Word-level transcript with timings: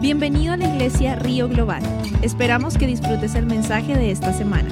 Bienvenido 0.00 0.52
a 0.52 0.56
la 0.56 0.68
iglesia 0.68 1.16
Río 1.16 1.48
Global. 1.48 1.82
Esperamos 2.22 2.78
que 2.78 2.86
disfrutes 2.86 3.34
el 3.34 3.46
mensaje 3.46 3.96
de 3.96 4.12
esta 4.12 4.32
semana. 4.32 4.70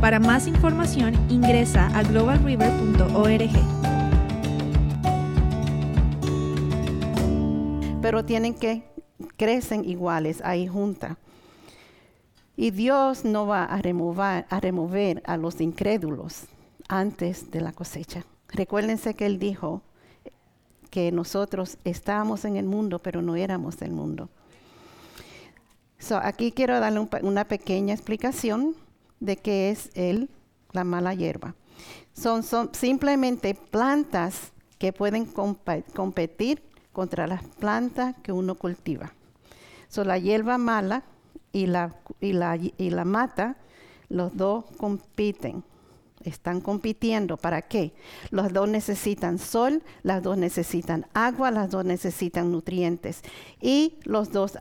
Para 0.00 0.20
más 0.20 0.46
información 0.46 1.14
ingresa 1.28 1.88
a 1.98 2.04
globalriver.org. 2.04 3.50
Pero 8.00 8.24
tienen 8.24 8.54
que 8.54 8.84
crecen 9.36 9.84
iguales 9.84 10.40
ahí 10.44 10.68
juntas. 10.68 11.16
Y 12.56 12.70
Dios 12.70 13.24
no 13.24 13.48
va 13.48 13.64
a 13.64 13.82
remover, 13.82 14.46
a 14.48 14.60
remover 14.60 15.24
a 15.26 15.36
los 15.36 15.60
incrédulos 15.60 16.44
antes 16.88 17.50
de 17.50 17.60
la 17.62 17.72
cosecha. 17.72 18.24
Recuérdense 18.46 19.14
que 19.14 19.26
Él 19.26 19.40
dijo 19.40 19.82
que 20.90 21.10
nosotros 21.10 21.78
estábamos 21.82 22.44
en 22.44 22.56
el 22.56 22.66
mundo, 22.66 23.00
pero 23.00 23.22
no 23.22 23.34
éramos 23.34 23.76
del 23.80 23.90
mundo. 23.90 24.30
So, 25.98 26.16
aquí 26.16 26.52
quiero 26.52 26.78
darle 26.78 27.06
una 27.22 27.44
pequeña 27.44 27.92
explicación 27.92 28.74
de 29.20 29.36
qué 29.36 29.70
es 29.70 29.90
el, 29.94 30.30
la 30.72 30.84
mala 30.84 31.12
hierba. 31.14 31.54
Son, 32.12 32.42
son 32.42 32.70
simplemente 32.72 33.54
plantas 33.54 34.52
que 34.78 34.92
pueden 34.92 35.26
competir 35.26 36.62
contra 36.92 37.26
las 37.26 37.42
plantas 37.44 38.14
que 38.22 38.32
uno 38.32 38.54
cultiva. 38.54 39.12
So, 39.88 40.04
la 40.04 40.18
hierba 40.18 40.56
mala 40.56 41.02
y 41.52 41.66
la, 41.66 41.96
y 42.20 42.32
la, 42.32 42.56
y 42.56 42.90
la 42.90 43.04
mata, 43.04 43.56
los 44.08 44.36
dos 44.36 44.64
compiten. 44.76 45.64
Están 46.24 46.60
compitiendo. 46.60 47.36
¿Para 47.36 47.62
qué? 47.62 47.92
Los 48.30 48.52
dos 48.52 48.68
necesitan 48.68 49.38
sol, 49.38 49.82
las 50.02 50.22
dos 50.22 50.36
necesitan 50.36 51.06
agua, 51.14 51.50
las 51.50 51.70
dos 51.70 51.84
necesitan 51.84 52.50
nutrientes. 52.50 53.22
Y 53.60 53.98
los 54.04 54.32
dos 54.32 54.58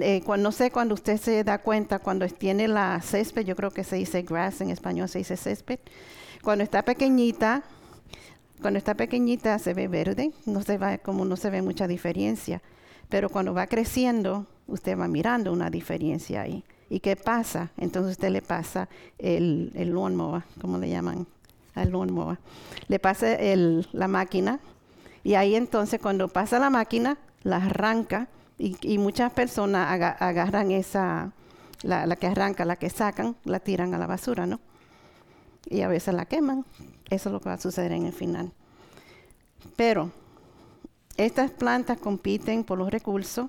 eh, 0.00 0.22
cuando, 0.24 0.44
no 0.44 0.52
sé 0.52 0.70
cuando 0.70 0.94
usted 0.94 1.16
se 1.18 1.42
da 1.42 1.58
cuenta, 1.58 1.98
cuando 1.98 2.26
tiene 2.28 2.68
la 2.68 3.00
césped, 3.00 3.44
yo 3.44 3.56
creo 3.56 3.70
que 3.70 3.84
se 3.84 3.96
dice 3.96 4.22
grass 4.22 4.60
en 4.60 4.70
español, 4.70 5.08
se 5.08 5.18
dice 5.18 5.36
césped. 5.36 5.80
Cuando 6.42 6.62
está 6.62 6.82
pequeñita, 6.82 7.64
cuando 8.60 8.78
está 8.78 8.94
pequeñita 8.94 9.58
se 9.58 9.74
ve 9.74 9.88
verde, 9.88 10.32
no 10.46 10.62
se 10.62 10.78
va, 10.78 10.98
como 10.98 11.24
no 11.24 11.36
se 11.36 11.50
ve 11.50 11.62
mucha 11.62 11.88
diferencia. 11.88 12.62
Pero 13.08 13.28
cuando 13.28 13.52
va 13.52 13.66
creciendo, 13.66 14.46
usted 14.66 14.98
va 14.98 15.08
mirando 15.08 15.52
una 15.52 15.70
diferencia 15.70 16.42
ahí. 16.42 16.64
¿Y 16.88 17.00
qué 17.00 17.16
pasa? 17.16 17.70
Entonces 17.76 18.12
usted 18.12 18.30
le 18.30 18.42
pasa 18.42 18.88
el, 19.18 19.72
el 19.74 19.92
lawnmower, 19.92 20.42
¿cómo 20.60 20.78
le 20.78 20.88
llaman? 20.88 21.26
Al 21.74 21.90
lawnmower. 21.90 22.38
Le 22.88 22.98
pasa 22.98 23.34
el, 23.34 23.88
la 23.92 24.06
máquina 24.06 24.60
y 25.24 25.34
ahí 25.34 25.56
entonces 25.56 26.00
cuando 26.00 26.28
pasa 26.28 26.58
la 26.58 26.70
máquina, 26.70 27.18
la 27.42 27.56
arranca 27.56 28.28
y, 28.58 28.98
muchas 28.98 29.32
personas 29.32 30.00
agarran 30.20 30.70
esa, 30.70 31.32
la, 31.82 32.16
que 32.16 32.26
arranca, 32.26 32.64
la 32.64 32.76
que 32.76 32.90
sacan, 32.90 33.36
la 33.44 33.60
tiran 33.60 33.94
a 33.94 33.98
la 33.98 34.06
basura, 34.06 34.46
¿no? 34.46 34.60
Y 35.66 35.80
a 35.80 35.88
veces 35.88 36.14
la 36.14 36.26
queman. 36.26 36.64
Eso 37.10 37.28
es 37.28 37.32
lo 37.32 37.40
que 37.40 37.48
va 37.48 37.54
a 37.54 37.58
suceder 37.60 37.92
en 37.92 38.06
el 38.06 38.12
final. 38.12 38.52
Pero 39.76 40.10
estas 41.16 41.50
plantas 41.50 41.98
compiten 41.98 42.64
por 42.64 42.78
los 42.78 42.90
recursos 42.90 43.48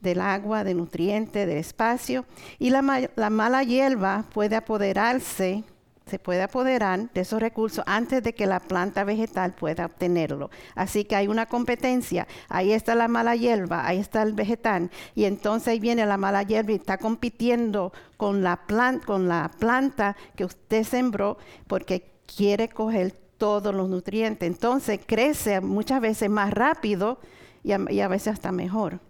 del 0.00 0.20
agua, 0.20 0.62
de 0.64 0.74
nutrientes, 0.74 1.46
del 1.46 1.58
espacio, 1.58 2.24
y 2.58 2.70
la, 2.70 3.10
la 3.16 3.30
mala 3.30 3.62
hierba 3.62 4.24
puede 4.32 4.56
apoderarse 4.56 5.64
se 6.06 6.20
puede 6.20 6.42
apoderar 6.42 7.10
de 7.12 7.22
esos 7.22 7.40
recursos 7.40 7.84
antes 7.84 8.22
de 8.22 8.32
que 8.32 8.46
la 8.46 8.60
planta 8.60 9.02
vegetal 9.02 9.54
pueda 9.54 9.86
obtenerlo. 9.86 10.50
Así 10.76 11.04
que 11.04 11.16
hay 11.16 11.26
una 11.26 11.46
competencia. 11.46 12.28
Ahí 12.48 12.70
está 12.70 12.94
la 12.94 13.08
mala 13.08 13.34
hierba, 13.34 13.84
ahí 13.84 13.98
está 13.98 14.22
el 14.22 14.32
vegetal. 14.32 14.88
Y 15.16 15.24
entonces 15.24 15.66
ahí 15.66 15.80
viene 15.80 16.06
la 16.06 16.16
mala 16.16 16.44
hierba 16.44 16.70
y 16.70 16.76
está 16.76 16.98
compitiendo 16.98 17.92
con 18.16 18.44
la, 18.44 18.60
con 19.04 19.26
la 19.26 19.50
planta 19.58 20.16
que 20.36 20.44
usted 20.44 20.84
sembró 20.84 21.38
porque 21.66 22.12
quiere 22.36 22.68
coger 22.68 23.10
todos 23.36 23.74
los 23.74 23.88
nutrientes. 23.88 24.46
Entonces 24.46 25.00
crece 25.04 25.60
muchas 25.60 26.00
veces 26.00 26.30
más 26.30 26.54
rápido 26.54 27.18
y 27.64 27.72
a, 27.72 27.80
y 27.90 27.98
a 27.98 28.06
veces 28.06 28.34
hasta 28.34 28.52
mejor. 28.52 29.00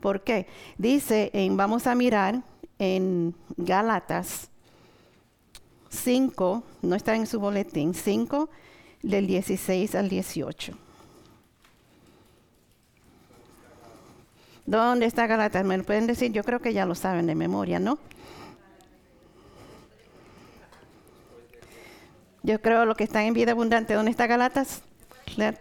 ¿Por 0.00 0.22
qué? 0.22 0.48
Dice, 0.78 1.30
en, 1.32 1.56
vamos 1.56 1.86
a 1.86 1.94
mirar 1.94 2.42
en 2.80 3.36
Gálatas 3.56 4.50
5, 5.90 6.62
no 6.82 6.96
está 6.96 7.14
en 7.16 7.26
su 7.26 7.38
boletín, 7.40 7.94
5 7.94 8.48
del 9.02 9.26
16 9.26 9.94
al 9.94 10.08
18. 10.08 10.72
¿Dónde 14.66 15.06
está 15.06 15.26
Galatas? 15.26 15.64
¿Me 15.64 15.76
lo 15.76 15.84
pueden 15.84 16.06
decir? 16.06 16.30
Yo 16.32 16.44
creo 16.44 16.60
que 16.60 16.72
ya 16.72 16.86
lo 16.86 16.94
saben 16.94 17.26
de 17.26 17.34
memoria, 17.34 17.80
¿no? 17.80 17.98
Yo 22.42 22.62
creo 22.62 22.86
lo 22.86 22.94
que 22.94 23.04
está 23.04 23.24
en 23.24 23.34
vida 23.34 23.52
abundante. 23.52 23.94
¿Dónde 23.94 24.12
está 24.12 24.26
Galatas? 24.26 24.82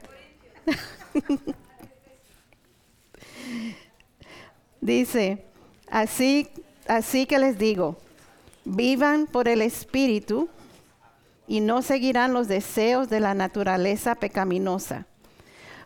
Dice, 4.82 5.44
así, 5.90 6.48
así 6.88 7.26
que 7.26 7.40
les 7.40 7.58
digo, 7.58 7.98
Vivan 8.72 9.25
por 9.25 9.47
el 9.47 9.63
Espíritu 9.63 10.47
y 11.47 11.59
no 11.59 11.81
seguirán 11.81 12.34
los 12.34 12.47
deseos 12.47 13.09
de 13.09 13.19
la 13.19 13.34
naturaleza 13.34 14.13
pecaminosa, 14.13 15.07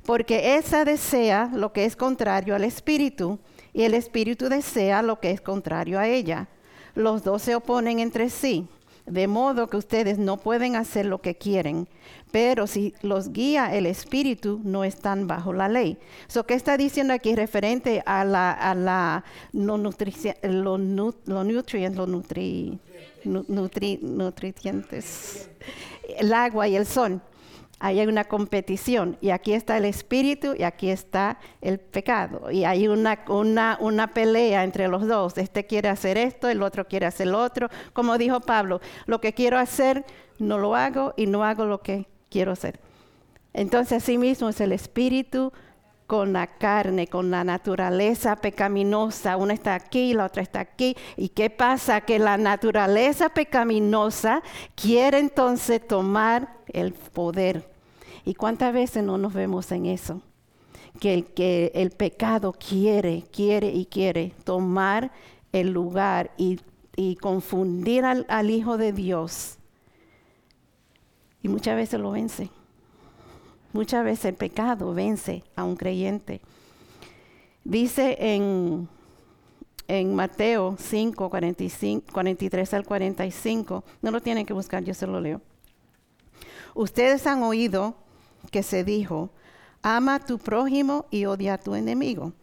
porque 0.05 0.57
esa 0.57 0.83
desea 0.83 1.49
lo 1.53 1.71
que 1.71 1.85
es 1.85 1.95
contrario 1.95 2.55
al 2.55 2.65
Espíritu 2.65 3.39
y 3.71 3.83
el 3.83 3.93
Espíritu 3.93 4.49
desea 4.49 5.01
lo 5.01 5.21
que 5.21 5.31
es 5.31 5.39
contrario 5.39 5.97
a 5.97 6.07
ella. 6.09 6.49
Los 6.93 7.23
dos 7.23 7.41
se 7.43 7.55
oponen 7.55 7.99
entre 7.99 8.29
sí 8.29 8.67
de 9.05 9.27
modo 9.27 9.67
que 9.67 9.77
ustedes 9.77 10.17
no 10.17 10.37
pueden 10.37 10.75
hacer 10.75 11.05
lo 11.05 11.21
que 11.21 11.35
quieren, 11.35 11.87
pero 12.31 12.67
si 12.67 12.93
los 13.01 13.31
guía 13.31 13.75
el 13.75 13.85
Espíritu, 13.85 14.61
no 14.63 14.83
están 14.83 15.27
bajo 15.27 15.53
la 15.53 15.69
ley. 15.69 15.97
So, 16.27 16.45
¿Qué 16.45 16.53
está 16.53 16.77
diciendo 16.77 17.13
aquí 17.13 17.35
referente 17.35 18.03
a 18.05 18.25
la, 18.25 18.51
a 18.51 18.75
la 18.75 19.23
no 19.51 19.77
nutrición, 19.77 20.35
lo, 20.41 20.77
nutrientes, 20.77 21.97
nutrientes, 23.25 25.49
el 26.17 26.33
agua 26.33 26.67
y 26.67 26.75
el 26.75 26.85
sol? 26.85 27.21
Ahí 27.79 27.99
hay 27.99 28.07
una 28.07 28.23
competición 28.23 29.17
y 29.19 29.31
aquí 29.31 29.53
está 29.53 29.77
el 29.77 29.85
espíritu 29.85 30.55
y 30.57 30.63
aquí 30.63 30.89
está 30.89 31.39
el 31.59 31.79
pecado. 31.79 32.49
Y 32.49 32.63
hay 32.63 32.87
una, 32.87 33.19
una, 33.27 33.77
una, 33.81 34.13
pelea 34.13 34.63
entre 34.63 34.87
los 34.87 35.05
dos. 35.05 35.37
Este 35.37 35.65
quiere 35.65 35.89
hacer 35.89 36.17
esto, 36.17 36.47
el 36.47 36.61
otro 36.61 36.87
quiere 36.87 37.05
hacer 37.05 37.27
lo 37.27 37.41
otro. 37.41 37.69
Como 37.91 38.17
dijo 38.17 38.39
Pablo, 38.39 38.79
lo 39.05 39.19
que 39.19 39.33
quiero 39.33 39.57
hacer 39.57 40.05
no 40.39 40.57
lo 40.57 40.75
hago 40.75 41.13
y 41.17 41.27
no 41.27 41.43
hago 41.43 41.65
lo 41.65 41.81
que 41.81 42.07
quiero 42.29 42.51
hacer. 42.53 42.79
Entonces 43.53 44.03
así 44.03 44.17
mismo 44.17 44.49
es 44.49 44.61
el 44.61 44.71
espíritu 44.71 45.51
con 46.07 46.33
la 46.33 46.47
carne, 46.47 47.07
con 47.07 47.31
la 47.31 47.43
naturaleza 47.43 48.35
pecaminosa. 48.35 49.37
Una 49.37 49.53
está 49.53 49.75
aquí, 49.75 50.13
la 50.13 50.25
otra 50.25 50.41
está 50.41 50.59
aquí. 50.59 50.95
¿Y 51.17 51.29
qué 51.29 51.49
pasa? 51.49 52.01
Que 52.01 52.19
la 52.19 52.37
naturaleza 52.37 53.29
pecaminosa 53.29 54.43
quiere 54.75 55.19
entonces 55.19 55.85
tomar 55.87 56.57
el 56.67 56.93
poder 56.93 57.73
¿Y 58.25 58.35
cuántas 58.35 58.73
veces 58.73 59.03
no 59.03 59.17
nos 59.17 59.33
vemos 59.33 59.71
en 59.71 59.85
eso? 59.85 60.21
Que 60.99 61.13
el, 61.73 61.91
pecado 61.91 62.53
quiere, 62.53 63.23
quiere 63.31 63.67
y 63.69 63.85
quiere 63.85 64.33
tomar 64.43 65.11
el 65.51 65.71
lugar 65.71 66.31
y, 66.37 66.59
confundir 67.19 68.05
al, 68.05 68.25
al 68.29 68.49
Hijo 68.49 68.77
de 68.77 68.93
Dios. 68.93 69.57
Y 71.41 71.49
muchas 71.49 71.75
veces 71.75 71.99
lo 71.99 72.11
vence. 72.11 72.49
Muchas 73.73 74.05
veces 74.05 74.25
el 74.25 74.35
pecado 74.35 74.93
vence 74.93 75.43
a 75.55 75.63
un 75.63 75.75
creyente. 75.75 76.41
Dice 77.63 78.17
en, 78.19 78.87
en 79.87 80.15
Mateo 80.15 80.75
5, 80.77 81.29
45, 81.29 82.13
43 82.13 82.73
al 82.75 82.85
45, 82.85 83.83
no 84.01 84.11
lo 84.11 84.21
tienen 84.21 84.45
que 84.45 84.53
buscar, 84.53 84.83
yo 84.83 84.93
se 84.93 85.07
lo 85.07 85.19
leo. 85.19 85.41
Ustedes 86.75 87.25
han 87.25 87.41
oído 87.41 87.95
que 88.51 88.61
se 88.61 88.83
dijo, 88.83 89.31
ama 89.81 90.15
a 90.15 90.25
tu 90.25 90.37
prójimo 90.37 91.05
y 91.09 91.25
odia 91.25 91.55
a 91.55 91.57
tu 91.57 91.73
enemigo. 91.73 92.33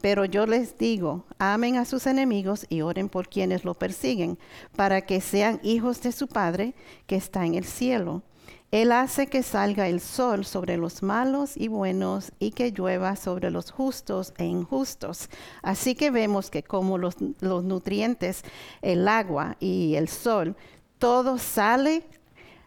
Pero 0.00 0.24
yo 0.24 0.46
les 0.46 0.78
digo, 0.78 1.24
amen 1.38 1.76
a 1.76 1.84
sus 1.84 2.06
enemigos 2.06 2.66
y 2.68 2.80
oren 2.80 3.08
por 3.08 3.28
quienes 3.28 3.64
lo 3.64 3.74
persiguen, 3.74 4.38
para 4.76 5.02
que 5.02 5.20
sean 5.20 5.60
hijos 5.62 6.00
de 6.02 6.12
su 6.12 6.26
Padre 6.26 6.74
que 7.06 7.16
está 7.16 7.44
en 7.44 7.54
el 7.54 7.64
cielo. 7.64 8.22
Él 8.70 8.92
hace 8.92 9.26
que 9.26 9.42
salga 9.42 9.88
el 9.88 10.00
sol 10.00 10.44
sobre 10.44 10.76
los 10.76 11.02
malos 11.02 11.56
y 11.56 11.66
buenos 11.66 12.32
y 12.38 12.52
que 12.52 12.70
llueva 12.70 13.16
sobre 13.16 13.50
los 13.50 13.72
justos 13.72 14.32
e 14.38 14.44
injustos. 14.44 15.28
Así 15.60 15.96
que 15.96 16.12
vemos 16.12 16.50
que 16.50 16.62
como 16.62 16.96
los, 16.96 17.16
nutrientes, 17.20 18.44
el 18.80 19.08
agua 19.08 19.56
y 19.58 19.96
el 19.96 20.08
sol, 20.08 20.56
todo 20.98 21.38
sale 21.38 22.04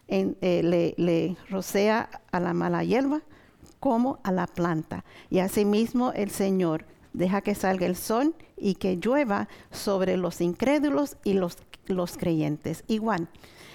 eh, 0.09 0.61
le, 0.61 0.93
le, 0.97 1.37
rocea 1.49 2.09
a 2.31 2.39
la 2.41 2.53
mala 2.53 2.83
hierba 2.83 3.21
como 3.79 4.19
a 4.23 4.33
la 4.33 4.47
planta. 4.47 5.05
Y 5.29 5.39
asimismo 5.39 6.11
el 6.11 6.31
Señor 6.31 6.85
deja 7.13 7.39
que 7.39 7.55
salga 7.55 7.85
el 7.85 7.95
sol 7.95 8.35
y 8.57 8.75
que 8.75 8.97
llueva 8.97 9.47
sobre 9.71 10.17
los 10.17 10.41
incrédulos 10.41 11.15
y 11.23 11.33
los, 11.33 11.57
los 11.85 12.17
creyentes. 12.17 12.83
Igual. 12.87 13.29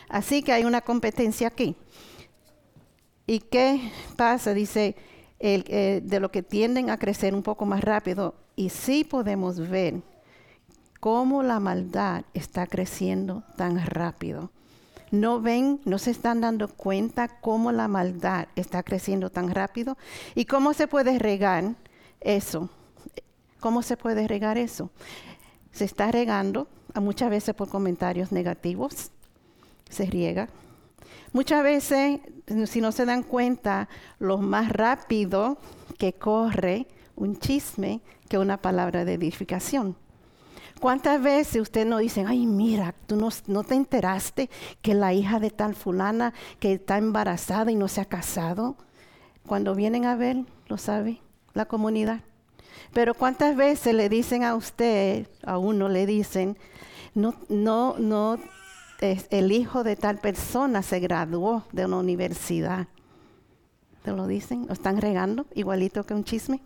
Así 0.09 0.43
que 0.43 0.53
hay 0.53 0.65
una 0.65 0.81
competencia 0.81 1.49
aquí. 1.49 1.77
¿Y 3.29 3.41
qué 3.41 3.93
pasa? 4.17 4.55
Dice, 4.55 4.97
eh, 5.39 6.01
de 6.03 6.19
lo 6.19 6.31
que 6.31 6.43
tienden 6.43 6.89
a 6.89 6.97
crecer 6.97 7.35
un 7.35 7.43
poco 7.43 7.67
más 7.67 7.83
rápido. 7.85 8.35
Y 8.57 8.71
sí 8.71 9.05
podemos 9.05 9.59
ver 9.69 10.01
cómo 10.99 11.43
la 11.43 11.61
maldad 11.61 12.25
está 12.33 12.67
creciendo 12.67 13.43
tan 13.55 13.85
rápido. 13.85 14.51
No 15.11 15.43
ven, 15.43 15.79
no 15.85 15.99
se 15.99 16.11
están 16.11 16.41
dando 16.41 16.69
cuenta 16.69 17.29
cómo 17.29 17.71
la 17.71 17.87
maldad 17.87 18.49
está 18.57 18.83
creciendo 18.83 19.29
tan 19.29 19.51
rápido 19.51 19.99
y 20.35 20.47
cómo 20.47 20.73
se 20.73 20.89
puede 20.89 21.19
regar 21.19 21.75
eso. 22.23 22.71
¿Cómo 23.61 23.83
se 23.83 23.99
puede 23.99 24.27
regar 24.27 24.57
eso? 24.57 24.91
Se 25.71 25.85
está 25.85 26.11
regando 26.11 26.67
muchas 26.95 27.29
veces 27.29 27.55
por 27.55 27.69
comentarios 27.69 28.33
negativos. 28.33 29.11
Se 29.91 30.07
riega. 30.07 30.49
Muchas 31.33 31.63
veces, 31.63 32.21
si 32.67 32.81
no 32.81 32.93
se 32.93 33.05
dan 33.05 33.23
cuenta, 33.23 33.89
lo 34.19 34.39
más 34.39 34.71
rápido 34.71 35.59
que 35.99 36.15
corre 36.15 36.87
un 37.17 37.39
chisme 37.39 38.01
que 38.29 38.39
una 38.39 38.57
palabra 38.59 39.05
de 39.05 39.15
edificación. 39.15 39.97
¿Cuántas 40.81 41.21
veces 41.21 41.61
usted 41.61 41.85
no 41.87 41.99
dice, 41.99 42.25
ay, 42.27 42.47
mira, 42.47 42.95
tú 43.07 43.17
no, 43.17 43.65
te 43.65 43.75
enteraste 43.75 44.49
que 44.81 44.95
la 44.95 45.13
hija 45.13 45.41
de 45.41 45.51
tal 45.51 45.75
fulana 45.75 46.33
que 46.61 46.75
está 46.75 46.99
embarazada 46.99 47.73
y 47.73 47.75
no 47.75 47.89
se 47.89 48.01
ha 48.01 48.05
casado? 48.05 48.77
Cuando 49.45 49.75
vienen 49.75 50.05
a 50.05 50.15
ver, 50.15 50.45
lo 50.69 50.79
sabe 50.79 51.21
la 51.53 51.65
comunidad. 51.65 52.21
Pero 52.93 53.15
¿cuántas 53.15 53.57
veces 53.57 53.93
le 53.93 54.09
dicen 54.09 54.45
a 54.45 54.55
usted, 54.55 55.29
a 55.43 55.59
uno 55.59 55.89
le 55.89 56.07
dicen, 56.07 56.57
no, 57.15 57.35
no, 57.49 57.97
no, 57.99 58.39
el 59.01 59.53
hijo 59.53 59.85
de 59.85 59.97
tal 59.97 60.19
persona 60.19 60.83
se 60.83 61.01
graduó 61.01 61.65
de 61.73 61.87
una 61.87 61.99
universidad? 61.99 62.89
¿Te 64.03 64.13
lo 64.13 64.27
dicen? 64.27 64.67
¿Lo 64.67 64.73
están 64.73 65.01
regando 65.01 65.47
igualito 65.55 66.05
que 66.05 66.15
un 66.15 66.25
chisme? 66.25 66.61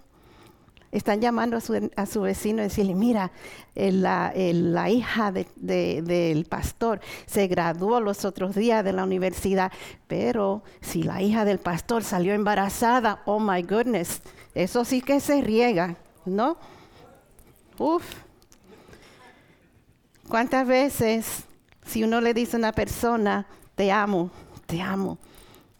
están 0.93 1.23
llamando 1.23 1.56
a 1.56 1.61
su, 1.61 1.90
a 1.96 2.06
su 2.06 2.20
vecino 2.20 2.61
y 2.61 2.64
decirle, 2.64 2.94
mira, 2.94 3.32
la, 3.75 4.32
la, 4.37 4.90
hija 4.90 5.32
del 5.32 6.44
pastor 6.44 7.00
se 7.26 7.49
graduó 7.49 7.99
los 7.99 8.26
otros 8.26 8.55
días 8.55 8.84
de 8.84 8.93
la 8.93 9.05
universidad, 9.05 9.73
pero 10.06 10.62
si 10.82 11.02
la 11.02 11.23
hija 11.23 11.46
del 11.46 11.58
pastor 11.58 12.05
salió 12.05 12.34
embarazada, 12.34 13.23
oh 13.25 13.40
my 13.40 13.62
goodness, 13.62 14.20
eso 14.55 14.84
sí 14.84 15.00
que 15.00 15.19
se 15.20 15.40
riega, 15.40 15.96
¿no? 16.26 16.58
Uf. 17.79 18.05
¿Cuántas 20.29 20.67
veces 20.67 21.44
si 21.84 22.05
uno 22.05 22.20
le 22.20 22.34
dice 22.34 22.56
a 22.56 22.58
una 22.58 22.73
persona, 22.73 23.46
te 23.75 23.90
amo, 23.90 24.31
te 24.67 24.81
amo, 24.81 25.19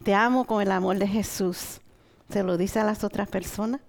te 0.03 0.15
amo 0.15 0.45
con 0.45 0.63
el 0.63 0.73
amor 0.73 0.99
de 0.99 1.07
Jesús, 1.07 1.81
se 2.31 2.43
lo 2.43 2.57
dice 2.57 2.81
a 2.81 2.85
las 2.85 3.05
otras 3.05 3.29
personas? 3.29 3.81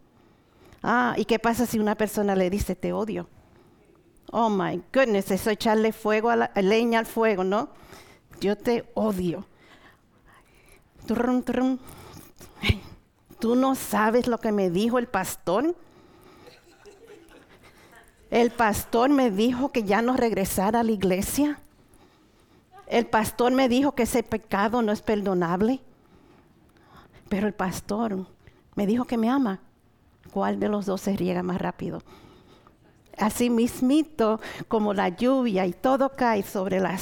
Ah, 0.82 1.16
¿y 1.18 1.26
qué 1.26 1.40
pasa 1.40 1.66
si 1.66 1.80
una 1.80 1.96
persona 1.96 2.36
le 2.36 2.50
dice 2.50 2.76
te 2.76 2.92
odio? 2.94 3.30
Oh 4.32 4.50
my 4.50 4.82
goodness, 4.92 5.32
eso 5.32 5.50
echarle 5.50 5.94
fuego 5.94 6.30
a 6.30 6.36
la 6.36 6.52
leña 6.56 7.00
al 7.00 7.06
fuego, 7.06 7.44
¿no? 7.44 7.70
Yo 8.40 8.58
te 8.58 8.90
odio. 8.94 9.46
¿Tú 13.40 13.56
no 13.56 13.76
sabes 13.76 14.28
lo 14.28 14.40
que 14.40 14.52
me 14.52 14.70
dijo 14.70 15.00
el 15.00 15.08
pastor? 15.08 15.76
El 18.32 18.52
pastor 18.52 19.10
me 19.10 19.30
dijo 19.30 19.72
que 19.72 19.84
ya 19.84 20.02
no 20.02 20.18
regresara 20.18 20.80
a 20.80 20.84
la 20.84 20.92
iglesia. 20.92 21.60
El 22.88 23.08
pastor 23.08 23.52
me 23.52 23.70
dijo 23.70 23.94
que 23.94 24.04
ese 24.04 24.24
pecado 24.24 24.82
no 24.82 24.92
es 24.92 25.02
perdonable. 25.02 25.82
Pero 27.30 27.48
el 27.48 27.54
pastor 27.54 28.28
me 28.76 28.86
dijo 28.86 29.06
que 29.06 29.18
me 29.18 29.30
ama 29.30 29.60
cuál 30.32 30.60
de 30.60 30.70
los 30.70 30.86
dos 30.86 31.02
se 31.02 31.16
riega 31.16 31.44
más 31.44 31.60
rápido. 31.62 32.02
Así 33.18 33.50
mismito 33.50 34.40
como 34.68 34.94
la 34.94 35.10
lluvia 35.10 35.68
y 35.68 35.74
todo 35.74 36.10
cae 36.10 36.42
sobre 36.42 36.80
la, 36.80 36.98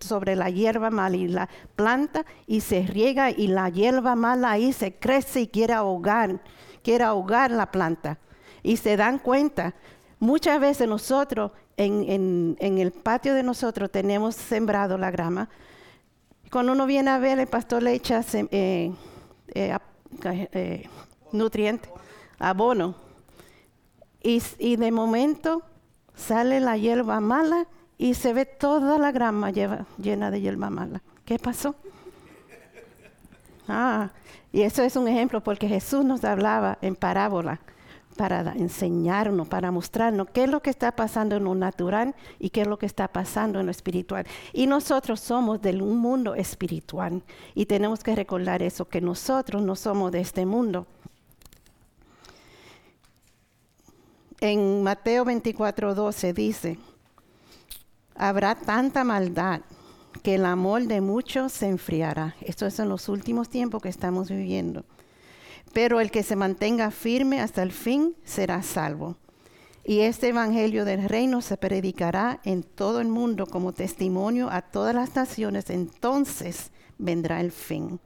sobre 0.00 0.36
la 0.36 0.50
hierba 0.50 0.90
mala 0.90 1.16
y 1.16 1.28
la 1.28 1.48
planta 1.74 2.26
y 2.46 2.60
se 2.60 2.82
riega 2.82 3.30
y 3.30 3.48
la 3.48 3.70
hierba 3.70 4.14
mala 4.16 4.50
ahí 4.50 4.74
se 4.74 4.94
crece 4.94 5.42
y 5.42 5.48
quiere 5.48 5.72
ahogar, 5.72 6.40
quiere 6.82 7.04
ahogar 7.04 7.50
la 7.50 7.70
planta. 7.70 8.18
Y 8.62 8.76
se 8.76 8.96
dan 8.96 9.18
cuenta, 9.18 9.74
muchas 10.18 10.60
veces 10.60 10.88
nosotros 10.88 11.52
en, 11.76 12.56
el 12.60 12.92
patio 12.92 13.34
de 13.34 13.42
nosotros 13.42 13.90
tenemos 13.90 14.34
sembrado 14.34 14.98
la 14.98 15.10
grama. 15.10 15.48
Cuando 16.50 16.72
uno 16.72 16.86
viene 16.86 17.10
a 17.10 17.18
ver, 17.18 17.38
el 17.38 17.46
pastor 17.46 17.82
le 17.82 17.92
echa 17.92 18.24
eh, 18.32 18.92
eh, 19.48 19.78
eh, 20.24 20.88
nutrientes 21.32 21.90
abono. 22.38 22.94
Y, 24.22 24.76
de 24.76 24.90
momento 24.90 25.62
sale 26.14 26.58
la 26.58 26.76
hierba 26.76 27.20
mala 27.20 27.66
y 27.96 28.14
se 28.14 28.32
ve 28.32 28.44
toda 28.44 28.98
la 28.98 29.12
grama 29.12 29.50
llena 29.50 30.30
de 30.30 30.40
hierba 30.40 30.68
mala. 30.68 31.00
¿Qué 31.24 31.38
pasó? 31.38 31.76
Ah, 33.68 34.10
y 34.52 34.62
eso 34.62 34.82
es 34.82 34.96
un 34.96 35.06
ejemplo 35.06 35.40
porque 35.42 35.68
Jesús 35.68 36.04
nos 36.04 36.24
hablaba 36.24 36.78
en 36.80 36.96
parábola 36.96 37.60
para 38.16 38.52
enseñarnos, 38.52 39.48
para 39.48 39.70
mostrarnos 39.70 40.28
qué 40.30 40.44
es 40.44 40.50
lo 40.50 40.60
que 40.60 40.70
está 40.70 40.92
pasando 40.92 41.36
en 41.36 41.44
lo 41.44 41.54
natural 41.54 42.14
y 42.38 42.50
qué 42.50 42.62
es 42.62 42.66
lo 42.66 42.78
que 42.78 42.86
está 42.86 43.08
pasando 43.08 43.60
en 43.60 43.66
lo 43.66 43.70
espiritual. 43.70 44.26
Y 44.52 44.66
nosotros 44.66 45.20
somos 45.20 45.60
de 45.62 45.80
un 45.80 45.98
mundo 45.98 46.34
espiritual 46.34 47.22
y 47.54 47.66
tenemos 47.66 48.02
que 48.02 48.14
recordar 48.14 48.62
eso, 48.62 48.86
que 48.86 49.00
nosotros 49.00 49.62
no 49.62 49.76
somos 49.76 50.12
de 50.12 50.20
este 50.20 50.46
mundo. 50.46 50.86
en 54.40 54.82
Mateo 54.82 55.24
24, 55.24 55.94
12 55.94 56.32
dice, 56.32 56.78
habrá 58.14 58.54
tanta 58.54 59.04
maldad 59.04 59.62
que 60.22 60.34
el 60.34 60.44
amor 60.44 60.86
de 60.86 61.00
muchos 61.00 61.52
se 61.52 61.68
enfriará. 61.68 62.34
Esto 62.40 62.66
es 62.66 62.78
en 62.78 62.88
los 62.88 63.08
últimos 63.08 63.48
tiempos 63.48 63.82
que 63.82 63.88
estamos 63.88 64.28
viviendo. 64.28 64.84
Pero 65.76 66.00
el 66.00 66.10
que 66.10 66.22
se 66.22 66.36
mantenga 66.36 66.90
firme 66.90 67.42
hasta 67.42 67.62
el 67.62 67.70
fin 67.70 68.16
será 68.24 68.62
salvo. 68.62 69.18
Y 69.84 70.00
este 70.00 70.28
Evangelio 70.28 70.86
del 70.86 71.06
Reino 71.06 71.42
se 71.42 71.58
predicará 71.58 72.40
en 72.44 72.62
todo 72.62 72.98
el 73.02 73.08
mundo 73.08 73.44
como 73.44 73.74
testimonio 73.74 74.48
a 74.50 74.62
todas 74.62 74.94
las 74.94 75.14
naciones. 75.14 75.68
Entonces 75.68 76.70
vendrá 76.96 77.42
el 77.42 77.52
fin. 77.52 78.00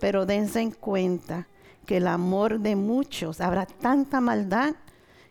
Pero 0.00 0.26
dense 0.26 0.60
en 0.60 0.72
cuenta 0.72 1.46
que 1.86 1.98
el 1.98 2.08
amor 2.08 2.58
de 2.58 2.74
muchos, 2.74 3.40
habrá 3.40 3.64
tanta 3.64 4.20
maldad 4.20 4.74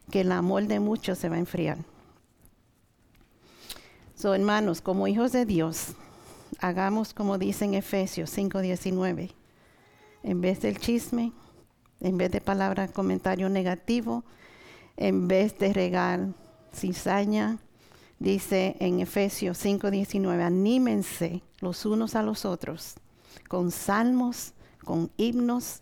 que 0.10 0.22
el 0.22 0.32
amor 0.32 0.68
de 0.68 0.80
muchos 0.80 1.18
se 1.18 1.28
va 1.28 1.36
a 1.36 1.40
enfriar. 1.40 1.80
So, 4.16 4.34
hermanos, 4.34 4.80
como 4.80 5.06
hijos 5.10 5.34
de 5.34 5.46
Dios, 5.46 5.96
hagamos 6.60 7.14
como 7.14 7.38
dice 7.38 7.66
en 7.66 7.74
Efesios 7.74 8.30
5:19. 8.30 9.32
En 10.24 10.40
vez 10.40 10.62
del 10.62 10.80
chisme, 10.80 11.34
en 12.04 12.18
vez 12.18 12.32
de 12.32 12.42
palabra, 12.42 12.88
comentario 12.88 13.50
negativo, 13.50 14.24
en 14.98 15.28
vez 15.28 15.58
de 15.58 15.74
regar 15.74 16.28
cizaña, 16.74 17.58
dice 18.20 18.76
en 18.80 19.00
Efesios 19.00 19.58
5:19, 19.58 20.44
anímense 20.44 21.42
los 21.60 21.86
unos 21.86 22.16
a 22.16 22.22
los 22.22 22.46
otros 22.46 22.96
con 23.48 23.72
salmos, 23.72 24.54
con 24.84 25.10
himnos 25.18 25.82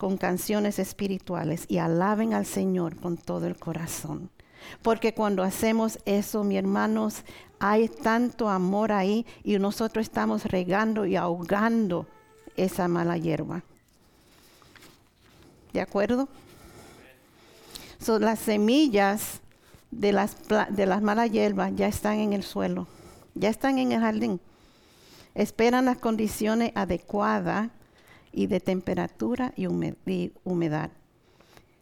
con 0.00 0.16
canciones 0.16 0.78
espirituales 0.78 1.66
y 1.68 1.76
alaben 1.76 2.32
al 2.32 2.46
Señor 2.46 2.96
con 2.96 3.18
todo 3.18 3.46
el 3.46 3.58
corazón. 3.58 4.30
Porque 4.80 5.12
cuando 5.12 5.42
hacemos 5.42 5.98
eso, 6.06 6.42
mi 6.42 6.56
hermanos, 6.56 7.22
hay 7.58 7.86
tanto 7.86 8.48
amor 8.48 8.92
ahí 8.92 9.26
y 9.44 9.58
nosotros 9.58 10.06
estamos 10.06 10.46
regando 10.46 11.04
y 11.04 11.16
ahogando 11.16 12.06
esa 12.56 12.88
mala 12.88 13.18
hierba. 13.18 13.62
¿De 15.72 15.80
acuerdo? 15.80 16.28
Son 18.00 18.22
las 18.22 18.38
semillas 18.38 19.40
de 19.90 20.12
las, 20.12 20.36
de 20.70 20.86
las 20.86 21.02
malas 21.02 21.30
hierbas 21.30 21.72
ya 21.74 21.88
están 21.88 22.18
en 22.18 22.32
el 22.32 22.42
suelo, 22.42 22.86
ya 23.34 23.48
están 23.48 23.78
en 23.78 23.92
el 23.92 24.00
jardín. 24.00 24.40
Esperan 25.34 25.84
las 25.84 25.98
condiciones 25.98 26.72
adecuadas 26.74 27.70
y 28.32 28.46
de 28.46 28.60
temperatura 28.60 29.52
y 29.56 29.66
humedad. 29.66 30.90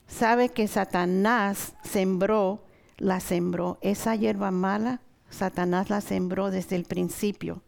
Sabe 0.06 0.48
que 0.48 0.68
Satanás 0.68 1.74
sembró, 1.82 2.62
la 2.96 3.20
sembró, 3.20 3.78
esa 3.82 4.16
hierba 4.16 4.50
mala, 4.50 5.00
Satanás 5.30 5.90
la 5.90 6.00
sembró 6.00 6.50
desde 6.50 6.76
el 6.76 6.84
principio. 6.84 7.62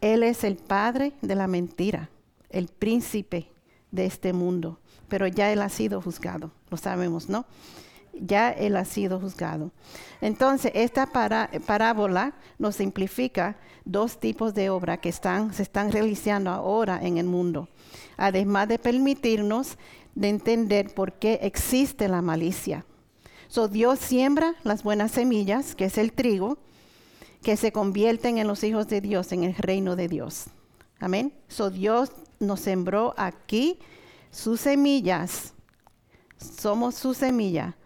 Él 0.00 0.24
es 0.24 0.42
el 0.42 0.56
padre 0.56 1.12
de 1.22 1.36
la 1.36 1.46
mentira, 1.46 2.10
el 2.50 2.66
príncipe 2.66 3.48
de 3.92 4.06
este 4.06 4.32
mundo, 4.32 4.80
pero 5.12 5.26
ya 5.26 5.52
él 5.52 5.60
ha 5.60 5.68
sido 5.68 6.00
juzgado, 6.00 6.50
lo 6.70 6.78
sabemos, 6.78 7.28
¿no? 7.28 7.44
ya 8.14 8.50
él 8.50 8.76
ha 8.78 8.86
sido 8.86 9.20
juzgado. 9.20 9.70
Entonces, 10.22 10.72
esta 10.74 11.06
parábola 11.06 12.32
nos 12.58 12.76
simplifica 12.76 13.58
dos 13.84 14.18
tipos 14.18 14.54
de 14.54 14.70
obra 14.70 14.96
que 14.96 15.12
se 15.12 15.62
están 15.62 15.92
realizando 15.92 16.50
ahora 16.50 16.98
en 17.02 17.18
el 17.18 17.26
mundo, 17.26 17.68
además 18.16 18.68
de 18.68 18.78
permitirnos 18.78 19.76
de 20.14 20.30
entender 20.30 20.94
por 20.94 21.12
qué 21.12 21.40
existe 21.42 22.08
la 22.08 22.22
malicia. 22.22 22.86
So, 23.48 23.68
Dios 23.68 23.98
siembra 23.98 24.54
las 24.62 24.82
buenas 24.82 25.10
semillas, 25.10 25.74
que 25.74 25.84
es 25.84 25.98
el 25.98 26.14
trigo, 26.14 26.56
que 27.42 27.58
se 27.58 27.70
convierten 27.70 28.38
en 28.38 28.46
los 28.46 28.64
hijos 28.64 28.88
de 28.88 29.02
Dios, 29.02 29.30
en 29.32 29.44
el 29.44 29.56
reino 29.56 29.94
de 29.94 30.08
Dios. 30.08 30.46
Amén. 31.00 31.34
So, 31.48 31.68
Dios 31.68 32.12
nos 32.40 32.60
sembró 32.60 33.12
aquí 33.18 33.78
sus 34.32 34.62
semillas. 34.62 35.54
Somos 36.38 36.96
su 36.96 37.14
semilla 37.14 37.76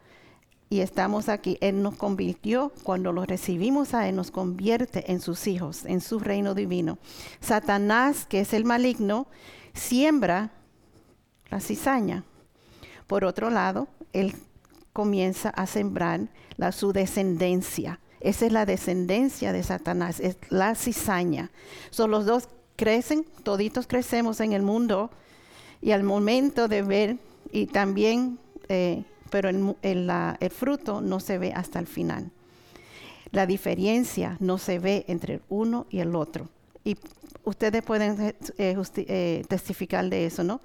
y 0.70 0.80
estamos 0.80 1.28
aquí. 1.28 1.58
Él 1.60 1.82
nos 1.82 1.96
convirtió, 1.96 2.72
cuando 2.82 3.12
lo 3.12 3.26
recibimos 3.26 3.92
a 3.92 4.08
Él, 4.08 4.16
nos 4.16 4.30
convierte 4.30 5.12
en 5.12 5.20
sus 5.20 5.46
hijos, 5.46 5.84
en 5.84 6.00
su 6.00 6.18
reino 6.18 6.54
divino. 6.54 6.98
Satanás, 7.40 8.24
que 8.24 8.40
es 8.40 8.54
el 8.54 8.64
maligno, 8.64 9.26
siembra 9.74 10.52
la 11.50 11.60
cizaña. 11.60 12.24
Por 13.06 13.24
otro 13.24 13.50
lado, 13.50 13.88
Él 14.14 14.34
comienza 14.94 15.50
a 15.50 15.66
sembrar 15.66 16.28
la, 16.56 16.72
su 16.72 16.92
descendencia. 16.92 18.00
Esa 18.20 18.46
es 18.46 18.52
la 18.52 18.64
descendencia 18.64 19.52
de 19.52 19.62
Satanás, 19.62 20.20
es 20.20 20.38
la 20.48 20.74
cizaña. 20.74 21.50
Son 21.90 22.10
los 22.10 22.24
dos 22.24 22.48
crecen, 22.76 23.26
toditos 23.42 23.86
crecemos 23.86 24.40
en 24.40 24.54
el 24.54 24.62
mundo 24.62 25.10
y 25.80 25.92
al 25.92 26.02
momento 26.02 26.68
de 26.68 26.83
ver 26.83 27.16
y 27.52 27.66
también 27.66 28.38
eh, 28.68 29.04
pero 29.30 29.49
el, 29.49 30.50
fruto 30.50 31.00
no 31.00 31.21
se 31.21 31.38
ve 31.38 31.52
hasta 31.52 31.78
el 31.78 31.87
final. 31.87 32.30
La 33.33 33.47
diferencia 33.47 34.37
no 34.40 34.59
se 34.59 34.78
ve 34.78 35.04
entre 35.09 35.35
el 35.35 35.42
uno 35.49 35.87
y 35.90 35.99
el 35.99 36.14
otro. 36.14 36.49
Y 36.85 36.97
ustedes 37.45 37.83
pueden 37.83 38.21
eh, 38.21 38.35
eh, 38.59 39.45
testificar 39.49 40.09
de 40.09 40.26
eso, 40.26 40.45
¿no? 40.45 40.61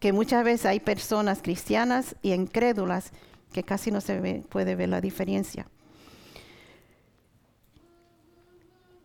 Que 0.00 0.12
muchas 0.12 0.44
veces 0.44 0.66
hay 0.66 0.80
personas 0.80 1.42
cristianas 1.42 2.16
y 2.22 2.32
incrédulas 2.32 3.12
que 3.52 3.62
casi 3.62 3.90
no 3.90 4.00
se 4.00 4.42
puede 4.48 4.74
ver 4.74 4.88
la 4.88 5.00
diferencia. 5.00 5.66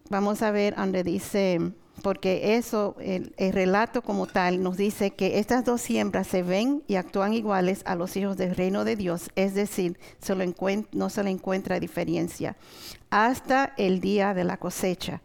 Vamos 0.10 0.41
a 0.41 0.51
ver 0.51 0.75
donde 0.75 1.03
dice 1.03 1.72
porque 2.01 2.55
eso, 2.55 2.96
el, 3.00 3.34
relato 3.38 4.01
como 4.01 4.27
tal, 4.27 4.62
nos 4.62 4.77
dice 4.77 5.12
que 5.12 5.39
estas 5.39 5.65
dos 5.65 5.81
siembras 5.81 6.27
se 6.27 6.43
ven 6.43 6.84
y 6.88 6.96
actúan 6.96 7.34
iguales 7.34 7.81
a 7.86 7.96
los 7.96 8.15
hijos 8.17 8.38
del 8.38 8.55
reino 8.55 8.84
de 8.84 8.96
Dios, 8.96 9.29
es 9.36 9.53
decir, 9.53 10.00
no 10.91 11.10
se 11.10 11.24
le 11.24 11.29
encuentra 11.29 11.79
diferencia, 11.79 12.58
hasta 13.10 13.74
el 13.77 14.01
día 14.01 14.34
de 14.34 14.43
la 14.43 14.58
cosecha. 14.58 15.22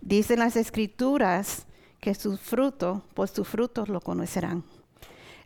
Dicen 0.00 0.38
las 0.38 0.56
escrituras 0.56 1.66
que 2.00 2.14
su 2.14 2.36
fruto, 2.36 3.04
por 3.14 3.28
sus 3.28 3.46
frutos 3.46 3.88
lo 3.88 4.00
conocerán. 4.00 4.64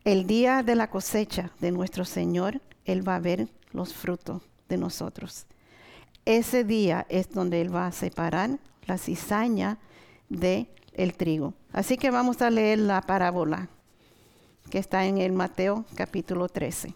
El 0.05 0.26
día 0.26 0.62
de 0.62 0.75
la 0.75 0.91
cosecha 0.91 1.50
de 1.61 1.73
nuestro 1.73 2.05
Señor, 2.05 2.61
Él 2.85 3.07
va 3.07 3.17
a 3.17 3.21
ver 3.21 3.49
los 3.73 3.95
frutos 3.95 4.43
de 4.69 4.76
nosotros. 4.76 5.47
Ese 6.25 6.64
día 6.64 7.07
es 7.09 7.31
donde 7.31 7.61
Él 7.61 7.75
va 7.75 7.87
a 7.87 7.93
separar 7.93 8.59
la 8.87 8.99
cizaña 8.99 9.79
de 10.38 10.69
el 10.93 11.14
trigo. 11.14 11.55
Así 11.73 11.97
que 11.97 12.11
vamos 12.11 12.41
a 12.43 12.50
leer 12.50 12.79
la 12.79 13.03
parábola 13.03 13.69
que 14.71 14.79
está 14.79 15.05
en 15.07 15.19
el 15.19 15.33
Mateo 15.33 15.85
capítulo 15.95 16.49
13. 16.49 16.95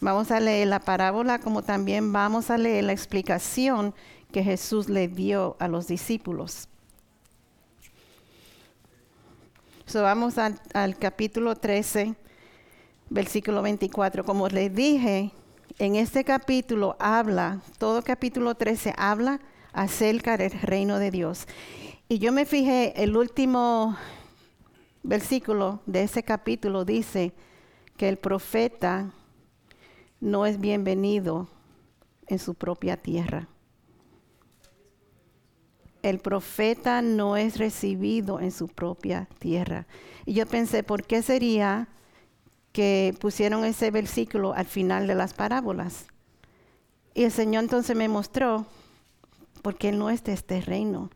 Vamos 0.00 0.30
a 0.30 0.38
leer 0.38 0.68
la 0.68 0.80
parábola 0.80 1.40
como 1.40 1.62
también 1.62 2.12
vamos 2.12 2.50
a 2.50 2.58
leer 2.58 2.84
la 2.84 2.92
explicación 2.92 3.94
que 4.30 4.44
Jesús 4.44 4.88
le 4.88 5.08
dio 5.08 5.56
a 5.58 5.66
los 5.66 5.88
discípulos. 5.88 6.68
So, 9.86 10.02
vamos 10.02 10.36
al 10.38 10.98
capítulo 10.98 11.56
13, 11.56 12.14
versículo 13.08 13.62
24. 13.62 14.22
Como 14.22 14.46
les 14.48 14.72
dije, 14.72 15.32
en 15.78 15.96
este 15.96 16.24
capítulo 16.24 16.94
habla, 17.00 17.60
todo 17.78 18.02
capítulo 18.02 18.54
13 18.54 18.94
habla 18.96 19.40
acerca 19.78 20.36
del 20.36 20.50
reino 20.50 20.98
de 20.98 21.12
Dios. 21.12 21.46
Y 22.08 22.18
yo 22.18 22.32
me 22.32 22.46
fijé, 22.46 23.00
el 23.00 23.16
último 23.16 23.96
versículo 25.04 25.80
de 25.86 26.02
ese 26.02 26.24
capítulo 26.24 26.84
dice 26.84 27.32
que 27.96 28.08
el 28.08 28.16
profeta 28.16 29.12
no 30.20 30.46
es 30.46 30.58
bienvenido 30.58 31.48
en 32.26 32.40
su 32.40 32.54
propia 32.54 32.96
tierra. 32.96 33.46
El 36.02 36.18
profeta 36.18 37.00
no 37.00 37.36
es 37.36 37.56
recibido 37.56 38.40
en 38.40 38.50
su 38.50 38.66
propia 38.66 39.28
tierra. 39.38 39.86
Y 40.26 40.32
yo 40.32 40.44
pensé, 40.46 40.82
¿por 40.82 41.04
qué 41.04 41.22
sería 41.22 41.86
que 42.72 43.14
pusieron 43.20 43.64
ese 43.64 43.92
versículo 43.92 44.54
al 44.54 44.66
final 44.66 45.06
de 45.06 45.14
las 45.14 45.34
parábolas? 45.34 46.06
Y 47.14 47.22
el 47.22 47.30
Señor 47.30 47.62
entonces 47.62 47.96
me 47.96 48.08
mostró 48.08 48.66
porque 49.58 49.92
no 49.92 50.10
es 50.10 50.24
de 50.24 50.32
este 50.32 50.60
reino. 50.60 51.10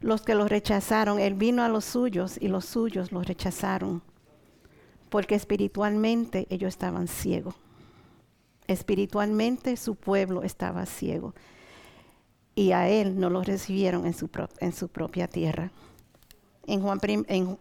Los 0.00 0.22
que 0.22 0.34
lo 0.34 0.46
rechazaron, 0.46 1.18
Él 1.18 1.34
vino 1.34 1.62
a 1.62 1.68
los 1.68 1.84
suyos 1.84 2.38
y 2.40 2.48
los 2.48 2.64
suyos 2.64 3.12
lo 3.12 3.22
rechazaron, 3.22 4.02
porque 5.08 5.34
espiritualmente 5.34 6.46
ellos 6.50 6.68
estaban 6.68 7.08
ciegos. 7.08 7.54
Espiritualmente 8.66 9.76
su 9.76 9.94
pueblo 9.94 10.42
estaba 10.42 10.84
ciego 10.86 11.34
y 12.54 12.72
a 12.72 12.88
Él 12.88 13.18
no 13.18 13.30
lo 13.30 13.42
recibieron 13.42 14.04
en 14.04 14.14
su, 14.14 14.28
en 14.60 14.72
su 14.72 14.88
propia 14.88 15.28
tierra. 15.28 15.70
En 16.66 16.82
Juan, 16.82 16.98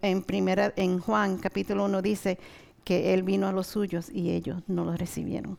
en, 0.01 0.23
primera, 0.23 0.73
en 0.75 0.99
Juan 0.99 1.37
capítulo 1.37 1.85
1 1.85 2.01
dice 2.01 2.37
que 2.83 3.13
Él 3.13 3.23
vino 3.23 3.47
a 3.47 3.51
los 3.51 3.67
suyos 3.67 4.09
y 4.09 4.31
ellos 4.31 4.61
no 4.67 4.83
lo 4.83 4.97
recibieron. 4.97 5.57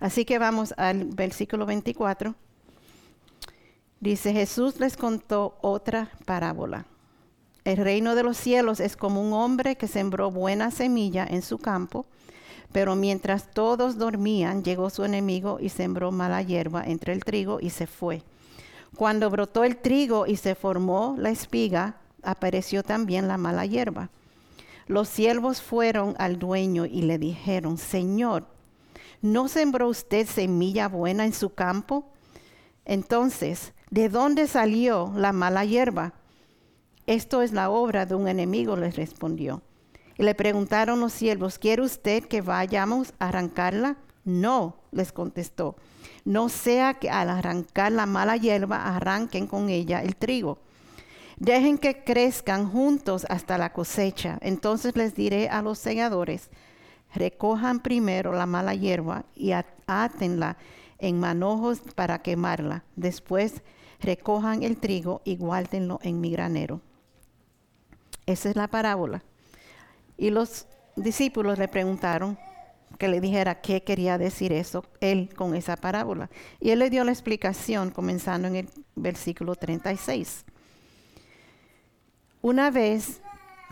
Así 0.00 0.24
que 0.24 0.38
vamos 0.38 0.74
al 0.76 1.06
versículo 1.06 1.66
24. 1.66 2.34
Dice, 4.00 4.32
Jesús 4.32 4.78
les 4.78 4.96
contó 4.96 5.58
otra 5.60 6.10
parábola. 6.24 6.86
El 7.64 7.78
reino 7.78 8.14
de 8.14 8.22
los 8.22 8.36
cielos 8.36 8.80
es 8.80 8.96
como 8.96 9.20
un 9.20 9.32
hombre 9.32 9.76
que 9.76 9.88
sembró 9.88 10.30
buena 10.30 10.70
semilla 10.70 11.26
en 11.28 11.42
su 11.42 11.58
campo, 11.58 12.06
pero 12.72 12.94
mientras 12.94 13.50
todos 13.50 13.98
dormían, 13.98 14.62
llegó 14.62 14.88
su 14.90 15.04
enemigo 15.04 15.58
y 15.60 15.68
sembró 15.68 16.12
mala 16.12 16.42
hierba 16.42 16.84
entre 16.84 17.12
el 17.12 17.24
trigo 17.24 17.58
y 17.60 17.70
se 17.70 17.86
fue. 17.86 18.22
Cuando 18.96 19.30
brotó 19.30 19.64
el 19.64 19.76
trigo 19.76 20.26
y 20.26 20.36
se 20.36 20.54
formó 20.54 21.14
la 21.18 21.30
espiga, 21.30 21.96
apareció 22.22 22.82
también 22.82 23.28
la 23.28 23.36
mala 23.36 23.66
hierba. 23.66 24.10
Los 24.86 25.08
siervos 25.08 25.60
fueron 25.60 26.14
al 26.18 26.38
dueño 26.38 26.86
y 26.86 27.02
le 27.02 27.18
dijeron, 27.18 27.78
Señor, 27.78 28.46
¿no 29.20 29.48
sembró 29.48 29.88
usted 29.88 30.26
semilla 30.26 30.88
buena 30.88 31.26
en 31.26 31.32
su 31.32 31.50
campo? 31.50 32.10
Entonces 32.88 33.72
¿De 33.90 34.10
dónde 34.10 34.46
salió 34.46 35.12
la 35.16 35.32
mala 35.32 35.64
hierba? 35.64 36.12
Esto 37.06 37.40
es 37.40 37.52
la 37.52 37.70
obra 37.70 38.04
de 38.04 38.14
un 38.14 38.28
enemigo, 38.28 38.76
les 38.76 38.96
respondió. 38.96 39.62
Y 40.18 40.24
le 40.24 40.34
preguntaron 40.34 41.00
los 41.00 41.14
siervos, 41.14 41.58
¿quiere 41.58 41.80
usted 41.80 42.24
que 42.24 42.42
vayamos 42.42 43.14
a 43.18 43.28
arrancarla? 43.28 43.96
No, 44.24 44.76
les 44.92 45.10
contestó. 45.10 45.76
No 46.26 46.50
sea 46.50 46.94
que 46.94 47.08
al 47.08 47.30
arrancar 47.30 47.92
la 47.92 48.04
mala 48.04 48.36
hierba 48.36 48.94
arranquen 48.94 49.46
con 49.46 49.70
ella 49.70 50.02
el 50.02 50.16
trigo. 50.16 50.58
Dejen 51.38 51.78
que 51.78 52.04
crezcan 52.04 52.70
juntos 52.70 53.24
hasta 53.30 53.56
la 53.56 53.72
cosecha. 53.72 54.36
Entonces 54.42 54.96
les 54.96 55.14
diré 55.14 55.48
a 55.48 55.62
los 55.62 55.78
segadores, 55.78 56.50
recojan 57.14 57.80
primero 57.80 58.32
la 58.32 58.44
mala 58.44 58.74
hierba 58.74 59.24
y 59.34 59.52
átenla 59.86 60.58
en 60.98 61.20
manojos 61.20 61.80
para 61.94 62.20
quemarla. 62.20 62.84
Después 62.96 63.62
recojan 64.00 64.62
el 64.62 64.76
trigo 64.76 65.22
y 65.24 65.36
guárdenlo 65.36 65.98
en 66.02 66.20
mi 66.20 66.30
granero. 66.30 66.80
Esa 68.26 68.50
es 68.50 68.56
la 68.56 68.68
parábola. 68.68 69.22
Y 70.16 70.30
los 70.30 70.66
discípulos 70.96 71.58
le 71.58 71.68
preguntaron 71.68 72.38
que 72.98 73.08
le 73.08 73.20
dijera 73.20 73.60
qué 73.60 73.82
quería 73.82 74.18
decir 74.18 74.52
eso 74.52 74.84
él 75.00 75.30
con 75.34 75.54
esa 75.54 75.76
parábola. 75.76 76.30
Y 76.60 76.70
él 76.70 76.80
le 76.80 76.90
dio 76.90 77.04
la 77.04 77.12
explicación 77.12 77.90
comenzando 77.90 78.48
en 78.48 78.56
el 78.56 78.68
versículo 78.96 79.54
36. 79.54 80.44
Una 82.40 82.70
vez 82.70 83.20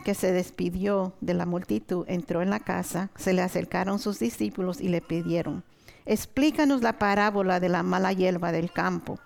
que 0.04 0.14
se 0.14 0.32
despidió 0.32 1.14
de 1.20 1.34
la 1.34 1.46
multitud, 1.46 2.04
entró 2.08 2.42
en 2.42 2.50
la 2.50 2.60
casa, 2.60 3.10
se 3.16 3.32
le 3.32 3.42
acercaron 3.42 3.98
sus 3.98 4.18
discípulos 4.18 4.80
y 4.80 4.88
le 4.88 5.00
pidieron, 5.00 5.64
explícanos 6.06 6.82
la 6.82 6.98
parábola 6.98 7.60
de 7.60 7.68
la 7.68 7.82
mala 7.82 8.12
hierba 8.12 8.52
del 8.52 8.72
campo. 8.72 9.18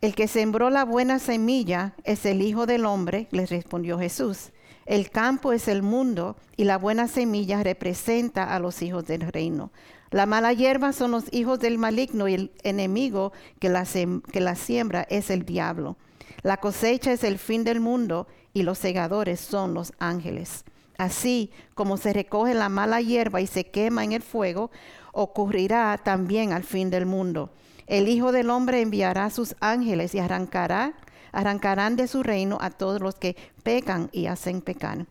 El 0.00 0.14
que 0.14 0.28
sembró 0.28 0.70
la 0.70 0.84
buena 0.84 1.18
semilla 1.18 1.94
es 2.04 2.24
el 2.24 2.40
Hijo 2.40 2.66
del 2.66 2.86
Hombre, 2.86 3.26
les 3.32 3.50
respondió 3.50 3.98
Jesús. 3.98 4.52
El 4.86 5.10
campo 5.10 5.52
es 5.52 5.68
el 5.68 5.82
mundo 5.82 6.36
y 6.56 6.64
la 6.64 6.78
buena 6.78 7.08
semilla 7.08 7.62
representa 7.62 8.54
a 8.54 8.60
los 8.60 8.80
hijos 8.80 9.06
del 9.06 9.20
reino. 9.20 9.70
La 10.10 10.24
mala 10.24 10.52
hierba 10.52 10.92
son 10.92 11.10
los 11.10 11.24
hijos 11.32 11.58
del 11.58 11.76
maligno 11.76 12.28
y 12.28 12.34
el 12.34 12.52
enemigo 12.62 13.32
que 13.58 13.68
la, 13.68 13.84
que 14.32 14.40
la 14.40 14.54
siembra 14.54 15.06
es 15.10 15.30
el 15.30 15.44
diablo. 15.44 15.98
La 16.42 16.56
cosecha 16.56 17.12
es 17.12 17.24
el 17.24 17.38
fin 17.38 17.64
del 17.64 17.80
mundo 17.80 18.28
y 18.54 18.62
los 18.62 18.78
segadores 18.78 19.40
son 19.40 19.74
los 19.74 19.92
ángeles. 19.98 20.64
Así 20.96 21.50
como 21.74 21.96
se 21.96 22.12
recoge 22.12 22.54
la 22.54 22.68
mala 22.68 23.00
hierba 23.00 23.40
y 23.40 23.46
se 23.46 23.64
quema 23.66 24.04
en 24.04 24.12
el 24.12 24.22
fuego, 24.22 24.70
ocurrirá 25.12 25.98
también 25.98 26.52
al 26.52 26.64
fin 26.64 26.90
del 26.90 27.06
mundo. 27.06 27.50
El 27.86 28.08
Hijo 28.08 28.32
del 28.32 28.50
Hombre 28.50 28.80
enviará 28.80 29.30
sus 29.30 29.56
ángeles 29.60 30.14
y 30.14 30.18
arrancará, 30.18 30.92
arrancarán 31.32 31.96
de 31.96 32.06
su 32.06 32.22
reino 32.22 32.58
a 32.60 32.70
todos 32.70 33.00
los 33.00 33.14
que 33.14 33.36
pecan 33.62 34.10
y 34.12 34.26
hacen 34.26 34.60
pecar. 34.60 35.06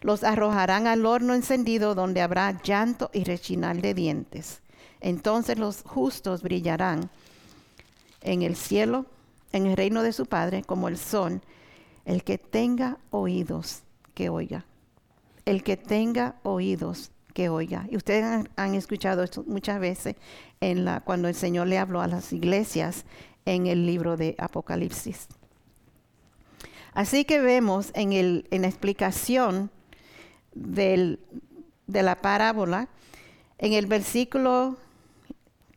Los 0.00 0.24
arrojarán 0.24 0.86
al 0.86 1.06
horno 1.06 1.34
encendido 1.34 1.94
donde 1.94 2.22
habrá 2.22 2.60
llanto 2.62 3.10
y 3.12 3.24
rechinar 3.24 3.80
de 3.80 3.94
dientes. 3.94 4.60
Entonces 5.00 5.58
los 5.58 5.82
justos 5.82 6.42
brillarán 6.42 7.10
en 8.20 8.42
el 8.42 8.56
cielo, 8.56 9.06
en 9.52 9.66
el 9.66 9.76
reino 9.76 10.02
de 10.02 10.12
su 10.12 10.26
Padre, 10.26 10.62
como 10.62 10.88
el 10.88 10.96
sol. 10.96 11.40
El 12.04 12.24
que 12.24 12.38
tenga 12.38 12.98
oídos, 13.10 13.82
que 14.14 14.28
oiga. 14.28 14.64
El 15.44 15.62
que 15.62 15.76
tenga 15.76 16.36
oídos, 16.42 17.10
que 17.32 17.48
oiga. 17.48 17.86
Y 17.90 17.96
ustedes 17.96 18.46
han, 18.56 18.74
escuchado 18.74 19.22
esto 19.22 19.44
muchas 19.46 19.80
veces 19.80 20.16
en 20.60 20.84
la, 20.84 21.00
cuando 21.00 21.28
el 21.28 21.34
Señor 21.34 21.66
le 21.66 21.78
habló 21.78 22.00
a 22.00 22.06
las 22.06 22.32
iglesias 22.32 23.04
en 23.44 23.66
el 23.66 23.86
libro 23.86 24.16
de 24.16 24.34
Apocalipsis. 24.38 25.28
Así 26.94 27.24
que 27.24 27.40
vemos 27.40 27.90
en, 27.94 28.12
el, 28.12 28.46
en 28.50 28.62
la 28.62 28.68
explicación 28.68 29.70
del, 30.54 31.20
de 31.86 32.02
la 32.02 32.16
parábola, 32.16 32.88
en 33.58 33.72
el 33.72 33.86
versículo 33.86 34.76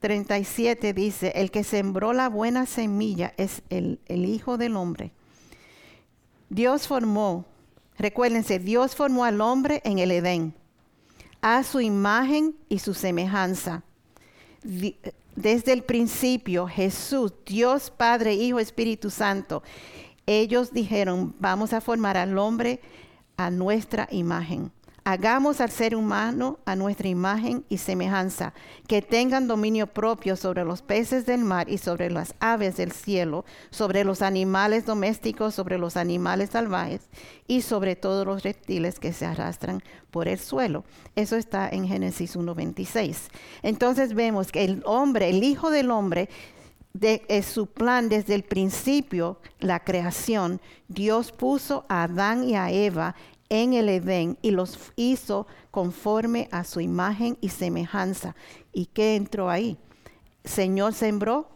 37 0.02 0.94
dice, 0.94 1.32
el 1.36 1.52
que 1.52 1.64
sembró 1.64 2.14
la 2.14 2.30
buena 2.30 2.66
semilla 2.66 3.34
es 3.38 3.62
el, 3.70 4.00
el 4.08 4.26
Hijo 4.26 4.58
del 4.58 4.76
Hombre. 4.76 5.12
Dios 6.50 6.88
formó, 6.88 7.46
recuérdense, 7.98 8.60
Dios 8.60 8.96
formó 8.96 9.24
al 9.24 9.42
hombre 9.42 9.82
en 9.86 10.00
el 10.00 10.12
Edén 10.12 10.54
a 11.46 11.62
su 11.62 11.80
imagen 11.80 12.56
y 12.70 12.80
su 12.80 12.96
semejanza. 12.96 13.84
Desde 15.36 15.74
el 15.74 15.84
principio, 15.84 16.66
Jesús, 16.66 17.34
Dios 17.46 17.92
Padre, 17.92 18.34
Hijo, 18.34 18.58
Espíritu 18.58 19.12
Santo, 19.12 19.62
ellos 20.26 20.74
dijeron, 20.74 21.36
vamos 21.40 21.72
a 21.72 21.82
formar 21.82 22.18
al 22.18 22.36
hombre 22.40 22.82
a 23.38 23.52
nuestra 23.52 24.08
imagen. 24.10 24.72
Hagamos 25.08 25.62
al 25.62 25.70
ser 25.70 25.96
humano 25.96 26.58
a 26.66 26.76
nuestra 26.76 27.08
imagen 27.08 27.64
y 27.70 27.78
semejanza, 27.78 28.56
que 28.88 29.04
tengan 29.04 29.48
dominio 29.48 29.86
propio 29.86 30.36
sobre 30.36 30.66
los 30.66 30.82
peces 30.82 31.28
del 31.28 31.46
mar 31.46 31.70
y 31.70 31.78
sobre 31.78 32.10
las 32.10 32.34
aves 32.40 32.78
del 32.78 32.92
cielo, 32.92 33.46
sobre 33.70 34.04
los 34.04 34.24
animales 34.24 34.84
domésticos, 34.88 35.54
sobre 35.54 35.78
los 35.78 35.96
animales 35.96 36.50
salvajes 36.50 37.02
y 37.46 37.62
sobre 37.62 37.96
todos 37.96 38.26
los 38.26 38.42
reptiles 38.42 38.98
que 38.98 39.14
se 39.14 39.28
arrastran 39.28 39.84
por 40.10 40.28
el 40.28 40.40
suelo. 40.40 40.86
Eso 41.16 41.36
está 41.36 41.70
en 41.70 41.88
Génesis 41.88 42.36
1.26. 42.36 43.30
Entonces 43.62 44.16
vemos 44.16 44.52
que 44.52 44.66
el 44.66 44.82
hombre, 44.88 45.30
el 45.30 45.44
Hijo 45.44 45.70
del 45.70 45.92
Hombre, 45.92 46.30
de 46.94 47.44
su 47.44 47.68
plan 47.68 48.10
desde 48.10 48.34
el 48.34 48.44
principio, 48.44 49.38
la 49.60 49.82
creación, 49.82 50.62
Dios 50.88 51.32
puso 51.34 51.86
a 51.90 52.04
Adán 52.04 52.46
y 52.46 52.56
a 52.56 52.72
Eva 52.72 53.16
en 53.50 53.74
el 53.74 53.90
Edén 53.90 54.38
y 54.42 54.52
los 54.52 54.92
hizo 54.96 55.48
conforme 55.72 56.48
a 56.52 56.64
su 56.64 56.82
imagen 56.82 57.38
y 57.42 57.50
semejanza. 57.50 58.36
¿Y 58.74 58.88
qué 58.88 59.16
entró 59.16 59.50
ahí? 59.50 59.78
Señor 60.44 60.94
sembró, 60.94 61.50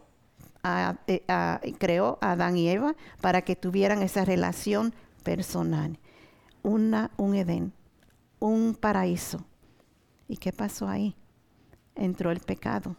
eh, 0.63 1.75
creó 1.77 2.17
a 2.21 2.31
Adán 2.31 2.57
y 2.57 2.69
Eva 2.69 2.95
para 3.21 3.41
que 3.41 3.55
tuvieran 3.55 4.01
esa 4.01 4.25
relación 4.25 4.93
personal. 5.23 5.97
Una, 6.63 7.11
un 7.17 7.35
Edén, 7.35 7.73
un 8.39 8.75
paraíso. 8.75 9.45
¿Y 10.27 10.37
qué 10.37 10.51
pasó 10.51 10.87
ahí? 10.87 11.15
Entró 11.95 12.31
el 12.31 12.39
pecado. 12.39 12.95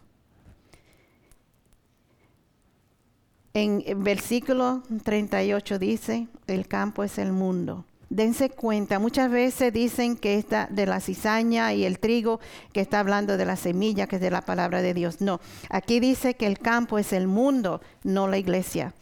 En 3.53 3.83
el 3.85 3.95
versículo 3.95 4.81
38 5.03 5.77
dice, 5.77 6.27
el 6.47 6.67
campo 6.67 7.03
es 7.03 7.17
el 7.17 7.33
mundo 7.33 7.85
dense 8.11 8.49
cuenta, 8.49 8.99
muchas 8.99 9.31
veces 9.31 9.71
dicen 9.71 10.17
que 10.17 10.37
está 10.37 10.67
de 10.69 10.85
la 10.85 10.99
cizaña 10.99 11.73
y 11.73 11.85
el 11.85 11.97
trigo, 11.97 12.41
que 12.73 12.81
está 12.81 12.99
hablando 12.99 13.37
de 13.37 13.45
la 13.45 13.55
semilla, 13.55 14.05
que 14.05 14.17
es 14.17 14.21
de 14.21 14.29
la 14.29 14.41
palabra 14.41 14.81
de 14.81 14.93
Dios. 14.93 15.21
No, 15.21 15.39
aquí 15.69 16.01
dice 16.01 16.35
que 16.35 16.45
el 16.45 16.59
campo 16.59 16.99
es 16.99 17.13
el 17.13 17.27
mundo, 17.27 17.81
no 18.03 18.27
la 18.27 18.37
iglesia. 18.37 18.93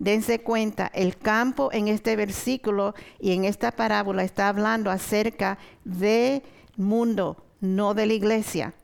Dense 0.00 0.40
cuenta, 0.40 0.90
el 0.92 1.16
campo 1.16 1.70
en 1.72 1.86
este 1.86 2.16
versículo 2.16 2.96
y 3.20 3.30
en 3.30 3.44
esta 3.44 3.70
parábola 3.70 4.24
está 4.24 4.48
hablando 4.48 4.90
acerca 4.90 5.58
del 5.84 6.42
mundo, 6.76 7.44
no 7.60 7.94
de 7.94 8.06
la 8.06 8.14
iglesia. 8.14 8.74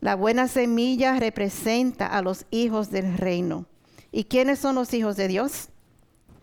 La 0.00 0.14
buena 0.14 0.46
semilla 0.46 1.18
representa 1.18 2.06
a 2.06 2.22
los 2.22 2.46
hijos 2.52 2.92
del 2.92 3.18
reino. 3.18 3.66
¿Y 4.12 4.24
quiénes 4.24 4.60
son 4.60 4.76
los 4.76 4.94
hijos 4.94 5.16
de 5.16 5.26
Dios? 5.26 5.70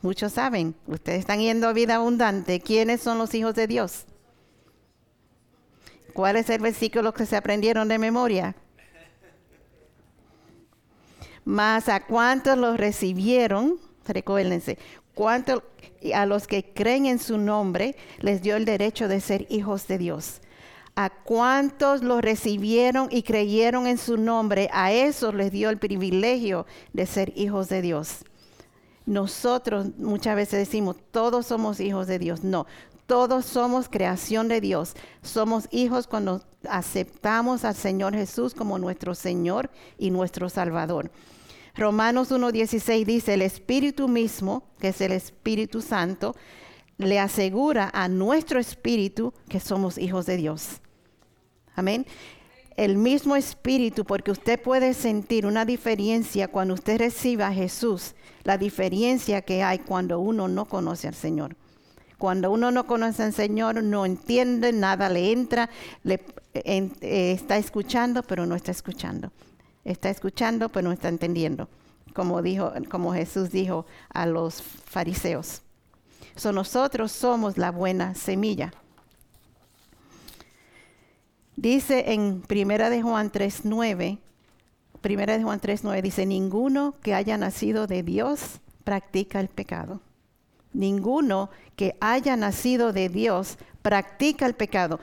Muchos 0.05 0.33
saben, 0.33 0.75
ustedes 0.85 1.21
están 1.21 1.39
yendo 1.39 1.67
a 1.67 1.73
vida 1.73 1.95
abundante. 1.95 2.59
¿Quiénes 2.59 3.01
son 3.01 3.17
los 3.17 3.33
hijos 3.33 3.55
de 3.55 3.65
Dios? 3.65 4.05
¿Cuál 6.13 6.35
es 6.35 6.47
el 6.51 6.61
versículo 6.61 7.11
que 7.11 7.25
se 7.25 7.35
aprendieron 7.35 7.87
de 7.87 7.97
memoria? 7.97 8.55
Más 11.43 11.89
a 11.89 12.05
cuántos 12.05 12.55
los 12.55 12.77
recibieron, 12.77 13.79
recuérdense, 14.07 14.77
cuántos 15.15 15.63
a 16.13 16.27
los 16.27 16.45
que 16.45 16.63
creen 16.63 17.07
en 17.07 17.17
su 17.17 17.39
nombre 17.39 17.95
les 18.19 18.43
dio 18.43 18.57
el 18.57 18.65
derecho 18.65 19.07
de 19.07 19.19
ser 19.19 19.47
hijos 19.49 19.87
de 19.87 19.97
Dios. 19.97 20.39
A 20.95 21.09
cuántos 21.09 22.03
los 22.03 22.21
recibieron 22.21 23.07
y 23.09 23.23
creyeron 23.23 23.87
en 23.87 23.97
su 23.97 24.17
nombre, 24.17 24.69
a 24.71 24.91
esos 24.91 25.33
les 25.33 25.51
dio 25.51 25.71
el 25.71 25.79
privilegio 25.79 26.67
de 26.93 27.07
ser 27.07 27.33
hijos 27.35 27.69
de 27.69 27.81
Dios. 27.81 28.23
Nosotros 29.05 29.87
muchas 29.97 30.35
veces 30.35 30.59
decimos, 30.59 30.95
todos 31.11 31.45
somos 31.45 31.79
hijos 31.79 32.07
de 32.07 32.19
Dios. 32.19 32.43
No, 32.43 32.65
todos 33.05 33.45
somos 33.45 33.87
creación 33.87 34.47
de 34.47 34.61
Dios. 34.61 34.95
Somos 35.21 35.67
hijos 35.71 36.07
cuando 36.07 36.41
aceptamos 36.67 37.65
al 37.65 37.75
Señor 37.75 38.15
Jesús 38.15 38.53
como 38.53 38.79
nuestro 38.79 39.13
Señor 39.13 39.69
y 39.97 40.09
nuestro 40.09 40.49
Salvador. 40.49 41.11
Romanos 41.75 42.31
1.16 42.31 43.05
dice, 43.05 43.33
el 43.33 43.41
Espíritu 43.41 44.07
mismo, 44.07 44.63
que 44.79 44.87
es 44.89 45.01
el 45.01 45.11
Espíritu 45.11 45.81
Santo, 45.81 46.35
le 46.97 47.19
asegura 47.19 47.91
a 47.93 48.07
nuestro 48.07 48.59
espíritu 48.59 49.33
que 49.49 49.59
somos 49.59 49.97
hijos 49.97 50.25
de 50.25 50.37
Dios. 50.37 50.79
Amén 51.75 52.05
el 52.77 52.97
mismo 52.97 53.35
espíritu, 53.35 54.05
porque 54.05 54.31
usted 54.31 54.61
puede 54.61 54.93
sentir 54.93 55.45
una 55.45 55.65
diferencia 55.65 56.47
cuando 56.49 56.73
usted 56.73 56.97
reciba 56.97 57.47
a 57.47 57.53
Jesús, 57.53 58.15
la 58.43 58.57
diferencia 58.57 59.41
que 59.41 59.63
hay 59.63 59.79
cuando 59.79 60.19
uno 60.19 60.47
no 60.47 60.65
conoce 60.65 61.07
al 61.07 61.15
Señor. 61.15 61.55
Cuando 62.17 62.51
uno 62.51 62.71
no 62.71 62.85
conoce 62.85 63.23
al 63.23 63.33
Señor, 63.33 63.83
no 63.83 64.05
entiende, 64.05 64.71
nada 64.71 65.09
le 65.09 65.31
entra, 65.31 65.69
le, 66.03 66.21
eh, 66.53 67.31
está 67.31 67.57
escuchando, 67.57 68.23
pero 68.23 68.45
no 68.45 68.55
está 68.55 68.71
escuchando. 68.71 69.31
Está 69.83 70.09
escuchando, 70.09 70.69
pero 70.69 70.87
no 70.87 70.93
está 70.93 71.09
entendiendo. 71.09 71.69
Como, 72.13 72.41
dijo, 72.41 72.71
como 72.89 73.13
Jesús 73.13 73.51
dijo 73.51 73.85
a 74.09 74.25
los 74.25 74.61
fariseos. 74.61 75.61
So, 76.35 76.51
nosotros 76.51 77.11
somos 77.11 77.57
la 77.57 77.71
buena 77.71 78.15
semilla. 78.15 78.73
Dice 81.55 82.11
en 82.11 82.41
Primera 82.41 82.89
de 82.89 83.01
Juan 83.01 83.31
3:9, 83.31 84.19
Primera 85.01 85.37
de 85.37 85.43
Juan 85.43 85.59
3:9 85.59 86.01
dice, 86.01 86.25
"Ninguno 86.25 86.95
que 87.01 87.13
haya 87.13 87.37
nacido 87.37 87.87
de 87.87 88.03
Dios 88.03 88.59
practica 88.83 89.39
el 89.39 89.47
pecado." 89.47 90.01
Ninguno 90.73 91.49
que 91.77 91.95
haya 92.01 92.35
nacido 92.35 92.91
de 92.91 93.07
Dios 93.07 93.57
practica 93.81 94.45
el 94.45 94.55
pecado. 94.55 94.99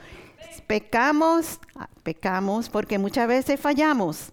Pecamos, 0.67 1.59
ah, 1.75 1.89
pecamos 2.03 2.69
porque 2.69 2.99
muchas 2.99 3.27
veces 3.27 3.59
fallamos. 3.59 4.31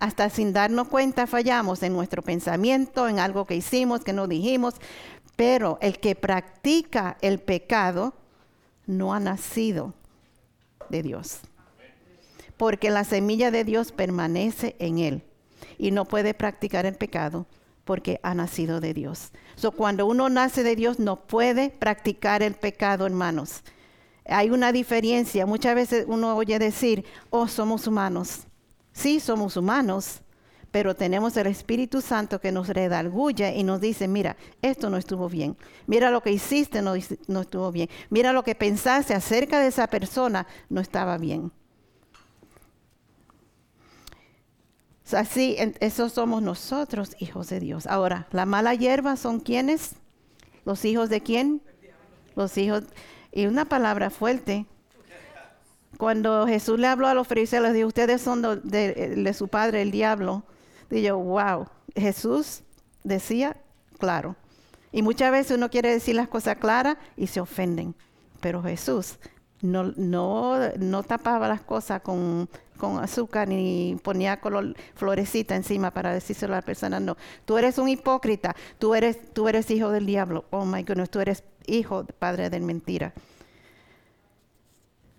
Hasta 0.00 0.28
sin 0.30 0.52
darnos 0.52 0.88
cuenta 0.88 1.28
fallamos 1.28 1.84
en 1.84 1.92
nuestro 1.92 2.22
pensamiento, 2.22 3.06
en 3.06 3.20
algo 3.20 3.44
que 3.44 3.54
hicimos, 3.54 4.00
que 4.00 4.12
no 4.12 4.26
dijimos. 4.26 4.74
Pero 5.36 5.78
el 5.80 6.00
que 6.00 6.16
practica 6.16 7.16
el 7.20 7.38
pecado 7.38 8.14
no 8.86 9.14
ha 9.14 9.20
nacido 9.20 9.94
de 10.88 11.02
Dios 11.04 11.42
porque 12.60 12.90
la 12.90 13.04
semilla 13.04 13.50
de 13.50 13.64
Dios 13.64 13.90
permanece 13.90 14.76
en 14.80 14.98
él 14.98 15.24
y 15.78 15.92
no 15.92 16.04
puede 16.04 16.34
practicar 16.34 16.84
el 16.84 16.94
pecado 16.94 17.46
porque 17.84 18.20
ha 18.22 18.34
nacido 18.34 18.80
de 18.80 18.92
Dios. 18.92 19.32
So, 19.56 19.72
cuando 19.72 20.04
uno 20.04 20.28
nace 20.28 20.62
de 20.62 20.76
Dios 20.76 20.98
no 20.98 21.26
puede 21.26 21.70
practicar 21.70 22.42
el 22.42 22.52
pecado, 22.52 23.06
hermanos. 23.06 23.62
Hay 24.26 24.50
una 24.50 24.72
diferencia. 24.72 25.46
Muchas 25.46 25.74
veces 25.74 26.04
uno 26.06 26.36
oye 26.36 26.58
decir, 26.58 27.06
oh, 27.30 27.48
somos 27.48 27.86
humanos. 27.86 28.40
Sí, 28.92 29.20
somos 29.20 29.56
humanos, 29.56 30.20
pero 30.70 30.94
tenemos 30.94 31.38
el 31.38 31.46
Espíritu 31.46 32.02
Santo 32.02 32.42
que 32.42 32.52
nos 32.52 32.68
redarguye 32.68 33.56
y 33.56 33.64
nos 33.64 33.80
dice, 33.80 34.06
mira, 34.06 34.36
esto 34.60 34.90
no 34.90 34.98
estuvo 34.98 35.30
bien, 35.30 35.56
mira 35.86 36.10
lo 36.10 36.22
que 36.22 36.30
hiciste 36.30 36.82
no, 36.82 36.92
no 37.26 37.40
estuvo 37.40 37.72
bien, 37.72 37.88
mira 38.10 38.34
lo 38.34 38.44
que 38.44 38.54
pensaste 38.54 39.14
acerca 39.14 39.60
de 39.60 39.68
esa 39.68 39.86
persona 39.86 40.46
no 40.68 40.82
estaba 40.82 41.16
bien. 41.16 41.52
Así, 45.14 45.56
esos 45.80 46.12
somos 46.12 46.42
nosotros, 46.42 47.16
hijos 47.18 47.48
de 47.48 47.60
Dios. 47.60 47.86
Ahora, 47.86 48.26
la 48.32 48.46
mala 48.46 48.74
hierba 48.74 49.16
son 49.16 49.40
quienes? 49.40 49.94
¿Los 50.64 50.84
hijos 50.84 51.08
de 51.08 51.20
quién? 51.20 51.62
Los 52.36 52.56
hijos. 52.58 52.84
Y 53.32 53.46
una 53.46 53.64
palabra 53.64 54.10
fuerte. 54.10 54.66
Cuando 55.96 56.46
Jesús 56.46 56.78
le 56.78 56.86
habló 56.86 57.08
a 57.08 57.14
los 57.14 57.26
fariseos, 57.26 57.62
les 57.62 57.74
dijo, 57.74 57.88
ustedes 57.88 58.22
son 58.22 58.42
de 58.42 59.34
su 59.34 59.48
padre, 59.48 59.82
el 59.82 59.90
diablo. 59.90 60.44
Y 60.90 61.02
yo, 61.02 61.18
wow, 61.18 61.66
Jesús 61.94 62.62
decía 63.04 63.56
claro. 63.98 64.36
Y 64.92 65.02
muchas 65.02 65.30
veces 65.30 65.56
uno 65.56 65.70
quiere 65.70 65.90
decir 65.90 66.16
las 66.16 66.28
cosas 66.28 66.56
claras 66.56 66.96
y 67.16 67.26
se 67.26 67.40
ofenden. 67.40 67.94
Pero 68.40 68.62
Jesús 68.62 69.18
no, 69.62 69.92
no, 69.96 70.58
no 70.78 71.02
tapaba 71.02 71.48
las 71.48 71.60
cosas 71.60 72.02
con, 72.02 72.48
azúcar 73.00 73.48
ni 73.48 73.98
ponía 74.02 74.40
color 74.40 74.74
florecita 74.94 75.54
encima 75.54 75.90
para 75.90 76.14
decírselo 76.14 76.54
a 76.54 76.56
la 76.56 76.62
persona. 76.62 76.98
No, 76.98 77.16
tú 77.44 77.58
eres 77.58 77.78
un 77.78 77.88
hipócrita, 77.88 78.56
tú 78.78 78.94
eres, 78.94 79.32
tú 79.34 79.48
eres 79.48 79.70
hijo 79.70 79.90
del 79.90 80.06
diablo. 80.06 80.44
Oh 80.50 80.64
my 80.64 80.82
goodness, 80.82 81.10
tú 81.10 81.20
eres 81.20 81.44
hijo, 81.66 82.04
padre 82.18 82.48
de 82.48 82.60
mentira. 82.60 83.12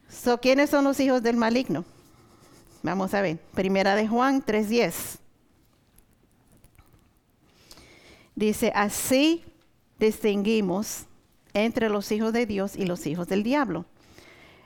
So, 0.10 0.40
¿Quiénes 0.40 0.70
son 0.70 0.84
los 0.84 1.00
hijos 1.00 1.24
del 1.24 1.38
maligno? 1.38 1.86
Vamos 2.84 3.14
a 3.14 3.22
ver. 3.22 3.38
Primera 3.54 3.96
de 3.96 4.08
Juan 4.08 4.44
3.10. 4.44 5.20
Dice, 8.36 8.72
así 8.76 9.46
distinguimos 10.00 11.06
entre 11.54 11.90
los 11.90 12.12
hijos 12.12 12.34
de 12.34 12.46
Dios 12.46 12.76
y 12.76 12.86
los 12.86 13.06
hijos 13.06 13.28
del 13.28 13.44
diablo. 13.44 13.86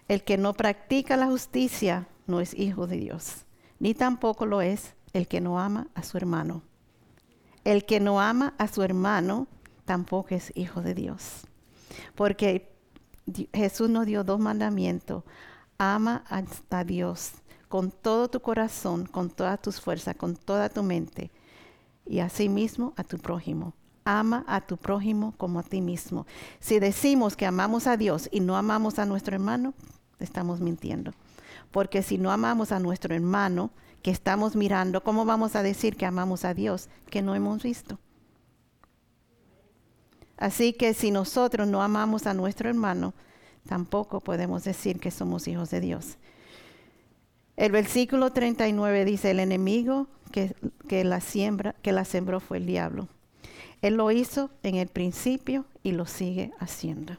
El 0.08 0.24
que 0.24 0.38
no 0.38 0.54
practica 0.54 1.18
la 1.18 1.28
justicia 1.28 2.08
no 2.28 2.40
es 2.40 2.54
hijo 2.54 2.88
de 2.88 2.98
Dios, 2.98 3.46
ni 3.80 3.94
tampoco 3.94 4.46
lo 4.46 4.62
es 4.62 4.94
el 5.14 5.28
que 5.28 5.42
no 5.42 5.60
ama 5.60 5.88
a 5.96 6.04
su 6.04 6.18
hermano. 6.18 6.62
El 7.64 7.86
que 7.86 8.00
no 8.00 8.22
ama 8.22 8.54
a 8.58 8.68
su 8.68 8.84
hermano 8.84 9.48
tampoco 9.86 10.36
es 10.36 10.52
hijo 10.56 10.82
de 10.82 10.94
Dios. 10.94 11.48
Porque 12.16 12.76
Jesús 13.54 13.90
nos 13.90 14.06
dio 14.06 14.24
dos 14.24 14.40
mandamientos. 14.40 15.24
Ama 15.78 16.24
a, 16.70 16.84
Dios 16.84 17.34
con 17.68 17.92
todo 17.92 18.30
tu 18.30 18.40
corazón, 18.40 19.06
con 19.08 19.30
todas 19.30 19.62
tus 19.62 19.82
fuerzas, 19.82 20.16
con 20.16 20.36
toda 20.36 20.70
tu 20.70 20.84
mente 20.84 21.32
y 22.06 22.20
asimismo 22.20 22.94
a 22.96 23.04
tu 23.04 23.18
prójimo. 23.18 23.74
Ama 24.06 24.46
a 24.48 24.62
tu 24.62 24.78
prójimo 24.78 25.34
como 25.38 25.60
a 25.60 25.64
ti 25.64 25.82
mismo. 25.82 26.28
Si 26.60 26.80
decimos 26.80 27.36
que 27.36 27.46
amamos 27.46 27.88
a 27.88 27.98
Dios 27.98 28.30
y 28.32 28.40
no 28.40 28.56
amamos 28.56 29.00
a 29.00 29.06
nuestro 29.06 29.36
hermano, 29.36 29.74
estamos 30.20 30.60
mintiendo. 30.62 31.14
Porque 31.72 32.02
si 32.02 32.18
no 32.18 32.32
amamos 32.32 32.72
a 32.72 32.80
nuestro 32.80 33.14
hermano 33.14 33.72
que 34.02 34.12
estamos 34.12 34.56
mirando, 34.56 35.04
¿cómo 35.04 35.26
vamos 35.26 35.56
a 35.56 35.64
decir 35.64 35.96
que 35.96 36.06
amamos 36.06 36.46
a 36.46 36.54
Dios 36.54 36.90
que 37.10 37.22
no 37.22 37.36
hemos 37.36 37.64
visto? 37.64 38.00
Así 40.38 40.74
que 40.74 40.94
si 40.94 41.12
nosotros 41.12 41.68
no 41.68 41.82
amamos 41.82 42.28
a 42.28 42.34
nuestro 42.34 42.70
hermano, 42.70 43.14
tampoco 43.68 44.20
podemos 44.20 44.64
decir 44.64 45.00
que 45.00 45.12
somos 45.12 45.48
hijos 45.48 45.70
de 45.70 45.80
Dios. 45.80 46.18
El 47.58 47.72
versículo 47.72 48.32
39 48.32 49.06
dice, 49.06 49.32
el 49.32 49.40
enemigo 49.40 50.08
que, 50.32 51.04
la 51.04 51.22
siembra, 51.22 51.74
que 51.82 51.94
la 51.94 52.04
sembró 52.04 52.40
fue 52.40 52.58
el 52.58 52.66
diablo. 52.66 53.08
Él 53.82 53.96
lo 53.96 54.12
hizo 54.12 54.50
en 54.64 54.76
el 54.76 54.88
principio 54.88 55.66
y 55.84 55.94
lo 55.94 56.06
sigue 56.06 56.52
haciendo. 56.60 57.18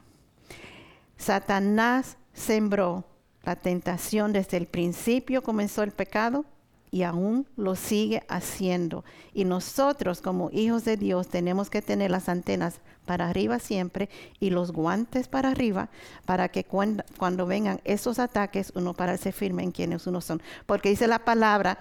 Satanás 1.17 2.19
sembró 2.37 3.05
la 3.43 3.57
tentación 3.57 4.33
desde 4.33 4.57
el 4.57 4.67
principio, 4.67 5.43
comenzó 5.43 5.83
el 5.83 5.93
pecado 5.93 6.45
y 6.91 7.03
aún 7.03 7.47
lo 7.57 7.75
sigue 7.75 8.23
haciendo. 8.29 9.05
Y 9.33 9.45
nosotros 9.45 10.21
como 10.21 10.51
hijos 10.53 10.85
de 10.85 10.97
Dios 10.97 11.29
tenemos 11.29 11.71
que 11.71 11.83
tener 11.83 12.11
las 12.11 12.29
antenas 12.29 12.81
para 13.05 13.29
arriba 13.29 13.59
siempre 13.59 14.09
y 14.41 14.51
los 14.51 14.73
guantes 14.73 15.29
para 15.29 15.51
arriba 15.51 15.89
para 16.25 16.49
que 16.49 16.65
cuando, 16.65 17.47
vengan 17.47 17.81
esos 17.85 18.19
ataques 18.19 18.73
uno 18.75 18.95
parece 18.95 19.33
firme 19.33 19.63
en 19.63 19.73
quienes 19.73 20.07
uno 20.07 20.21
son. 20.21 20.43
Porque 20.67 20.91
dice 20.91 21.07
la 21.07 21.25
palabra 21.25 21.79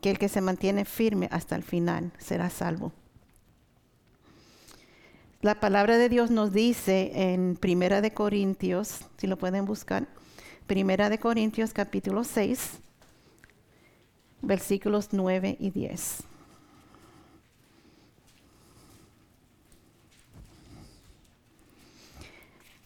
que 0.00 0.10
el 0.10 0.18
que 0.18 0.28
se 0.28 0.40
mantiene 0.40 0.84
firme 0.84 1.28
hasta 1.30 1.56
el 1.56 1.62
final 1.62 2.12
será 2.18 2.50
salvo. 2.50 2.92
La 5.42 5.58
palabra 5.58 5.98
de 5.98 6.08
Dios 6.08 6.30
nos 6.30 6.52
dice 6.52 7.10
en 7.32 7.56
Primera 7.56 8.00
de 8.00 8.14
Corintios, 8.14 9.00
si 9.16 9.26
lo 9.26 9.36
pueden 9.36 9.64
buscar, 9.64 10.06
Primera 10.68 11.10
de 11.10 11.18
Corintios 11.18 11.72
capítulo 11.72 12.22
6, 12.22 12.78
versículos 14.40 15.08
9 15.10 15.56
y 15.58 15.70
10. 15.70 16.22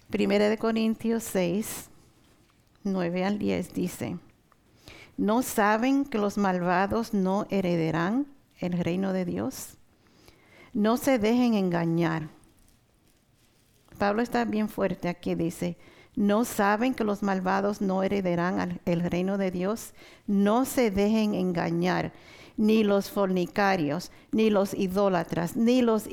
Primera 0.09 0.49
de 0.49 0.57
Corintios 0.57 1.25
6, 1.25 1.91
9 2.85 3.25
al 3.27 3.39
10 3.39 3.75
dice, 3.75 4.17
¿No 5.19 5.43
saben 5.43 6.07
que 6.07 6.17
los 6.17 6.39
malvados 6.39 7.13
no 7.13 7.47
heredarán 7.51 8.27
el 8.61 8.83
reino 8.83 9.13
de 9.13 9.27
Dios? 9.27 9.77
No 10.73 10.97
se 10.97 11.19
dejen 11.19 11.53
engañar. 11.53 12.36
Pablo 13.97 14.23
está 14.23 14.45
bien 14.45 14.69
fuerte 14.69 15.09
aquí, 15.09 15.35
dice, 15.35 15.77
¿no 16.15 16.45
saben 16.45 16.95
que 16.95 17.05
los 17.05 17.23
malvados 17.23 17.81
no 17.81 18.03
heredarán 18.03 18.81
el 18.85 19.01
reino 19.01 19.39
de 19.39 19.51
Dios? 19.51 19.95
No 20.27 20.65
se 20.65 20.91
dejen 20.91 21.35
engañar 21.35 22.13
ni 22.57 22.85
los 22.85 23.11
fornicarios, 23.11 24.11
ni 24.33 24.51
los 24.51 24.73
idólatras, 24.73 25.57
ni 25.57 25.83
los 25.83 26.09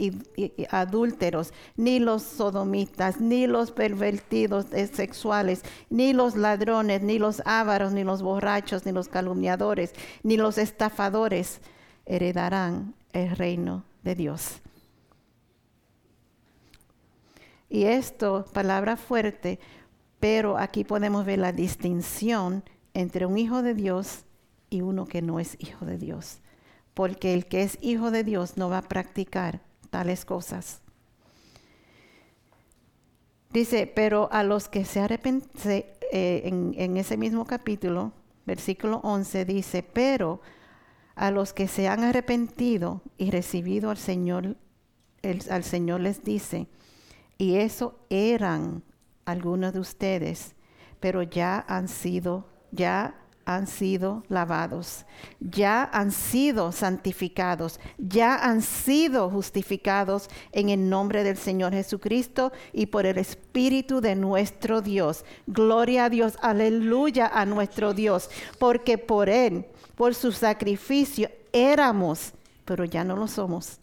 adúlteros, 0.69 1.53
ni 1.77 1.99
los 1.99 2.23
sodomitas, 2.23 3.21
ni 3.21 3.47
los 3.47 3.71
pervertidos 3.71 4.65
sexuales, 4.91 5.61
ni 5.89 6.13
los 6.13 6.35
ladrones, 6.35 7.01
ni 7.01 7.17
los 7.17 7.41
ávaros, 7.45 7.93
ni 7.93 8.03
los 8.03 8.21
borrachos, 8.21 8.85
ni 8.85 8.91
los 8.91 9.07
calumniadores, 9.07 9.93
ni 10.23 10.37
los 10.37 10.57
estafadores 10.57 11.61
heredarán 12.05 12.93
el 13.13 13.35
reino 13.35 13.85
de 14.03 14.15
Dios. 14.15 14.62
Y 17.73 17.85
esto, 17.85 18.45
palabra 18.53 18.97
fuerte, 18.97 19.59
pero 20.19 20.59
aquí 20.59 20.83
podemos 20.83 21.25
ver 21.25 21.39
la 21.39 21.51
distinción 21.51 22.63
entre 22.93 23.25
un 23.25 23.35
hijo 23.35 23.63
de 23.63 23.73
Dios 23.73 24.25
y 24.69 24.81
uno 24.81 25.07
que 25.07 25.23
no 25.23 25.39
es 25.39 25.57
hijo 25.57 25.83
de 25.83 25.97
Dios. 25.97 26.37
Porque 26.93 27.33
el 27.33 27.47
que 27.47 27.63
es 27.63 27.79
hijo 27.81 28.11
de 28.11 28.23
Dios 28.23 28.57
no 28.57 28.69
va 28.69 28.77
a 28.77 28.81
practicar 28.83 29.61
tales 29.89 30.23
cosas. 30.23 30.81
Dice, 33.49 33.87
pero 33.87 34.29
a 34.31 34.43
los 34.43 34.69
que 34.69 34.85
se 34.85 34.99
arrepienten, 34.99 35.49
eh, 35.65 36.43
en, 36.77 36.97
ese 36.97 37.17
mismo 37.17 37.45
capítulo, 37.45 38.11
versículo 38.45 38.97
11, 39.03 39.45
dice, 39.45 39.81
pero 39.81 40.41
a 41.15 41.31
los 41.31 41.53
que 41.53 41.67
se 41.67 41.87
han 41.87 42.03
arrepentido 42.03 43.01
y 43.17 43.31
recibido 43.31 43.89
al 43.89 43.97
Señor, 43.97 44.57
al 45.49 45.63
Señor 45.63 46.01
les 46.01 46.23
dice, 46.23 46.67
y 47.37 47.55
eso 47.55 47.99
eran 48.09 48.83
algunos 49.25 49.73
de 49.73 49.79
ustedes, 49.79 50.55
pero 50.99 51.23
ya 51.23 51.63
han 51.67 51.87
sido, 51.87 52.45
ya 52.71 53.15
han 53.45 53.67
sido 53.67 54.23
lavados, 54.29 55.05
ya 55.39 55.89
han 55.91 56.11
sido 56.11 56.71
santificados, 56.71 57.79
ya 57.97 58.35
han 58.35 58.61
sido 58.61 59.29
justificados 59.29 60.29
en 60.51 60.69
el 60.69 60.89
nombre 60.89 61.23
del 61.23 61.37
Señor 61.37 61.73
Jesucristo 61.73 62.53
y 62.71 62.85
por 62.85 63.05
el 63.05 63.17
Espíritu 63.17 63.99
de 63.99 64.15
nuestro 64.15 64.81
Dios. 64.81 65.25
Gloria 65.47 66.05
a 66.05 66.09
Dios, 66.09 66.37
aleluya 66.41 67.27
a 67.27 67.45
nuestro 67.45 67.93
Dios, 67.93 68.29
porque 68.59 68.97
por 68.97 69.29
Él, 69.29 69.65
por 69.95 70.15
su 70.15 70.31
sacrificio, 70.31 71.29
éramos, 71.51 72.33
pero 72.65 72.85
ya 72.85 73.03
no 73.03 73.15
lo 73.17 73.27
somos. 73.27 73.79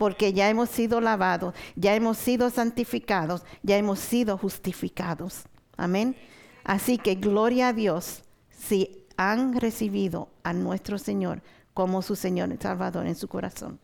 Porque 0.00 0.32
ya 0.32 0.48
hemos 0.48 0.70
sido 0.70 1.02
lavados, 1.02 1.54
ya 1.76 1.94
hemos 1.94 2.16
sido 2.16 2.48
santificados, 2.48 3.42
ya 3.62 3.76
hemos 3.76 3.98
sido 3.98 4.38
justificados. 4.38 5.42
Amén. 5.76 6.16
Así 6.64 6.96
que 6.96 7.16
gloria 7.16 7.68
a 7.68 7.72
Dios 7.74 8.22
si 8.48 9.04
han 9.18 9.60
recibido 9.60 10.30
a 10.42 10.54
nuestro 10.54 10.96
Señor 10.96 11.42
como 11.74 12.00
su 12.00 12.16
Señor 12.16 12.50
y 12.50 12.56
Salvador 12.56 13.06
en 13.06 13.14
su 13.14 13.28
corazón. 13.28 13.78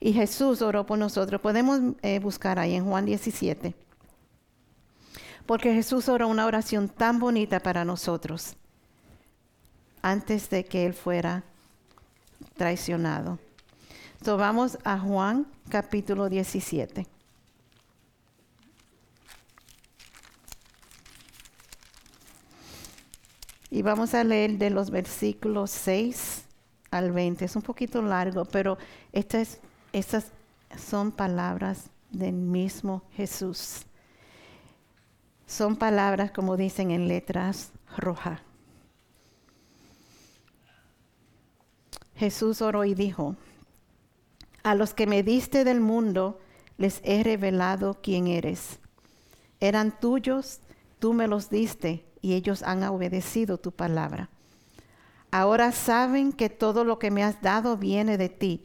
Y 0.00 0.12
Jesús 0.12 0.60
oró 0.60 0.84
por 0.86 0.98
nosotros. 0.98 1.40
Podemos 1.40 1.78
eh, 2.02 2.18
buscar 2.18 2.58
ahí 2.58 2.74
en 2.74 2.84
Juan 2.84 3.06
17. 3.06 3.72
Porque 5.46 5.72
Jesús 5.72 6.08
oró 6.08 6.26
una 6.26 6.46
oración 6.46 6.88
tan 6.88 7.20
bonita 7.20 7.60
para 7.60 7.84
nosotros 7.84 8.56
antes 10.02 10.50
de 10.50 10.64
que 10.64 10.84
Él 10.84 10.94
fuera 10.94 11.44
traicionado. 12.56 13.38
Entonces 14.20 14.38
vamos 14.38 14.78
a 14.84 14.98
Juan 14.98 15.46
capítulo 15.70 16.28
17. 16.28 17.06
Y 23.70 23.80
vamos 23.80 24.12
a 24.12 24.22
leer 24.22 24.58
de 24.58 24.68
los 24.68 24.90
versículos 24.90 25.70
6 25.70 26.44
al 26.90 27.12
20. 27.12 27.46
Es 27.46 27.56
un 27.56 27.62
poquito 27.62 28.02
largo, 28.02 28.44
pero 28.44 28.76
estas, 29.10 29.58
estas 29.94 30.26
son 30.76 31.12
palabras 31.12 31.88
del 32.10 32.34
mismo 32.34 33.02
Jesús. 33.12 33.86
Son 35.46 35.76
palabras, 35.76 36.30
como 36.30 36.58
dicen 36.58 36.90
en 36.90 37.08
letras 37.08 37.72
rojas. 37.96 38.38
Jesús 42.16 42.60
oró 42.60 42.84
y 42.84 42.92
dijo, 42.94 43.34
a 44.62 44.74
los 44.74 44.94
que 44.94 45.06
me 45.06 45.22
diste 45.22 45.64
del 45.64 45.80
mundo, 45.80 46.38
les 46.78 47.00
he 47.04 47.22
revelado 47.22 47.98
quién 48.02 48.26
eres. 48.26 48.78
Eran 49.60 49.98
tuyos, 50.00 50.60
tú 50.98 51.12
me 51.12 51.26
los 51.26 51.50
diste, 51.50 52.04
y 52.22 52.34
ellos 52.34 52.62
han 52.62 52.82
obedecido 52.84 53.58
tu 53.58 53.72
palabra. 53.72 54.28
Ahora 55.30 55.72
saben 55.72 56.32
que 56.32 56.48
todo 56.48 56.84
lo 56.84 56.98
que 56.98 57.10
me 57.10 57.22
has 57.22 57.40
dado 57.40 57.76
viene 57.76 58.18
de 58.18 58.28
ti, 58.28 58.62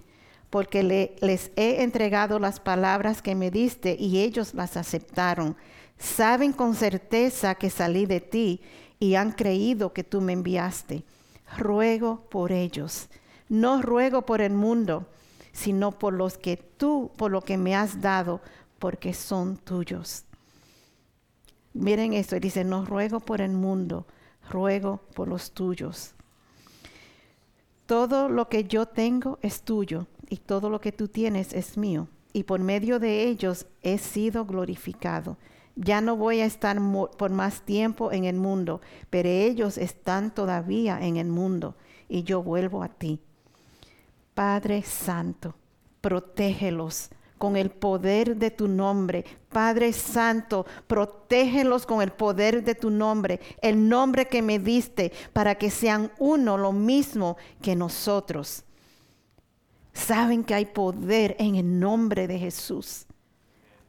porque 0.50 0.84
les 1.22 1.52
he 1.56 1.84
entregado 1.84 2.40
las 2.40 2.60
palabras 2.60 3.22
que 3.22 3.36
me 3.36 3.52
diste 3.52 3.96
y 4.00 4.20
ellos 4.20 4.54
las 4.54 4.78
aceptaron. 4.78 5.56
Saben 5.98 6.54
con 6.54 6.76
certeza 6.76 7.56
que 7.56 7.70
salí 7.70 8.06
de 8.06 8.22
ti 8.22 8.62
y 9.00 9.16
han 9.16 9.32
creído 9.32 9.94
que 9.94 10.04
tú 10.04 10.22
me 10.22 10.34
enviaste. 10.34 11.04
Ruego 11.58 12.22
por 12.30 12.52
ellos. 12.52 13.08
No 13.48 13.82
ruego 13.82 14.26
por 14.26 14.42
el 14.42 14.54
mundo, 14.54 15.08
sino 15.56 15.94
por 15.94 16.14
los 16.14 16.38
que 16.38 16.58
tú, 16.58 17.12
por 17.16 17.32
lo 17.32 17.42
que 17.42 17.58
me 17.58 17.78
has 17.78 18.02
dado, 18.02 18.42
porque 18.78 19.14
son 19.14 19.56
tuyos. 19.56 20.26
Miren 21.74 22.12
esto, 22.12 22.38
dice, 22.42 22.66
no 22.66 22.84
ruego 22.84 23.22
por 23.22 23.40
el 23.40 23.54
mundo, 23.54 24.06
ruego 24.50 24.98
por 25.14 25.30
los 25.30 25.52
tuyos. 25.52 26.14
Todo 27.86 28.28
lo 28.28 28.50
que 28.50 28.66
yo 28.66 28.86
tengo 28.86 29.40
es 29.42 29.62
tuyo 29.62 30.08
y 30.30 30.38
todo 30.38 30.70
lo 30.70 30.82
que 30.82 30.92
tú 30.92 31.08
tienes 31.08 31.54
es 31.54 31.78
mío. 31.78 32.10
Y 32.34 32.44
por 32.44 32.60
medio 32.60 33.00
de 33.00 33.24
ellos 33.24 33.66
he 33.82 33.98
sido 33.98 34.46
glorificado. 34.46 35.38
Ya 35.78 36.02
no 36.02 36.18
voy 36.18 36.42
a 36.42 36.46
estar 36.46 36.78
por 37.18 37.32
más 37.32 37.62
tiempo 37.62 38.12
en 38.12 38.26
el 38.26 38.36
mundo, 38.36 38.82
pero 39.10 39.30
ellos 39.30 39.78
están 39.78 40.36
todavía 40.36 41.00
en 41.00 41.16
el 41.16 41.28
mundo 41.28 41.76
y 42.10 42.24
yo 42.24 42.44
vuelvo 42.44 42.84
a 42.84 42.90
ti. 42.90 43.22
Padre 44.36 44.84
Santo, 44.84 45.56
protégelos 46.02 47.10
con 47.38 47.56
el 47.56 47.72
poder 47.72 48.36
de 48.36 48.52
tu 48.52 48.68
nombre. 48.68 49.24
Padre 49.50 49.94
Santo, 49.94 50.66
protégelos 50.88 51.86
con 51.86 52.02
el 52.02 52.12
poder 52.12 52.62
de 52.64 52.76
tu 52.76 52.90
nombre, 52.90 53.40
el 53.62 53.88
nombre 53.88 54.28
que 54.28 54.42
me 54.42 54.60
diste, 54.60 55.14
para 55.32 55.56
que 55.56 55.72
sean 55.72 56.12
uno 56.20 56.58
lo 56.58 56.74
mismo 56.74 57.38
que 57.62 57.78
nosotros. 57.78 58.64
Saben 59.94 60.44
que 60.44 60.54
hay 60.54 60.66
poder 60.66 61.38
en 61.40 61.56
el 61.56 61.80
nombre 61.80 62.28
de 62.28 62.38
Jesús. 62.38 63.06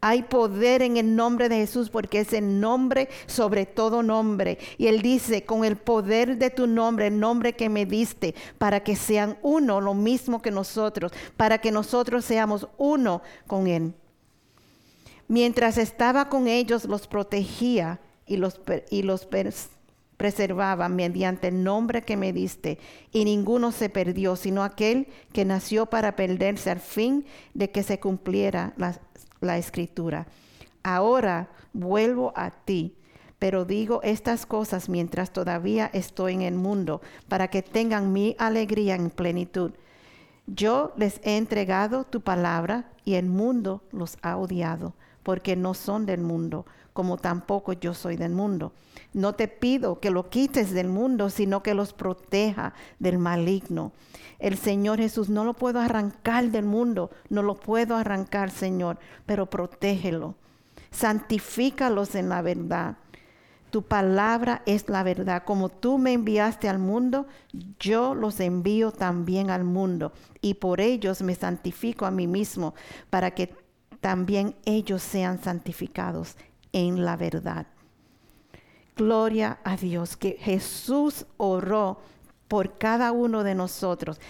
Hay 0.08 0.22
poder 0.22 0.82
en 0.82 0.98
el 0.98 1.16
nombre 1.16 1.48
de 1.48 1.56
Jesús 1.56 1.90
porque 1.90 2.20
es 2.20 2.32
el 2.32 2.60
nombre 2.60 3.08
sobre 3.26 3.66
todo 3.66 4.04
nombre. 4.04 4.56
Y 4.78 4.86
Él 4.86 5.02
dice, 5.02 5.42
con 5.44 5.64
el 5.64 5.74
poder 5.76 6.38
de 6.38 6.50
tu 6.50 6.68
nombre, 6.68 7.08
el 7.08 7.18
nombre 7.18 7.54
que 7.54 7.68
me 7.68 7.86
diste, 7.86 8.36
para 8.56 8.84
que 8.84 8.94
sean 8.94 9.36
uno, 9.42 9.80
lo 9.80 9.94
mismo 9.94 10.40
que 10.42 10.52
nosotros, 10.52 11.10
para 11.36 11.58
que 11.58 11.72
nosotros 11.72 12.24
seamos 12.24 12.68
uno 12.78 13.20
con 13.48 13.66
Él. 13.66 13.94
Mientras 15.26 15.76
estaba 15.76 16.28
con 16.28 16.46
ellos, 16.46 16.84
los 16.84 17.08
protegía 17.08 17.98
y 18.28 18.36
los, 18.36 18.60
preservaba 20.16 20.88
mediante 20.88 21.48
el 21.48 21.64
nombre 21.64 22.02
que 22.02 22.16
me 22.16 22.32
diste, 22.32 22.78
y 23.10 23.24
ninguno 23.24 23.72
se 23.72 23.88
perdió, 23.88 24.36
sino 24.36 24.62
aquel 24.62 25.08
que 25.32 25.44
nació 25.44 25.86
para 25.86 26.14
perderse 26.14 26.70
al 26.70 26.78
fin 26.78 27.26
de 27.54 27.72
que 27.72 27.82
se 27.82 27.98
cumpliera 27.98 28.72
la, 28.76 29.00
la 29.40 29.58
escritura. 29.58 30.26
Ahora 30.82 31.48
vuelvo 31.72 32.32
a 32.36 32.50
ti, 32.50 32.96
pero 33.38 33.64
digo 33.64 34.00
estas 34.02 34.46
cosas 34.46 34.88
mientras 34.88 35.32
todavía 35.32 35.90
estoy 35.92 36.34
en 36.34 36.42
el 36.42 36.54
mundo, 36.54 37.00
para 37.28 37.48
que 37.48 37.62
tengan 37.62 38.12
mi 38.12 38.34
alegría 38.38 38.94
en 38.94 39.10
plenitud. 39.10 39.72
Yo 40.46 40.92
les 40.96 41.20
he 41.24 41.36
entregado 41.36 42.04
tu 42.04 42.20
palabra 42.20 42.90
y 43.04 43.14
el 43.14 43.26
mundo 43.26 43.82
los 43.90 44.16
ha 44.22 44.36
odiado, 44.36 44.94
porque 45.26 45.56
no 45.56 45.74
son 45.74 46.06
del 46.06 46.20
mundo, 46.20 46.66
como 46.92 47.16
tampoco 47.16 47.72
yo 47.72 47.94
soy 47.94 48.14
del 48.14 48.30
mundo. 48.30 48.72
No 49.12 49.32
te 49.32 49.48
pido 49.48 49.98
que 49.98 50.12
lo 50.12 50.30
quites 50.30 50.70
del 50.70 50.86
mundo, 50.86 51.30
sino 51.30 51.64
que 51.64 51.74
los 51.74 51.92
proteja 51.92 52.74
del 53.00 53.18
maligno. 53.18 53.90
El 54.38 54.56
Señor 54.56 54.98
Jesús 55.00 55.28
no 55.28 55.42
lo 55.42 55.54
puedo 55.54 55.80
arrancar 55.80 56.52
del 56.52 56.64
mundo, 56.64 57.10
no 57.28 57.42
lo 57.42 57.56
puedo 57.56 57.96
arrancar, 57.96 58.52
Señor, 58.52 58.98
pero 59.26 59.46
protégelo. 59.46 60.36
Santifícalos 60.92 62.14
en 62.14 62.28
la 62.28 62.40
verdad. 62.40 62.94
Tu 63.70 63.82
palabra 63.82 64.62
es 64.64 64.88
la 64.88 65.02
verdad. 65.02 65.42
Como 65.44 65.70
tú 65.70 65.98
me 65.98 66.12
enviaste 66.12 66.68
al 66.68 66.78
mundo, 66.78 67.26
yo 67.80 68.14
los 68.14 68.38
envío 68.38 68.92
también 68.92 69.50
al 69.50 69.64
mundo. 69.64 70.12
Y 70.40 70.54
por 70.54 70.80
ellos 70.80 71.20
me 71.20 71.34
santifico 71.34 72.06
a 72.06 72.12
mí 72.12 72.28
mismo, 72.28 72.76
para 73.10 73.32
que 73.32 73.65
también 74.00 74.54
ellos 74.64 75.02
sean 75.02 75.42
santificados 75.42 76.36
en 76.72 77.04
la 77.04 77.16
verdad. 77.16 77.66
Gloria 78.96 79.58
a 79.64 79.76
Dios, 79.76 80.16
que 80.16 80.38
Jesús 80.40 81.26
oró 81.36 82.00
por 82.48 82.78
cada 82.78 83.12
uno 83.12 83.44
de 83.44 83.54
nosotros. 83.54 84.20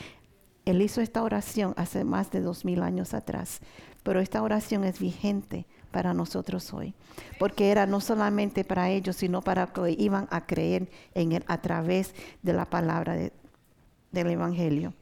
Él 0.64 0.82
hizo 0.82 1.00
esta 1.00 1.22
oración 1.22 1.74
hace 1.76 2.02
más 2.02 2.30
de 2.30 2.40
dos 2.40 2.64
mil 2.64 2.82
años 2.82 3.14
atrás, 3.14 3.60
pero 4.02 4.20
esta 4.20 4.42
oración 4.42 4.84
es 4.84 4.98
vigente 4.98 5.66
para 5.92 6.12
nosotros 6.12 6.72
hoy, 6.74 6.94
porque 7.38 7.70
era 7.70 7.86
no 7.86 8.00
solamente 8.00 8.64
para 8.64 8.90
ellos, 8.90 9.16
sino 9.16 9.40
para 9.42 9.68
que 9.68 9.94
iban 9.98 10.26
a 10.30 10.46
creer 10.46 10.90
en 11.14 11.32
Él 11.32 11.44
a 11.46 11.58
través 11.58 12.14
de 12.42 12.52
la 12.52 12.66
palabra 12.66 13.16
del 13.16 14.30
Evangelio. 14.30 14.92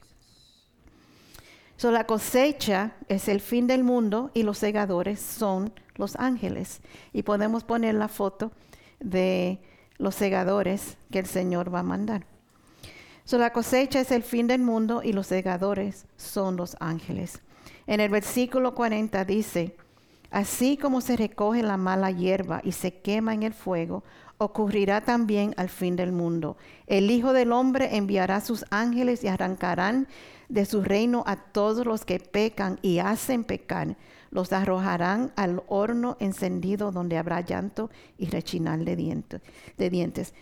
So, 1.77 1.91
la 1.91 2.05
cosecha 2.05 2.93
es 3.09 3.27
el 3.27 3.41
fin 3.41 3.67
del 3.67 3.83
mundo 3.83 4.31
y 4.33 4.43
los 4.43 4.57
segadores 4.57 5.19
son 5.19 5.73
los 5.95 6.15
ángeles. 6.15 6.81
Y 7.11 7.23
podemos 7.23 7.63
poner 7.63 7.95
la 7.95 8.07
foto 8.07 8.51
de 8.99 9.59
los 9.97 10.15
segadores 10.15 10.97
que 11.11 11.19
el 11.19 11.25
Señor 11.25 11.73
va 11.73 11.79
a 11.79 11.83
mandar. 11.83 12.25
So, 13.25 13.37
la 13.37 13.51
cosecha 13.51 13.99
es 13.99 14.11
el 14.11 14.23
fin 14.23 14.47
del 14.47 14.61
mundo 14.61 15.01
y 15.03 15.11
los 15.11 15.27
segadores 15.27 16.05
son 16.15 16.55
los 16.55 16.77
ángeles. 16.79 17.41
En 17.87 17.99
el 17.99 18.09
versículo 18.09 18.73
40 18.73 19.25
dice, 19.25 19.75
así 20.31 20.77
como 20.77 21.01
se 21.01 21.17
recoge 21.17 21.61
la 21.61 21.75
mala 21.75 22.09
hierba 22.09 22.61
y 22.63 22.71
se 22.71 23.01
quema 23.01 23.33
en 23.33 23.43
el 23.43 23.53
fuego, 23.53 24.03
ocurrirá 24.37 25.01
también 25.01 25.53
al 25.57 25.69
fin 25.69 25.95
del 25.95 26.11
mundo. 26.11 26.57
El 26.87 27.09
Hijo 27.11 27.33
del 27.33 27.51
Hombre 27.51 27.95
enviará 27.95 28.41
sus 28.41 28.65
ángeles 28.69 29.23
y 29.23 29.27
arrancarán 29.27 30.07
de 30.49 30.65
su 30.65 30.83
reino 30.83 31.23
a 31.25 31.37
todos 31.37 31.85
los 31.85 32.05
que 32.05 32.19
pecan 32.19 32.79
y 32.81 32.99
hacen 32.99 33.43
pecar. 33.43 33.97
Los 34.31 34.51
arrojarán 34.51 35.31
al 35.35 35.63
horno 35.67 36.17
encendido 36.19 36.91
donde 36.91 37.17
habrá 37.17 37.41
llanto 37.41 37.89
y 38.17 38.27
rechinar 38.27 38.79
de 38.79 38.95
dientes. 38.95 39.41
De 39.77 39.89
dientes. 39.89 40.33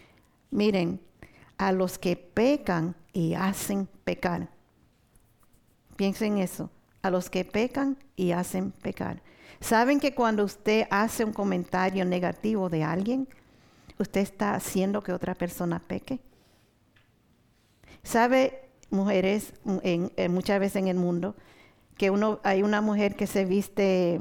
Miren, 0.50 1.00
a 1.58 1.72
los 1.72 2.00
que 2.00 2.16
pecan 2.16 2.96
y 3.12 3.36
hacen 3.36 3.88
pecar. 4.04 4.50
Piensen 5.96 6.40
eso, 6.40 6.72
a 7.04 7.12
los 7.12 7.30
que 7.30 7.46
pecan 7.46 7.98
y 8.16 8.32
hacen 8.32 8.72
pecar. 8.72 9.22
¿Saben 9.60 10.00
que 10.00 10.16
cuando 10.16 10.44
usted 10.44 10.88
hace 10.90 11.24
un 11.24 11.32
comentario 11.32 12.04
negativo 12.04 12.70
de 12.70 12.84
alguien, 12.84 13.28
usted 14.04 14.22
está 14.22 14.54
haciendo 14.54 15.02
que 15.02 15.12
otra 15.12 15.34
persona 15.34 15.80
peque? 15.80 16.20
¿Sabe, 18.04 18.70
mujeres, 18.90 19.54
muchas 20.30 20.60
veces 20.60 20.76
en 20.78 20.88
el 20.88 20.98
mundo, 20.98 21.36
que 21.98 22.10
uno, 22.10 22.40
hay 22.44 22.64
una 22.64 22.82
mujer 22.82 23.16
que 23.16 23.28
se 23.28 23.46
viste 23.46 24.20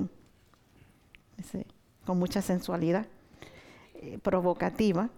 con 2.05 2.19
mucha 2.19 2.43
sensualidad, 2.43 3.07
eh, 3.95 4.19
provocativa, 4.23 5.11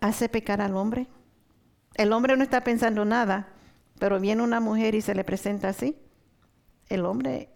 hace 0.00 0.28
pecar 0.28 0.60
al 0.60 0.76
hombre. 0.76 1.06
El 1.94 2.12
hombre 2.12 2.36
no 2.36 2.42
está 2.42 2.62
pensando 2.62 3.04
nada, 3.04 3.48
pero 3.98 4.20
viene 4.20 4.42
una 4.42 4.60
mujer 4.60 4.94
y 4.94 5.00
se 5.00 5.14
le 5.14 5.24
presenta 5.24 5.68
así. 5.68 5.96
el 6.88 7.06
hombre, 7.06 7.48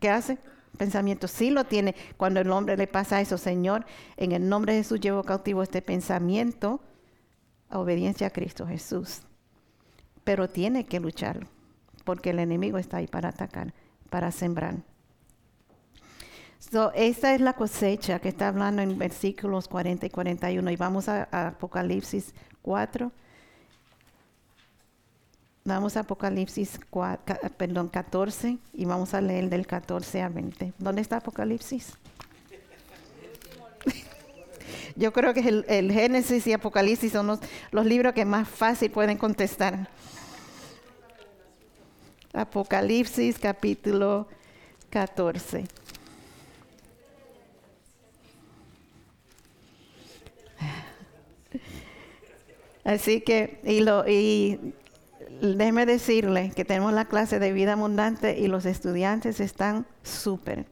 ¿qué 0.00 0.10
hace? 0.10 0.38
Pensamiento 0.80 1.28
sí 1.28 1.50
lo 1.50 1.64
tiene. 1.64 1.94
Cuando 2.16 2.40
el 2.40 2.50
hombre 2.50 2.74
le 2.74 2.86
pasa 2.86 3.20
eso, 3.20 3.36
Señor, 3.36 3.84
en 4.16 4.32
el 4.32 4.48
nombre 4.48 4.72
de 4.72 4.78
Jesús 4.78 4.98
llevo 4.98 5.22
cautivo 5.22 5.62
este 5.62 5.82
pensamiento 5.82 6.80
a 7.68 7.80
obediencia 7.80 8.28
a 8.28 8.30
Cristo 8.30 8.66
Jesús. 8.66 9.20
Pero 10.24 10.48
tiene 10.48 10.86
que 10.86 10.98
luchar, 10.98 11.46
porque 12.04 12.30
el 12.30 12.38
enemigo 12.38 12.78
está 12.78 12.96
ahí 12.96 13.06
para 13.06 13.28
atacar, 13.28 13.74
para 14.08 14.32
sembrar. 14.32 14.76
esta 16.94 17.34
es 17.34 17.42
la 17.42 17.52
cosecha 17.52 18.18
que 18.18 18.30
está 18.30 18.48
hablando 18.48 18.80
en 18.80 18.96
versículos 18.96 19.68
40 19.68 20.06
y 20.06 20.08
41. 20.08 20.70
Y 20.70 20.76
vamos 20.76 21.10
a, 21.10 21.28
a 21.30 21.48
Apocalipsis 21.48 22.34
4. 22.62 23.12
Vamos 25.70 25.96
a 25.96 26.00
Apocalipsis 26.00 26.80
4, 26.90 27.48
perdón, 27.56 27.86
14 27.86 28.58
y 28.74 28.84
vamos 28.86 29.14
a 29.14 29.20
leer 29.20 29.48
del 29.48 29.68
14 29.68 30.20
al 30.20 30.32
20. 30.32 30.72
¿Dónde 30.78 31.00
está 31.00 31.18
Apocalipsis? 31.18 31.92
Yo 34.96 35.12
creo 35.12 35.32
que 35.32 35.48
el, 35.48 35.64
el, 35.68 35.92
Génesis 35.92 36.44
y 36.48 36.52
Apocalipsis 36.52 37.12
son 37.12 37.28
los, 37.28 37.38
los 37.70 37.86
libros 37.86 38.14
que 38.14 38.24
más 38.24 38.48
fácil 38.48 38.90
pueden 38.90 39.16
contestar. 39.16 39.88
Apocalipsis 42.32 43.38
capítulo 43.38 44.26
14. 44.90 45.66
Así 52.82 53.20
que, 53.20 53.60
y, 53.62 53.80
lo, 53.82 54.08
y 54.08 54.74
déjeme 55.40 55.86
decirle 55.86 56.52
que 56.54 56.64
tenemos 56.64 56.92
la 56.92 57.06
clase 57.06 57.38
de 57.38 57.52
vida 57.52 57.72
abundante 57.72 58.38
y 58.38 58.48
los 58.48 58.66
estudiantes 58.66 59.40
están 59.40 59.86
súper, 60.02 60.66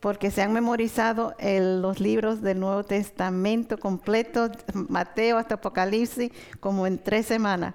porque 0.00 0.30
se 0.30 0.42
han 0.42 0.52
memorizado 0.52 1.34
los 1.40 2.00
libros 2.00 2.42
del 2.42 2.60
Nuevo 2.60 2.84
Testamento 2.84 3.78
completo, 3.78 4.50
Mateo 4.74 5.38
hasta 5.38 5.54
Apocalipsis, 5.56 6.30
como 6.60 6.86
en 6.86 6.98
tres 6.98 7.26
semanas. 7.26 7.74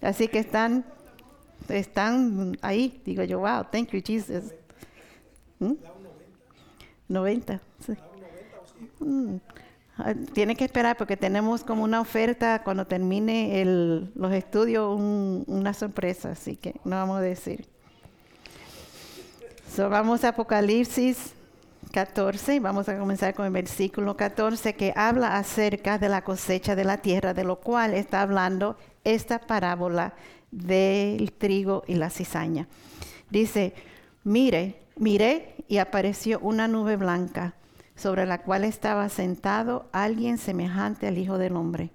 Así 0.00 0.28
que 0.28 0.38
están, 0.38 0.84
están 1.68 2.56
ahí. 2.62 3.00
Digo 3.04 3.22
yo, 3.24 3.40
wow, 3.40 3.64
thank 3.70 3.90
you, 3.90 4.00
Jesus. 4.04 4.52
90. 7.08 7.54
¿Mm? 7.54 7.58
sí. 7.80 7.92
Ah, 9.00 9.38
tiene 10.34 10.56
que 10.56 10.64
esperar 10.64 10.96
porque 10.96 11.16
tenemos 11.16 11.64
como 11.64 11.82
una 11.82 12.00
oferta 12.00 12.62
cuando 12.62 12.86
termine 12.86 13.64
los 14.14 14.32
estudios, 14.32 14.94
una 14.98 15.72
sorpresa, 15.72 16.32
así 16.32 16.56
que 16.56 16.74
no 16.84 16.96
vamos 16.96 17.18
a 17.18 17.22
decir. 17.22 17.66
So, 19.74 19.88
vamos 19.88 20.24
a 20.24 20.28
Apocalipsis 20.28 21.32
14, 21.92 22.60
vamos 22.60 22.88
a 22.88 22.98
comenzar 22.98 23.34
con 23.34 23.46
el 23.46 23.52
versículo 23.52 24.16
14 24.16 24.74
que 24.74 24.92
habla 24.96 25.38
acerca 25.38 25.98
de 25.98 26.08
la 26.08 26.22
cosecha 26.22 26.76
de 26.76 26.84
la 26.84 26.98
tierra, 26.98 27.32
de 27.32 27.44
lo 27.44 27.60
cual 27.60 27.94
está 27.94 28.20
hablando 28.20 28.76
esta 29.04 29.38
parábola 29.38 30.14
del 30.50 31.32
trigo 31.32 31.84
y 31.86 31.94
la 31.94 32.10
cizaña. 32.10 32.68
Dice, 33.30 33.74
mire, 34.24 34.82
mire 34.96 35.54
y 35.68 35.78
apareció 35.78 36.38
una 36.40 36.68
nube 36.68 36.96
blanca 36.96 37.54
sobre 37.96 38.26
la 38.26 38.42
cual 38.42 38.64
estaba 38.64 39.08
sentado 39.08 39.88
alguien 39.92 40.38
semejante 40.38 41.06
al 41.06 41.18
Hijo 41.18 41.38
del 41.38 41.56
Hombre. 41.56 41.90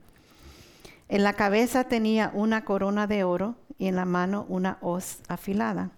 En 1.07 1.23
la 1.23 1.33
cabeza 1.33 1.83
tenía 1.83 2.31
una 2.33 2.65
corona 2.65 3.07
de 3.07 3.23
oro 3.23 3.55
y 3.77 3.87
en 3.87 3.95
la 3.95 4.05
mano 4.05 4.45
una 4.49 4.77
hoz 4.81 5.21
afilada. 5.27 5.91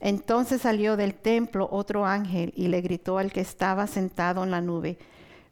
Entonces 0.00 0.62
salió 0.62 0.96
del 0.96 1.14
templo 1.14 1.68
otro 1.70 2.06
ángel 2.06 2.52
y 2.56 2.68
le 2.68 2.80
gritó 2.80 3.18
al 3.18 3.32
que 3.32 3.40
estaba 3.40 3.86
sentado 3.86 4.44
en 4.44 4.50
la 4.50 4.60
nube, 4.60 4.98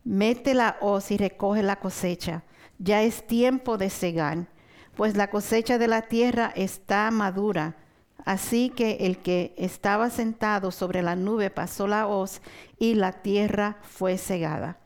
mete 0.05 0.55
la 0.55 0.77
hoz 0.81 1.11
y 1.11 1.17
recoge 1.17 1.63
la 1.63 1.77
cosecha, 1.77 2.43
ya 2.79 3.03
es 3.03 3.27
tiempo 3.27 3.79
de 3.79 3.89
cegar, 3.89 4.47
pues 4.95 5.17
la 5.17 5.31
cosecha 5.31 5.79
de 5.79 5.89
la 5.89 6.03
tierra 6.03 6.53
está 6.55 7.11
madura 7.11 7.77
Así 8.25 8.71
que 8.71 8.99
el 9.01 9.19
que 9.19 9.55
estaba 9.57 10.11
sentado 10.11 10.71
sobre 10.71 11.03
la 11.03 11.17
nube 11.17 11.51
pasó 11.51 11.87
la 11.89 12.07
hoz 12.07 12.41
y 12.79 12.95
la 12.95 13.13
tierra 13.13 13.79
fue 13.83 14.17
cegada. 14.19 14.77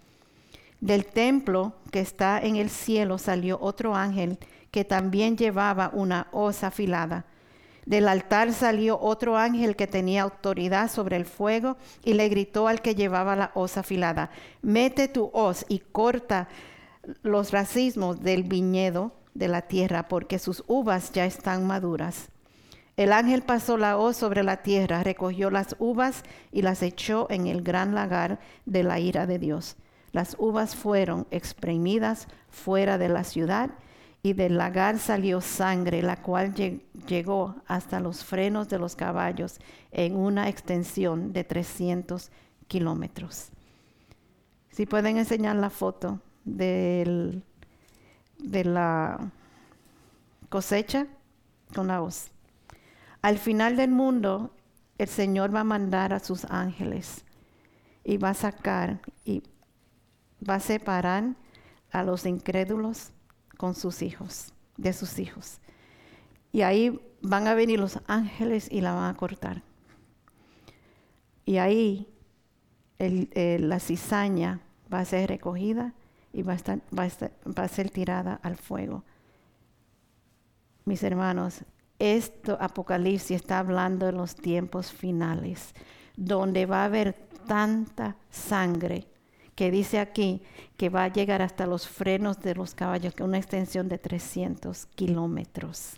Del 0.81 1.07
templo 1.07 1.75
que 1.91 2.01
está 2.01 2.41
en 2.41 2.57
el 2.57 2.71
cielo 2.71 3.19
salió 3.19 3.59
otro 3.61 3.95
ángel 3.95 4.39
que 4.71 4.85
también 4.85 5.37
llevaba 5.37 5.91
una 5.93 6.29
hoz 6.33 6.65
afilada. 6.65 7.25
Del 7.87 8.09
altar 8.09 8.53
salió 8.53 8.99
otro 9.01 9.37
ángel 9.37 9.77
que 9.77 9.87
tenía 9.87 10.23
autoridad 10.23 10.91
sobre 10.91 11.17
el 11.17 11.25
fuego 11.25 11.77
y 12.05 12.15
le 12.15 12.29
gritó 12.29 12.69
al 12.69 12.83
que 12.83 12.95
llevaba 12.95 13.37
la 13.37 13.53
hoz 13.55 13.77
afilada, 13.77 14.31
mete 14.61 15.09
tu 15.09 15.31
hoz 15.33 15.65
y 15.69 15.79
corta 15.79 16.49
los 17.23 17.53
racismos 17.53 18.23
del 18.23 18.43
viñedo 18.43 19.13
de 19.35 19.49
la 19.49 19.63
tierra, 19.63 20.09
porque 20.09 20.39
sus 20.39 20.65
uvas 20.67 21.13
ya 21.13 21.27
están 21.27 21.67
maduras. 21.67 22.29
El 22.97 23.13
ángel 23.13 23.43
pasó 23.43 23.77
la 23.77 23.99
hoz 23.99 24.17
sobre 24.17 24.43
la 24.43 24.63
tierra, 24.63 25.03
recogió 25.03 25.51
las 25.51 25.77
uvas 25.79 26.23
y 26.51 26.63
las 26.63 26.83
echó 26.83 27.27
en 27.31 27.47
el 27.47 27.63
gran 27.63 27.95
lagar 27.95 28.41
de 28.65 28.83
la 28.83 28.99
ira 28.99 29.27
de 29.27 29.39
Dios. 29.39 29.77
Las 30.13 30.35
uvas 30.39 30.75
fueron 30.75 31.27
exprimidas 31.31 32.27
fuera 32.49 32.97
de 32.97 33.11
la 33.11 33.23
ciudad 33.23 33.71
y 34.23 34.33
del 34.33 34.57
lagar 34.57 34.99
salió 34.99 35.43
sangre, 35.43 36.01
la 36.01 36.23
cual 36.23 36.55
llegó 36.55 37.57
hasta 37.67 38.01
los 38.01 38.25
frenos 38.25 38.69
de 38.71 38.79
los 38.79 38.97
caballos 38.97 39.61
en 39.93 40.17
una 40.17 40.49
extensión 40.49 41.35
de 41.35 41.45
300 41.45 42.31
kilómetros. 42.67 43.51
Si 44.71 44.87
pueden 44.87 45.19
enseñar 45.19 45.57
la 45.57 45.69
foto 45.69 46.19
de 46.45 47.43
la 48.41 49.31
cosecha 50.49 51.07
con 51.75 51.89
la 51.89 52.01
hoz. 52.01 52.31
Al 53.27 53.39
final 53.39 53.75
del 53.77 53.91
mundo, 53.91 54.55
el 54.99 55.09
Señor 55.09 55.53
va 55.53 55.63
a 55.63 55.65
mandar 55.65 56.13
a 56.13 56.21
sus 56.21 56.45
ángeles 56.45 57.25
y 58.05 58.19
va 58.19 58.29
a 58.29 58.35
sacar 58.35 59.01
y 59.25 59.43
va 60.49 60.55
a 60.55 60.61
separar 60.61 61.35
a 61.91 62.05
los 62.05 62.25
incrédulos 62.25 63.11
con 63.57 63.75
sus 63.75 64.03
hijos, 64.03 64.55
de 64.77 64.93
sus 64.93 65.19
hijos. 65.19 65.59
Y 66.53 66.63
ahí 66.63 67.01
van 67.21 67.49
a 67.49 67.55
venir 67.55 67.81
los 67.81 67.99
ángeles 68.07 68.69
y 68.71 68.81
la 68.81 68.95
van 68.95 69.13
a 69.13 69.17
cortar. 69.17 69.65
Y 71.45 71.57
ahí 71.57 72.07
la 73.01 73.81
cizaña 73.81 74.61
va 74.95 75.01
a 75.01 75.05
ser 75.05 75.31
recogida 75.31 75.95
y 76.33 76.43
va 76.43 76.55
a 76.55 77.69
ser 77.69 77.91
tirada 77.91 78.39
al 78.41 78.57
fuego. 78.57 79.03
Mis 80.85 81.03
hermanos, 81.03 81.65
esto 81.99 82.59
Apocalipsis 82.61 83.37
está 83.37 83.59
hablando 83.59 84.07
de 84.07 84.13
los 84.13 84.35
tiempos 84.35 84.93
finales, 84.93 85.75
donde 86.17 86.67
va 86.67 86.83
a 86.83 86.87
haber 86.87 87.15
tanta 87.47 88.17
sangre 88.31 89.07
que 89.55 89.71
dice 89.71 89.99
aquí 89.99 90.43
que 90.77 90.91
va 90.91 91.05
a 91.05 91.13
llegar 91.13 91.41
hasta 91.41 91.67
los 91.67 91.89
frenos 91.89 92.41
de 92.41 92.55
los 92.55 92.75
caballos, 92.75 93.15
que 93.15 93.23
una 93.23 93.39
extensión 93.39 93.89
de 93.89 93.99
300 93.99 94.87
kilómetros. 94.87 95.97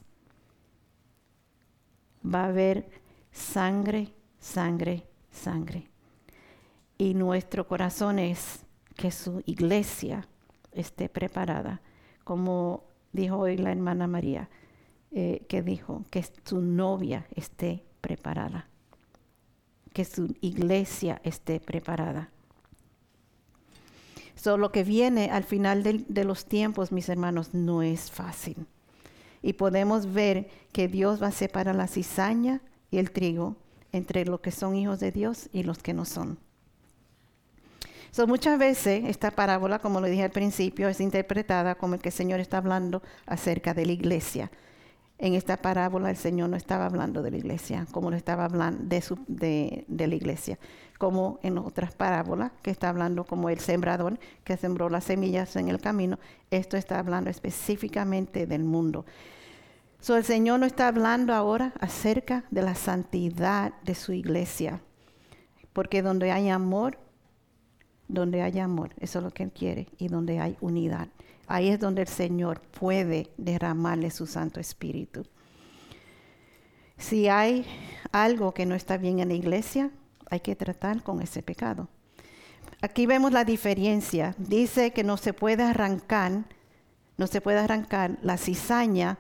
Va 2.24 2.44
a 2.44 2.48
haber 2.48 2.88
sangre, 3.32 4.14
sangre, 4.38 5.04
sangre. 5.32 5.88
Y 6.96 7.14
nuestro 7.14 7.66
corazón 7.66 8.20
es 8.20 8.64
que 8.94 9.11
su 9.11 9.42
iglesia 9.46 10.28
esté 10.72 11.08
preparada, 11.08 11.80
como 12.22 12.84
dijo 13.12 13.38
hoy 13.38 13.56
la 13.56 13.72
hermana 13.72 14.06
María 14.06 14.48
eh, 15.11 15.47
que 15.49 15.62
dijo 15.62 16.05
que 16.11 16.23
su 16.44 16.61
novia 16.61 17.27
esté 17.35 17.83
preparada, 18.03 18.68
que 19.95 20.05
su 20.05 20.37
iglesia 20.43 21.18
esté 21.24 21.61
preparada. 21.61 22.28
So, 24.37 24.59
lo 24.59 24.70
que 24.70 24.85
viene 24.85 25.30
al 25.30 25.45
final 25.45 25.82
de, 25.82 26.24
los 26.24 26.45
tiempos, 26.45 26.93
mis 26.93 27.09
hermanos, 27.09 27.55
no 27.55 27.82
es 27.82 28.11
fácil. 28.11 28.66
Y 29.43 29.55
podemos 29.55 30.12
ver 30.12 30.51
que 30.72 30.89
Dios 30.89 31.22
va 31.22 31.28
a 31.28 31.32
separar 31.32 31.74
la 31.74 31.89
cizaña 31.89 32.61
y 32.91 32.99
el 32.99 33.11
trigo 33.11 33.57
entre 33.93 34.26
los 34.26 34.41
que 34.41 34.51
son 34.51 34.76
hijos 34.76 35.01
de 35.01 35.11
Dios 35.11 35.49
y 35.55 35.62
los 35.62 35.78
que 35.78 35.95
no 35.95 36.05
son. 36.05 36.39
So, 38.11 38.26
muchas 38.26 38.59
veces 38.59 39.07
esta 39.07 39.30
parábola, 39.30 39.78
como 39.78 40.03
lo 40.03 40.07
dije 40.07 40.24
al 40.24 40.32
principio, 40.32 40.89
es 40.89 41.01
interpretada 41.01 41.76
como 41.76 41.95
el 41.95 42.01
que 42.03 42.11
el 42.11 42.14
Señor 42.14 42.41
está 42.41 42.59
hablando 42.59 43.03
acerca 43.26 43.72
de 43.72 43.87
la 43.87 43.93
iglesia 43.93 44.51
en 45.19 45.35
esta 45.35 45.57
parábola 45.57 46.11
el 46.11 46.16
Señor 46.16 46.49
no 46.49 46.57
estaba 46.57 46.87
hablando 46.87 47.23
de 47.23 47.33
la 47.33 47.37
iglesia, 47.37 47.87
como 47.91 48.11
lo 48.11 48.16
estaba 48.16 48.45
hablando 48.45 48.85
de, 48.87 49.85
la 49.89 50.14
iglesia, 50.14 50.59
como 50.97 51.41
en 51.43 51.59
otras 51.59 51.95
parábolas 51.95 52.53
que 52.62 52.71
está 52.71 52.89
hablando 52.89 53.25
como 53.25 53.51
el 53.51 53.59
sembrador 53.59 54.19
que 54.45 54.57
sembró 54.57 54.89
las 54.89 55.05
semillas 55.05 55.57
en 55.57 55.69
el 55.69 55.81
camino, 55.81 56.19
esto 56.51 56.77
está 56.77 57.01
hablando 57.01 57.31
específicamente 57.31 58.47
del 58.47 58.62
mundo. 58.62 59.05
So, 60.01 60.16
el 60.16 60.25
Señor 60.25 60.61
no 60.61 60.66
está 60.66 60.87
hablando 60.87 61.35
ahora 61.35 61.73
acerca 61.81 62.45
de 62.53 62.62
la 62.62 62.77
santidad 62.77 63.73
de 63.83 63.97
su 63.97 64.12
iglesia. 64.12 64.81
Porque 65.73 66.03
donde 66.03 66.31
hay 66.31 66.49
amor, 66.49 66.99
donde 68.07 68.43
hay 68.43 68.61
amor, 68.61 68.91
eso 69.01 69.19
es 69.19 69.25
lo 69.25 69.33
que 69.33 69.43
Él 69.43 69.51
quiere, 69.51 69.89
y 69.99 70.07
donde 70.07 70.39
hay 70.39 70.57
unidad. 70.61 71.09
Ahí 71.49 71.68
es 71.68 71.80
donde 71.80 72.03
el 72.03 72.09
Señor 72.09 72.61
puede 72.61 73.30
derramarle 73.38 74.11
su 74.11 74.26
Santo 74.26 74.61
Espíritu. 74.61 75.24
Si 76.99 77.28
hay 77.28 77.64
algo 78.12 78.53
que 78.53 78.66
no 78.66 78.74
está 78.74 78.99
bien 78.99 79.20
en 79.20 79.28
la 79.28 79.34
iglesia, 79.34 79.90
hay 80.30 80.40
que 80.40 80.55
tratar 80.55 81.03
con 81.03 81.22
ese 81.22 81.42
pecado. 81.42 81.88
Aquí 82.82 83.07
vemos 83.07 83.32
la 83.32 83.44
diferencia. 83.44 84.34
Dice 84.38 84.92
que 84.92 85.03
no 85.05 85.16
se 85.16 85.32
puede 85.32 85.62
arrancar, 85.62 86.44
no 87.16 87.26
se 87.26 87.40
puede 87.40 87.59
arrancar 87.59 88.18
la 88.22 88.36
cizaña 88.36 89.18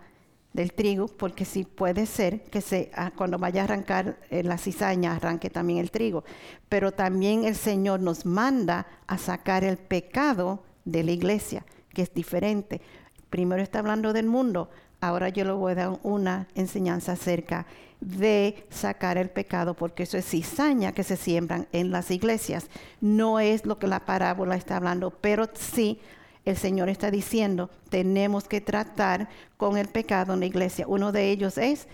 del 0.52 0.72
trigo, 0.72 1.08
porque 1.08 1.44
sí 1.44 1.64
puede 1.64 2.06
ser 2.06 2.42
que 2.44 2.90
ah, 2.94 3.12
cuando 3.16 3.38
vaya 3.38 3.62
a 3.62 3.64
arrancar 3.64 4.18
eh, 4.30 4.42
la 4.42 4.58
cizaña, 4.58 5.16
arranque 5.16 5.50
también 5.50 5.78
el 5.78 5.90
trigo. 5.90 6.24
Pero 6.68 6.92
también 6.92 7.44
el 7.44 7.56
Señor 7.56 8.00
nos 8.00 8.26
manda 8.26 8.86
a 9.06 9.18
sacar 9.18 9.64
el 9.64 9.78
pecado 9.78 10.62
de 10.84 11.04
la 11.04 11.12
iglesia, 11.12 11.64
que 11.98 12.02
es 12.02 12.14
diferente. 12.14 12.80
Primero 13.28 13.60
está 13.60 13.80
hablando 13.80 14.12
del 14.12 14.26
mundo, 14.26 14.70
ahora 15.00 15.30
yo 15.30 15.44
le 15.44 15.50
voy 15.50 15.72
a 15.72 15.74
dar 15.74 15.98
una 16.04 16.46
enseñanza 16.54 17.10
acerca 17.10 17.66
de 18.00 18.64
sacar 18.70 19.18
el 19.18 19.30
pecado, 19.30 19.74
porque 19.74 20.04
eso 20.04 20.16
es 20.16 20.24
cizaña 20.24 20.92
que 20.92 21.02
se 21.02 21.16
siembran 21.16 21.66
en 21.72 21.90
las 21.90 22.12
iglesias. 22.12 22.68
No 23.00 23.40
es 23.40 23.66
lo 23.66 23.80
que 23.80 23.88
la 23.88 24.06
parábola 24.06 24.54
está 24.54 24.76
hablando, 24.76 25.10
pero 25.10 25.48
sí 25.54 25.98
el 26.44 26.56
Señor 26.56 26.88
está 26.88 27.10
diciendo, 27.10 27.68
tenemos 27.88 28.44
que 28.44 28.60
tratar 28.60 29.28
con 29.56 29.76
el 29.76 29.88
pecado 29.88 30.34
en 30.34 30.38
la 30.38 30.46
iglesia. 30.46 30.86
Uno 30.86 31.10
de 31.10 31.32
ellos 31.32 31.58
es, 31.58 31.88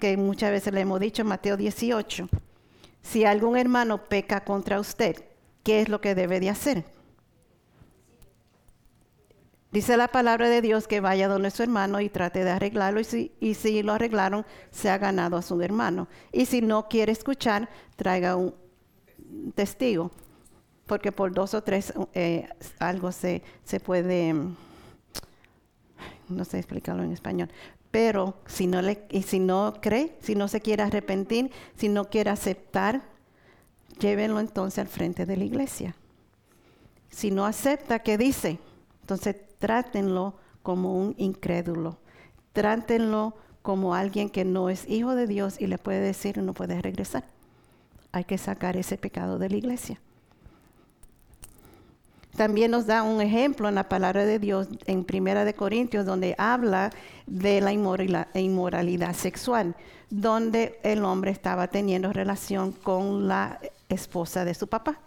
que 0.00 0.16
muchas 0.16 0.52
veces 0.52 0.72
le 0.72 0.80
hemos 0.80 1.00
dicho, 1.00 1.22
Mateo 1.22 1.58
18, 1.58 2.30
si 3.02 3.26
algún 3.26 3.58
hermano 3.58 4.04
peca 4.04 4.42
contra 4.42 4.80
usted, 4.80 5.22
¿qué 5.62 5.82
es 5.82 5.90
lo 5.90 6.00
que 6.00 6.14
debe 6.14 6.40
de 6.40 6.48
hacer? 6.48 6.93
Dice 9.74 9.96
la 9.96 10.06
palabra 10.06 10.48
de 10.48 10.62
Dios 10.62 10.86
que 10.86 11.00
vaya 11.00 11.26
donde 11.26 11.50
su 11.50 11.64
hermano 11.64 12.00
y 12.00 12.08
trate 12.08 12.44
de 12.44 12.50
arreglarlo 12.52 13.00
y 13.00 13.04
si, 13.04 13.32
y 13.40 13.54
si 13.54 13.82
lo 13.82 13.94
arreglaron, 13.94 14.46
se 14.70 14.88
ha 14.88 14.98
ganado 14.98 15.36
a 15.36 15.42
su 15.42 15.60
hermano. 15.60 16.06
Y 16.30 16.46
si 16.46 16.62
no 16.62 16.86
quiere 16.88 17.10
escuchar, 17.10 17.68
traiga 17.96 18.36
un 18.36 18.54
testigo, 19.56 20.12
porque 20.86 21.10
por 21.10 21.34
dos 21.34 21.54
o 21.54 21.64
tres 21.64 21.92
eh, 22.12 22.46
algo 22.78 23.10
se, 23.10 23.42
se 23.64 23.80
puede, 23.80 24.32
no 26.28 26.44
sé 26.44 26.58
explicarlo 26.58 27.02
en 27.02 27.10
español, 27.10 27.50
pero 27.90 28.36
si 28.46 28.68
no, 28.68 28.80
le, 28.80 29.08
y 29.10 29.22
si 29.22 29.40
no 29.40 29.74
cree, 29.82 30.16
si 30.20 30.36
no 30.36 30.46
se 30.46 30.60
quiere 30.60 30.84
arrepentir, 30.84 31.50
si 31.74 31.88
no 31.88 32.04
quiere 32.10 32.30
aceptar, 32.30 33.02
llévenlo 33.98 34.38
entonces 34.38 34.78
al 34.78 34.86
frente 34.86 35.26
de 35.26 35.36
la 35.36 35.42
iglesia. 35.42 35.96
Si 37.10 37.32
no 37.32 37.44
acepta, 37.44 37.98
¿qué 37.98 38.16
dice? 38.16 38.60
Entonces 39.00 39.34
trátenlo 39.64 40.34
como 40.62 40.94
un 40.94 41.14
incrédulo. 41.16 41.96
Trátenlo 42.52 43.34
como 43.62 43.94
alguien 43.94 44.28
que 44.28 44.44
no 44.44 44.68
es 44.68 44.86
hijo 44.86 45.14
de 45.14 45.26
Dios 45.26 45.58
y 45.58 45.68
le 45.68 45.78
puede 45.78 46.00
decir 46.00 46.36
no 46.36 46.52
puede 46.52 46.82
regresar. 46.82 47.24
Hay 48.12 48.24
que 48.24 48.36
sacar 48.36 48.76
ese 48.76 48.98
pecado 48.98 49.38
de 49.38 49.48
la 49.48 49.56
iglesia. 49.56 49.98
También 52.36 52.72
nos 52.72 52.84
da 52.84 53.04
un 53.04 53.22
ejemplo 53.22 53.66
en 53.66 53.74
la 53.74 53.88
palabra 53.88 54.26
de 54.26 54.38
Dios 54.38 54.68
en 54.84 55.02
Primera 55.02 55.46
de 55.46 55.54
Corintios 55.54 56.04
donde 56.04 56.34
habla 56.36 56.90
de 57.26 57.62
la 57.62 57.72
inmoralidad 57.72 59.14
sexual, 59.14 59.74
donde 60.10 60.78
el 60.82 61.06
hombre 61.06 61.30
estaba 61.30 61.68
teniendo 61.68 62.12
relación 62.12 62.72
con 62.72 63.28
la 63.28 63.60
esposa 63.88 64.44
de 64.44 64.52
su 64.52 64.66
papá. 64.66 64.98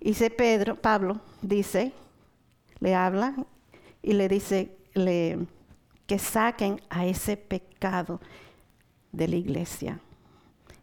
Dice 0.00 0.30
Pedro, 0.30 0.74
Pablo 0.74 1.20
dice 1.42 1.92
le 2.80 2.94
habla 2.94 3.34
y 4.02 4.12
le 4.12 4.28
dice 4.28 4.76
que 6.06 6.18
saquen 6.18 6.80
a 6.88 7.06
ese 7.06 7.36
pecado 7.36 8.20
de 9.12 9.28
la 9.28 9.36
iglesia, 9.36 10.00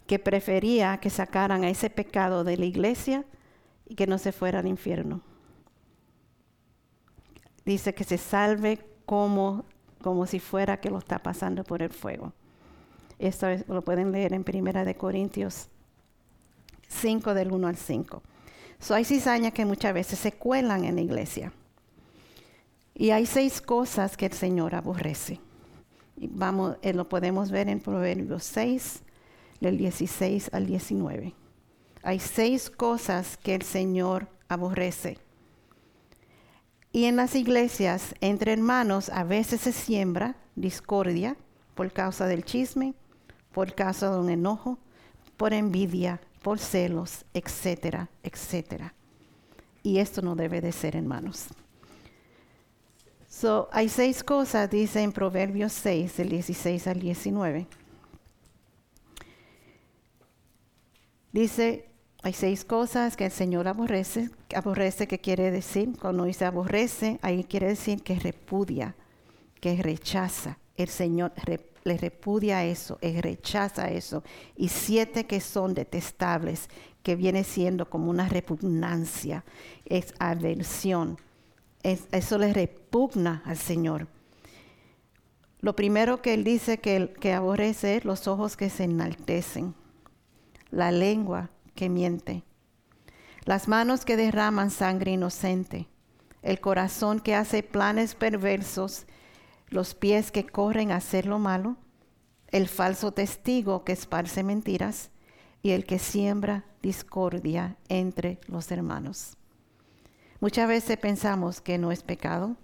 que 0.08 0.20
prefería 0.20 0.98
que 1.00 1.10
sacaran 1.10 1.64
a 1.64 1.70
ese 1.70 1.89
pecado 1.89 2.43
de 2.43 2.58
la 2.58 2.66
iglesia 2.66 3.26
y 3.88 3.96
que 3.96 4.08
no 4.08 4.18
se 4.18 4.32
fuera 4.32 4.60
al 4.60 4.68
infierno. 4.68 5.22
Dice 7.66 7.93
que 7.93 8.04
se 8.04 8.18
salve 8.18 8.86
como, 9.06 9.66
como 10.02 10.26
si 10.28 10.39
fuera 10.39 10.80
que 10.80 10.89
lo 10.89 11.00
está 11.00 11.20
pasando 11.20 11.64
por 11.64 11.82
el 11.82 11.89
fuego. 11.89 12.34
Esto 13.18 13.48
lo 13.68 13.82
pueden 13.82 14.12
leer 14.12 14.34
en 14.34 14.43
Primera 14.43 14.84
de 14.84 14.96
Corintios 14.96 15.70
5 16.89 17.34
del 17.34 17.52
1 17.52 17.68
al 17.68 17.78
5. 17.78 18.22
So, 18.80 18.93
hay 18.93 19.06
cizañas 19.06 19.54
que 19.54 19.66
muchas 19.66 19.93
veces 19.93 20.20
se 20.20 20.34
cuelan 20.34 20.86
en 20.86 20.96
la 20.96 21.02
iglesia. 21.02 21.52
Y 22.98 23.12
hay 23.12 23.26
seis 23.26 23.62
cosas 23.62 24.16
que 24.16 24.28
el 24.28 24.34
Señor 24.34 24.74
aborrece. 24.74 25.41
vamos, 26.16 26.78
eh, 26.82 26.93
lo 26.93 27.10
podemos 27.10 27.52
ver 27.52 27.68
en 27.68 27.82
Proverbios 27.82 28.46
6, 28.46 29.04
del 29.60 29.78
16 29.78 30.50
al 30.54 30.66
19. 30.66 31.34
Hay 32.04 32.20
seis 32.20 32.70
cosas 32.70 33.36
que 33.36 33.54
el 33.54 33.64
Señor 33.64 34.30
aborrece. 34.48 35.18
Y 36.93 37.04
en 37.04 37.18
las 37.18 37.36
iglesias, 37.36 38.16
entre 38.22 38.54
hermanos, 38.54 39.10
a 39.10 39.26
veces 39.26 39.60
se 39.60 39.74
siembra 39.74 40.38
discordia 40.56 41.36
por 41.74 41.91
causa 41.91 42.28
del 42.28 42.46
chisme, 42.46 42.93
por 43.52 43.76
causa 43.76 44.10
de 44.10 44.20
un 44.20 44.30
enojo, 44.30 44.80
por 45.36 45.52
envidia, 45.52 46.22
por 46.41 46.60
celos, 46.60 47.26
etcétera, 47.34 48.10
etcétera. 48.24 48.93
Y 49.84 49.98
esto 49.98 50.22
no 50.22 50.36
debe 50.38 50.62
de 50.62 50.72
ser, 50.72 50.96
hermanos. 50.96 51.48
So, 53.38 53.67
hay 53.73 53.89
seis 53.89 54.23
cosas, 54.23 54.69
dice 54.69 55.01
en 55.01 55.11
Proverbios 55.11 55.73
6, 55.73 56.15
del 56.15 56.29
16 56.29 56.88
al 56.88 57.01
19. 57.01 57.67
Dice, 61.33 61.89
hay 62.23 62.31
seis 62.31 62.63
cosas 62.63 63.17
que 63.17 63.25
el 63.25 63.31
Señor 63.31 63.67
aborrece. 63.67 64.29
Aborrece, 64.55 65.05
¿qué 65.09 65.19
quiere 65.19 65.51
decir? 65.51 65.97
Cuando 65.99 66.23
dice 66.23 66.45
aborrece, 66.45 67.19
ahí 67.21 67.43
quiere 67.43 67.67
decir 67.67 68.03
que 68.03 68.17
repudia, 68.17 68.95
que 69.59 69.83
rechaza. 69.83 70.57
El 70.77 70.88
Señor 70.88 71.33
le 71.83 71.97
repudia 71.97 72.63
eso, 72.63 72.97
él 73.01 73.21
rechaza 73.21 73.89
eso. 73.89 74.23
Y 74.55 74.69
siete 74.69 75.25
que 75.25 75.41
son 75.41 75.73
detestables, 75.73 76.69
que 77.03 77.17
viene 77.17 77.43
siendo 77.43 77.89
como 77.89 78.09
una 78.09 78.29
repugnancia, 78.29 79.43
es 79.83 80.13
aversión 80.19 81.17
eso 81.86 82.38
le 82.38 82.53
repugna 82.53 83.43
al 83.45 83.57
Señor. 83.57 84.07
Lo 85.59 85.75
primero 85.75 86.21
que 86.21 86.33
él 86.33 86.43
dice 86.43 86.79
que, 86.79 87.13
que 87.19 87.33
aborrece 87.33 87.97
es 87.97 88.05
los 88.05 88.27
ojos 88.27 88.57
que 88.57 88.69
se 88.69 88.86
enaltecen, 88.86 89.75
la 90.71 90.91
lengua 90.91 91.49
que 91.75 91.89
miente, 91.89 92.43
las 93.45 93.67
manos 93.67 94.05
que 94.05 94.17
derraman 94.17 94.71
sangre 94.71 95.11
inocente, 95.11 95.88
el 96.41 96.59
corazón 96.59 97.19
que 97.19 97.36
hace 97.36 97.63
planes 97.63 98.15
perversos, 98.15 99.05
los 99.69 99.95
pies 99.95 100.31
que 100.31 100.45
corren 100.45 100.91
a 100.91 100.97
hacer 100.97 101.25
lo 101.25 101.39
malo, 101.39 101.77
el 102.49 102.67
falso 102.67 103.11
testigo 103.11 103.83
que 103.83 103.93
esparce 103.93 104.43
mentiras 104.43 105.11
y 105.61 105.71
el 105.71 105.86
que 105.86 105.99
siembra 105.99 106.65
discordia 106.81 107.77
entre 107.89 108.39
los 108.47 108.71
hermanos. 108.71 109.38
Muchas 110.39 110.67
veces 110.67 110.97
pensamos 110.97 111.61
que 111.61 111.77
no 111.77 111.91
es 111.91 112.03
pecado, 112.03 112.55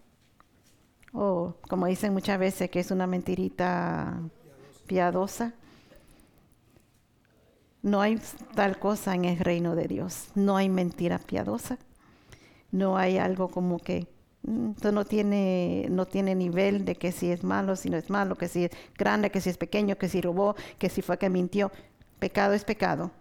o 1.13 1.55
como 1.67 1.87
dicen 1.87 2.13
muchas 2.13 2.39
veces 2.39 2.69
que 2.69 2.79
es 2.79 2.91
una 2.91 3.07
mentirita 3.07 4.21
piadosa. 4.87 5.53
No 7.81 8.01
hay 8.01 8.19
tal 8.55 8.77
cosa 8.77 9.15
en 9.15 9.25
el 9.25 9.37
reino 9.39 9.75
de 9.75 9.87
Dios. 9.87 10.29
No 10.35 10.55
hay 10.57 10.69
mentira 10.69 11.17
piadosa. 11.17 11.79
No 12.71 12.97
hay 12.97 13.17
algo 13.17 13.49
como 13.49 13.79
que 13.79 14.07
mm, 14.43 14.71
esto 14.71 14.91
no 14.91 15.05
tiene, 15.05 15.87
no 15.89 16.05
tiene 16.05 16.35
nivel 16.35 16.85
de 16.85 16.95
que 16.95 17.11
si 17.11 17.31
es 17.31 17.43
malo, 17.43 17.75
si 17.75 17.89
no 17.89 17.97
es 17.97 18.09
malo, 18.09 18.35
que 18.35 18.47
si 18.47 18.65
es 18.65 18.71
grande, 18.97 19.31
que 19.31 19.41
si 19.41 19.49
es 19.49 19.57
pequeño, 19.57 19.97
que 19.97 20.09
si 20.09 20.21
robó, 20.21 20.55
que 20.77 20.89
si 20.89 21.01
fue 21.01 21.17
que 21.17 21.29
mintió. 21.29 21.71
Pecado 22.19 22.53
es 22.53 22.63
pecado. 22.63 23.11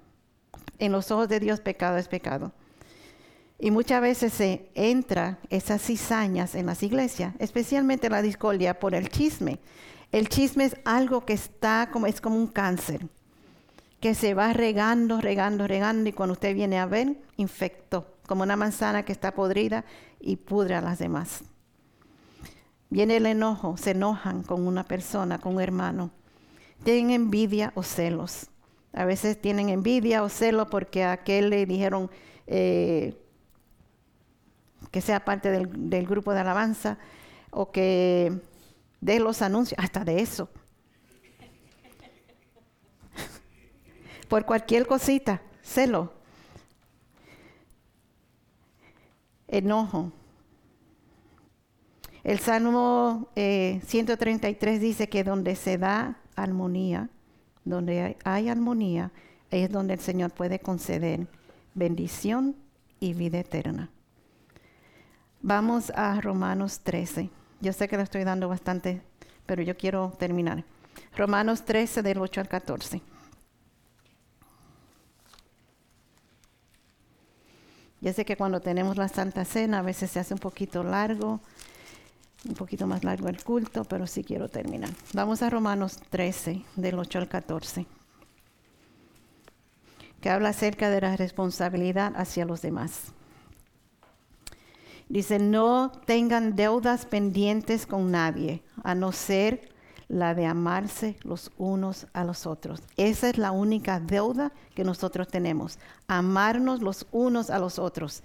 En 0.79 0.93
los 0.93 1.11
ojos 1.11 1.29
de 1.29 1.41
Dios, 1.41 1.61
pecado 1.61 1.97
es 1.97 2.09
pecado. 2.09 2.53
Y 3.63 3.71
muchas 3.71 4.01
veces 4.01 4.33
se 4.33 4.71
entra 4.75 5.39
esas 5.51 5.83
cizañas 5.83 6.55
en 6.55 6.65
las 6.65 6.83
iglesias, 6.83 7.35
especialmente 7.39 8.09
la 8.09 8.23
discordia 8.23 8.81
por 8.81 8.95
el 8.95 9.11
chisme. 9.11 9.59
El 10.13 10.31
chisme 10.31 10.65
es 10.65 10.77
algo 10.87 11.27
que 11.27 11.35
está 11.35 11.91
como 11.93 12.07
es 12.07 12.23
como 12.23 12.37
un 12.37 12.47
cáncer, 12.47 13.07
que 14.01 14.15
se 14.15 14.33
va 14.33 14.55
regando, 14.55 15.21
regando, 15.21 15.67
regando 15.67 16.09
y 16.09 16.13
cuando 16.13 16.33
usted 16.33 16.55
viene 16.55 16.79
a 16.79 16.87
ver, 16.87 17.17
infectó, 17.37 18.17
como 18.27 18.45
una 18.45 18.57
manzana 18.57 19.05
que 19.05 19.13
está 19.13 19.35
podrida 19.35 19.85
y 20.21 20.37
pudre 20.37 20.75
a 20.75 20.81
las 20.81 20.99
demás. 20.99 21.43
Viene 22.89 23.19
el 23.19 23.27
enojo, 23.27 23.77
se 23.77 23.91
enojan 23.91 24.43
con 24.43 24.67
una 24.67 24.85
persona, 24.85 25.39
con 25.39 25.57
un 25.57 25.61
hermano. 25.61 26.11
Tienen 26.83 27.11
envidia 27.11 27.73
o 27.75 27.83
celos. 27.83 28.49
A 28.95 29.05
veces 29.05 29.41
tienen 29.41 29.69
envidia 29.69 30.23
o 30.25 30.31
celos 30.31 30.69
porque 30.71 31.05
a 31.05 31.13
aquel 31.13 31.51
le 31.51 31.67
dijeron 31.67 32.11
eh, 32.47 33.15
que 34.91 35.01
sea 35.01 35.25
parte 35.25 35.51
del, 35.51 36.07
grupo 36.07 36.33
de 36.33 36.41
alabanza 36.41 36.99
o 37.51 37.71
que 37.71 38.33
dé 39.01 39.21
los 39.21 39.43
anuncios, 39.43 39.79
hasta 39.83 40.05
de 40.05 40.21
eso. 40.21 40.49
Por 44.29 44.45
cualquier 44.45 44.87
cosita, 44.87 45.43
celo, 45.63 46.13
enojo. 49.49 50.13
El 52.23 52.39
Salmo 52.39 53.29
133 53.35 54.77
eh, 54.77 54.79
dice 54.79 55.09
que 55.09 55.25
donde 55.25 55.57
se 55.57 55.79
da 55.79 56.19
armonía, 56.37 57.09
donde 57.65 58.17
hay, 58.25 58.49
armonía, 58.49 59.11
es 59.51 59.71
donde 59.71 59.95
el 59.95 60.01
Señor 60.01 60.31
puede 60.33 60.59
conceder 60.59 61.27
bendición 61.75 62.57
y 62.99 63.15
vida 63.15 63.39
eterna. 63.39 63.91
Vamos 65.43 65.91
a 65.97 66.21
Romanos 66.21 66.81
13. 66.81 67.31
Yo 67.61 67.73
sé 67.73 67.89
que 67.89 67.97
le 67.97 68.03
estoy 68.03 68.25
dando 68.25 68.49
bastante, 68.49 69.01
pero 69.47 69.63
yo 69.63 69.75
quiero 69.75 70.13
terminar. 70.19 70.65
Romanos 71.17 71.65
13 71.65 72.03
del 72.03 72.19
8 72.19 72.43
al 72.43 72.49
14. 72.49 73.01
Ya 78.03 78.13
sé 78.13 78.25
que 78.27 78.37
cuando 78.37 78.61
tenemos 78.61 78.99
la 78.99 79.09
Santa 79.09 79.45
Cena 79.47 79.79
a 79.79 79.83
veces 79.83 80.11
se 80.11 80.21
hace 80.21 80.35
un 80.35 80.41
poquito 80.41 80.83
largo, 80.83 81.41
un 82.47 82.55
poquito 82.55 82.87
más 82.87 83.03
largo 83.03 83.29
el 83.29 83.43
culto, 83.43 83.85
pero 83.85 84.07
sí 84.07 84.25
quiero 84.25 84.49
terminar. 84.49 84.91
Vamos 85.15 85.43
a 85.43 85.49
Romanos 85.49 85.99
13, 86.11 86.63
del 86.77 86.99
8 86.99 87.19
al 87.19 87.29
14, 87.29 87.87
que 90.21 90.31
habla 90.31 90.51
acerca 90.51 90.91
de 90.91 91.01
la 91.01 91.17
responsabilidad 91.17 92.13
hacia 92.17 92.45
los 92.45 92.61
demás. 92.63 93.13
Dice, 95.11 95.39
no 95.39 95.93
tengan 96.07 96.57
deudas 96.57 97.05
pendientes 97.05 97.87
con 97.87 98.11
nadie, 98.11 98.63
a 98.83 98.95
no 98.95 99.13
ser 99.13 99.69
la 100.09 100.35
de 100.35 100.47
amarse 100.47 101.17
los 101.23 101.53
unos 101.59 102.07
a 102.15 102.25
los 102.25 102.47
otros. 102.47 102.81
Esa 102.97 103.29
es 103.29 103.37
la 103.37 103.51
única 103.51 104.01
deuda 104.01 104.53
que 104.75 104.85
nosotros 104.85 105.29
tenemos, 105.29 105.79
amarnos 106.09 106.81
los 106.81 107.07
unos 107.13 107.51
a 107.51 107.59
los 107.59 107.79
otros. 107.79 108.23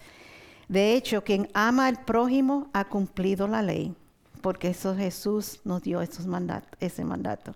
De 0.70 0.94
hecho, 0.94 1.24
quien 1.24 1.50
ama 1.54 1.88
al 1.88 2.06
prójimo 2.06 2.70
ha 2.72 2.86
cumplido 2.86 3.50
la 3.50 3.62
ley 3.62 3.94
porque 4.46 4.68
eso 4.68 4.96
Jesús 4.96 5.60
nos 5.64 5.82
dio 5.82 6.04
esos 6.04 6.28
ese 6.80 7.04
mandato. 7.04 7.56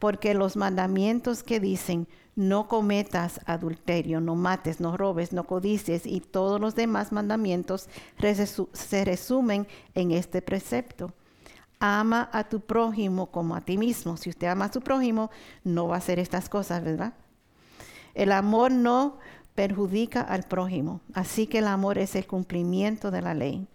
Porque 0.00 0.34
los 0.34 0.56
mandamientos 0.56 1.44
que 1.44 1.60
dicen, 1.60 2.08
no 2.34 2.66
cometas 2.68 3.40
adulterio, 3.44 4.20
no 4.20 4.34
mates, 4.34 4.80
no 4.80 4.96
robes, 4.96 5.32
no 5.32 5.44
codicies 5.44 6.06
y 6.06 6.20
todos 6.20 6.60
los 6.60 6.74
demás 6.74 7.12
mandamientos 7.12 7.88
se 8.72 9.04
resumen 9.04 9.68
en 9.94 10.10
este 10.10 10.42
precepto. 10.42 11.12
Ama 11.78 12.28
a 12.32 12.48
tu 12.48 12.60
prójimo 12.60 13.30
como 13.30 13.54
a 13.54 13.60
ti 13.60 13.78
mismo. 13.78 14.16
Si 14.16 14.30
usted 14.30 14.48
ama 14.48 14.64
a 14.66 14.72
su 14.72 14.80
prójimo, 14.80 15.30
no 15.64 15.88
va 15.88 15.96
a 15.96 15.98
hacer 15.98 16.18
estas 16.18 16.48
cosas, 16.48 16.82
¿verdad? 16.82 17.14
El 18.14 18.32
amor 18.32 18.72
no 18.72 19.18
perjudica 19.54 20.22
al 20.22 20.44
prójimo, 20.44 21.00
así 21.12 21.46
que 21.46 21.58
el 21.58 21.66
amor 21.66 21.98
es 21.98 22.16
el 22.16 22.26
cumplimiento 22.26 23.10
de 23.10 23.22
la 23.22 23.34
ley. 23.34 23.66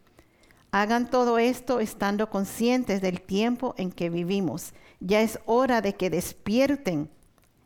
Hagan 0.78 1.10
todo 1.10 1.40
esto 1.40 1.80
estando 1.80 2.30
conscientes 2.30 3.02
del 3.02 3.22
tiempo 3.22 3.76
en 3.78 3.94
que 3.94 4.10
vivimos. 4.10 4.74
Ya 5.00 5.22
es 5.22 5.40
hora 5.46 5.80
de 5.80 5.96
que 5.96 6.10
despierten. 6.10 7.10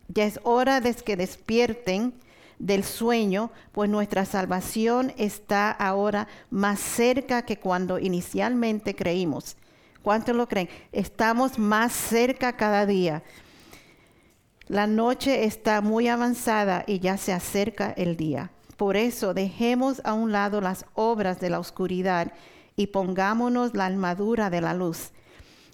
Ya 0.10 0.26
es 0.26 0.40
hora 0.44 0.80
de 0.80 0.94
que 0.94 1.18
despierten 1.18 2.14
del 2.60 2.84
sueño, 2.84 3.50
pues 3.72 3.90
nuestra 3.90 4.26
salvación 4.26 5.12
está 5.18 5.72
ahora 5.72 6.28
más 6.52 6.80
cerca 6.80 7.42
que 7.42 7.58
cuando 7.58 7.98
inicialmente 7.98 8.96
creímos. 8.96 9.58
¿Cuántos 10.04 10.36
lo 10.36 10.48
creen? 10.48 10.70
Estamos 10.92 11.58
más 11.58 11.94
cerca 11.94 12.54
cada 12.58 12.86
día. 12.86 13.24
La 14.68 14.86
noche 14.86 15.46
está 15.46 15.82
muy 15.82 16.10
avanzada 16.10 16.84
y 16.86 17.00
ya 17.00 17.18
se 17.18 17.34
acerca 17.34 17.92
el 17.98 18.18
día. 18.18 18.52
Por 18.78 18.96
eso 18.96 19.34
dejemos 19.34 20.00
a 20.04 20.14
un 20.14 20.32
lado 20.32 20.62
las 20.62 20.86
obras 20.94 21.40
de 21.40 21.50
la 21.50 21.60
oscuridad 21.60 22.32
y 22.80 22.88
pongámonos 22.88 23.74
la 23.74 23.88
armadura 23.88 24.50
de 24.50 24.62
la 24.62 24.74
luz. 24.74 25.12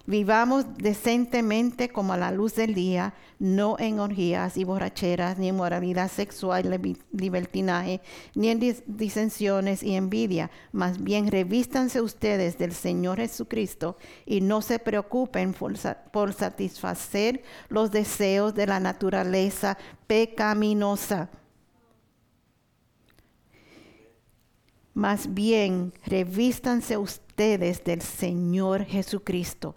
Vivamos 0.06 0.64
decentemente 0.76 1.88
como 1.88 2.14
a 2.14 2.16
la 2.16 2.32
luz 2.32 2.56
del 2.56 2.74
día, 2.74 3.14
no 3.38 3.76
en 3.78 4.00
orgías 4.00 4.56
y 4.56 4.64
borracheras, 4.64 5.38
ni 5.38 5.48
en 5.48 5.56
moralidad 5.56 6.10
sexual, 6.10 6.80
libertinaje, 7.12 8.00
ni 8.34 8.48
en 8.48 8.76
disensiones 8.88 9.84
y 9.84 9.94
envidia. 9.94 10.50
Más 10.72 11.00
bien 11.00 11.30
revístanse 11.30 12.00
ustedes 12.00 12.58
del 12.58 12.72
Señor 12.72 13.18
Jesucristo 13.18 13.96
y 14.24 14.40
no 14.40 14.62
se 14.62 14.80
preocupen 14.80 15.54
por 15.54 16.32
satisfacer 16.32 17.44
los 17.68 17.92
deseos 17.92 18.52
de 18.52 18.66
la 18.66 18.80
naturaleza 18.80 19.78
pecaminosa 20.08 21.30
Más 24.96 25.34
bien, 25.34 25.92
revístanse 26.06 26.96
ustedes 26.96 27.84
del 27.84 28.00
Señor 28.00 28.86
Jesucristo. 28.86 29.76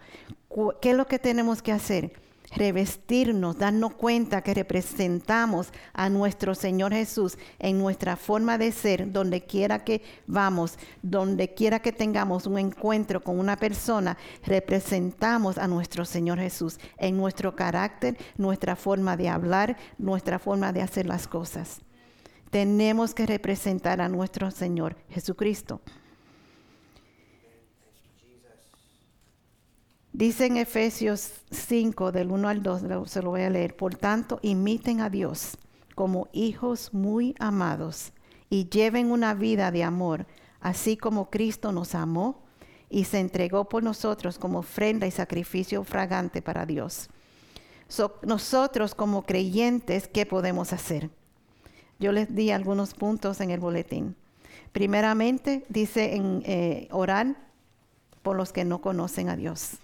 ¿Qué 0.82 0.92
es 0.92 0.96
lo 0.96 1.08
que 1.08 1.20
tenemos 1.20 1.62
que 1.62 1.74
hacer? 1.74 2.14
Revestirnos, 2.56 3.58
darnos 3.58 3.96
cuenta 3.96 4.42
que 4.42 4.54
representamos 4.54 5.74
a 5.92 6.08
nuestro 6.08 6.56
Señor 6.56 6.94
Jesús 6.94 7.38
en 7.60 7.78
nuestra 7.78 8.16
forma 8.16 8.58
de 8.58 8.72
ser, 8.72 9.12
donde 9.12 9.42
quiera 9.42 9.84
que 9.84 10.04
vamos, 10.26 10.80
donde 11.02 11.54
quiera 11.54 11.82
que 11.82 11.92
tengamos 11.92 12.48
un 12.48 12.58
encuentro 12.58 13.22
con 13.22 13.40
una 13.40 13.58
persona, 13.58 14.18
representamos 14.46 15.58
a 15.58 15.68
nuestro 15.68 16.06
Señor 16.06 16.40
Jesús 16.40 16.80
en 16.98 17.18
nuestro 17.18 17.58
carácter, 17.58 18.18
nuestra 18.38 18.78
forma 18.78 19.18
de 19.18 19.28
hablar, 19.28 19.76
nuestra 19.98 20.40
forma 20.40 20.72
de 20.72 20.82
hacer 20.82 21.06
las 21.08 21.28
cosas 21.28 21.82
tenemos 22.50 23.14
que 23.14 23.26
representar 23.26 24.02
a 24.02 24.10
nuestro 24.10 24.52
Señor 24.52 24.96
Jesucristo. 25.10 25.82
Dice 30.12 30.48
en 30.48 30.58
Efesios 30.58 31.32
5, 31.52 32.12
del 32.12 32.32
1 32.32 32.50
al 32.50 32.64
2, 32.64 32.82
se 33.10 33.22
lo 33.22 33.30
voy 33.30 33.42
a 33.44 33.50
leer. 33.50 33.76
Por 33.76 33.96
tanto, 33.96 34.40
imiten 34.42 35.00
a 35.00 35.10
Dios 35.10 35.58
como 35.96 36.28
hijos 36.34 36.94
muy 36.94 37.36
amados 37.40 38.12
y 38.50 38.68
lleven 38.70 39.12
una 39.12 39.34
vida 39.34 39.72
de 39.72 39.84
amor, 39.84 40.26
así 40.60 40.98
como 40.98 41.30
Cristo 41.30 41.72
nos 41.72 41.94
amó 41.96 42.44
y 42.90 43.04
se 43.04 43.20
entregó 43.20 43.70
por 43.70 43.84
nosotros 43.84 44.40
como 44.40 44.60
ofrenda 44.60 45.06
y 45.06 45.12
sacrificio 45.12 45.84
fragante 45.84 46.42
para 46.42 46.66
Dios. 46.66 47.10
nosotros 48.24 48.96
como 48.96 49.26
creyentes, 49.26 50.08
¿qué 50.08 50.26
podemos 50.26 50.74
hacer? 50.74 51.12
Yo 52.00 52.14
les 52.14 52.34
di 52.34 52.52
algunos 52.52 52.94
puntos 52.94 53.42
en 53.42 53.52
el 53.52 53.60
boletín. 53.60 54.16
Primeramente, 54.72 55.66
dice 55.68 56.16
en 56.16 56.42
eh, 56.46 56.88
orar 56.92 57.36
por 58.22 58.38
los 58.38 58.54
que 58.54 58.64
no 58.64 58.80
conocen 58.80 59.30
a 59.30 59.36
Dios. 59.36 59.78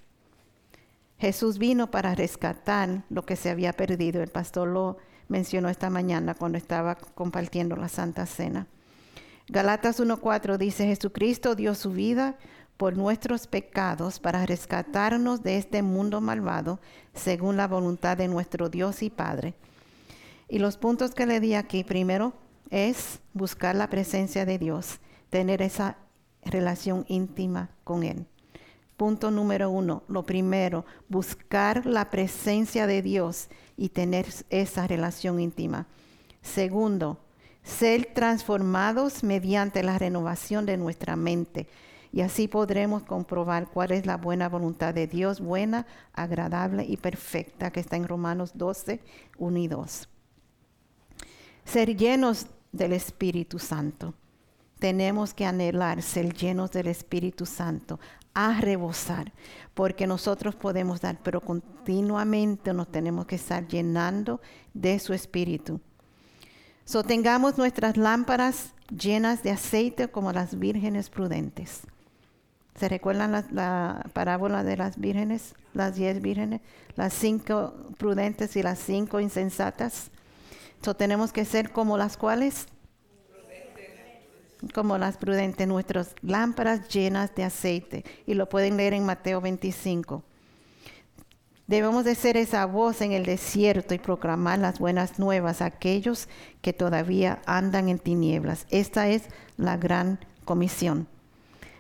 Jesús 1.18 1.58
vino 1.58 1.92
para 1.92 2.16
rescatar 2.16 3.04
lo 3.10 3.26
que 3.26 3.36
se 3.36 3.50
había 3.50 3.74
perdido. 3.74 4.22
El 4.22 4.30
pastor 4.30 4.68
lo 4.70 4.98
mencionó 5.28 5.70
esta 5.70 5.90
mañana 5.90 6.36
cuando 6.36 6.58
estaba 6.58 6.96
compartiendo 6.96 7.76
la 7.76 7.90
Santa 7.90 8.26
Cena. 8.26 8.68
Galatas 9.48 10.00
1.4 10.00 10.58
dice, 10.58 10.86
Jesucristo 10.86 11.56
dio 11.56 11.76
su 11.76 11.92
vida 11.92 12.36
por 12.78 12.98
nuestros 12.98 13.48
pecados 13.48 14.20
para 14.20 14.46
rescatarnos 14.46 15.44
de 15.44 15.58
este 15.58 15.82
mundo 15.82 16.22
malvado, 16.22 16.80
según 17.14 17.58
la 17.58 17.68
voluntad 17.68 18.18
de 18.18 18.28
nuestro 18.28 18.70
Dios 18.70 19.04
y 19.04 19.10
Padre 19.10 19.54
y 20.48 20.60
los 20.60 20.78
puntos 20.78 21.14
que 21.14 21.26
le 21.26 21.40
di 21.40 21.54
aquí, 21.56 21.84
primero 21.84 22.34
es 22.70 23.20
buscar 23.34 23.76
la 23.76 23.90
presencia 23.90 24.46
de 24.46 24.58
Dios, 24.58 25.00
tener 25.30 25.62
esa 25.62 25.98
relación 26.44 27.06
íntima 27.08 27.70
con 27.84 28.04
Él. 28.04 28.26
Punto 28.98 29.30
número 29.30 29.70
uno, 29.70 30.04
lo 30.08 30.24
primero, 30.24 30.86
buscar 31.10 31.86
la 31.86 32.10
presencia 32.10 32.88
de 32.88 33.02
Dios 33.02 33.50
y 33.76 33.90
tener 33.90 34.26
esa 34.50 34.88
relación 34.88 35.40
íntima. 35.40 35.88
Segundo, 36.42 37.20
ser 37.62 38.14
transformados 38.14 39.24
mediante 39.24 39.84
la 39.84 39.98
renovación 39.98 40.66
de 40.66 40.78
nuestra 40.78 41.18
mente. 41.18 41.68
Y 42.14 42.22
así 42.22 42.48
podremos 42.48 43.04
comprobar 43.04 43.68
cuál 43.68 43.92
es 43.92 44.06
la 44.06 44.16
buena 44.16 44.48
voluntad 44.48 44.94
de 44.94 45.08
Dios, 45.08 45.42
buena, 45.42 45.86
agradable 46.14 46.86
y 46.86 46.96
perfecta, 46.96 47.72
que 47.72 47.82
está 47.82 47.98
en 47.98 48.08
Romanos 48.08 48.52
12, 48.54 49.02
1 49.38 50.15
ser 51.66 51.96
llenos 51.96 52.48
del 52.72 52.94
Espíritu 52.94 53.60
Santo. 53.60 54.14
tenemos 54.80 55.34
que 55.34 55.46
anhelar 55.46 56.02
ser 56.02 56.34
llenos 56.34 56.72
del 56.72 56.88
Espíritu 56.88 57.46
Santo, 57.46 58.00
a 58.34 58.60
rebosar, 58.60 59.32
porque 59.74 60.06
nosotros 60.06 60.54
podemos 60.56 61.00
dar, 61.02 61.18
pero 61.24 61.40
continuamente 61.40 62.74
nos 62.74 62.92
tenemos 62.92 63.26
que 63.26 63.36
estar 63.36 63.66
llenando 63.68 64.42
de 64.74 65.00
su 65.00 65.14
Espíritu. 65.14 65.80
So 66.84 67.04
tengamos 67.04 67.58
nuestras 67.58 67.98
lámparas 67.98 68.74
llenas 68.90 69.42
de 69.42 69.52
aceite 69.52 70.10
como 70.10 70.32
las 70.34 70.60
vírgenes 70.60 71.10
prudentes. 71.10 71.82
¿Se 72.78 72.90
recuerdan 72.90 73.32
la, 73.32 73.46
la, 73.52 74.06
parábola 74.14 74.64
de 74.64 74.78
las 74.78 75.00
vírgenes? 75.00 75.56
Las 75.74 75.96
diez 75.96 76.22
vírgenes, 76.22 76.62
las 76.96 77.14
cinco 77.14 77.74
prudentes 77.98 78.56
y 78.58 78.62
las 78.62 78.80
cinco 78.80 79.20
insensatas. 79.22 80.12
Tenemos 80.94 81.34
que 81.34 81.46
ser 81.46 81.72
como 81.72 81.98
las 81.98 82.18
cuales 82.18 82.68
como 84.74 84.98
las 84.98 85.18
prudentes, 85.18 85.68
nuestras 85.68 86.16
lámparas 86.22 86.88
llenas 86.90 87.34
de 87.36 87.44
aceite. 87.44 88.04
Y 88.26 88.34
lo 88.34 88.50
pueden 88.50 88.78
leer 88.78 88.94
en 88.94 89.06
Mateo 89.06 89.42
25. 89.42 90.24
Debemos 91.68 92.06
de 92.06 92.16
ser 92.16 92.38
esa 92.38 92.66
voz 92.66 93.02
en 93.02 93.12
el 93.12 93.26
desierto 93.26 93.94
y 93.94 94.00
proclamar 94.00 94.60
las 94.60 94.80
buenas 94.80 95.18
nuevas 95.18 95.62
a 95.62 95.66
aquellos 95.66 96.30
que 96.62 96.74
todavía 96.74 97.42
andan 97.46 97.90
en 97.90 97.98
tinieblas. 97.98 98.68
Esta 98.70 99.10
es 99.10 99.24
la 99.58 99.76
gran 99.76 100.20
comisión. 100.46 101.08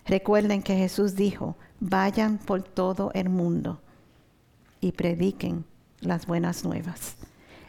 Recuerden 0.06 0.64
que 0.64 0.76
Jesús 0.76 1.16
dijo, 1.16 1.56
vayan 1.80 2.40
por 2.40 2.64
todo 2.64 3.12
el 3.14 3.30
mundo 3.30 3.80
y 4.82 4.92
prediquen 4.92 5.66
las 6.00 6.26
buenas 6.26 6.64
nuevas. 6.64 7.16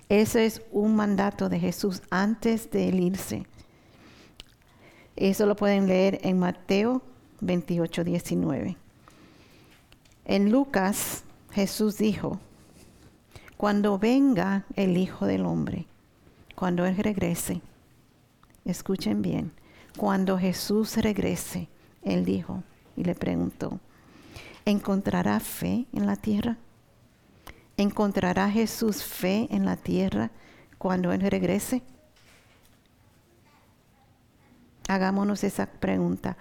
Ese 0.09 0.47
es 0.47 0.63
un 0.71 0.95
mandato 0.95 1.49
de 1.49 1.59
Jesús 1.59 2.03
antes 2.11 2.71
de 2.71 2.85
irse. 2.85 3.45
Eso 5.17 5.47
lo 5.47 5.57
pueden 5.57 5.89
leer 5.89 6.21
en 6.23 6.39
Mateo 6.39 7.03
28, 7.41 8.05
19. 8.05 8.77
En 10.27 10.51
Lucas, 10.51 11.25
Jesús 11.53 11.99
dijo, 11.99 12.39
cuando 13.57 13.99
venga 13.99 14.65
el 14.77 14.97
Hijo 14.97 15.27
del 15.27 15.47
Hombre, 15.47 15.87
cuando 16.55 16.85
Él 16.85 16.97
regrese, 16.99 17.63
escuchen 18.65 19.23
bien, 19.23 19.53
cuando 19.97 20.39
Jesús 20.39 20.97
regrese, 20.99 21.69
Él 22.03 22.25
dijo 22.25 22.63
y 22.97 23.05
le 23.05 23.15
preguntó, 23.15 23.81
¿encontrará 24.65 25.41
fe 25.41 25.87
en 25.93 26.07
la 26.07 26.17
tierra? 26.17 26.59
¿Encontrará 27.77 28.51
Jesús 28.51 29.05
fe 29.05 29.49
en 29.51 29.67
la 29.67 29.77
tierra 29.77 30.31
cuando 30.79 31.13
Él 31.13 31.21
regrese? 31.21 31.83
Hagámonos 34.89 35.45
esa 35.45 35.67
pregunta. 35.67 36.37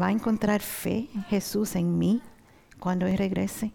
¿Va 0.00 0.06
a 0.06 0.12
encontrar 0.12 0.60
fe 0.60 1.08
Jesús 1.28 1.74
en 1.74 1.98
mí 1.98 2.22
cuando 2.78 3.06
Él 3.06 3.18
regrese? 3.18 3.72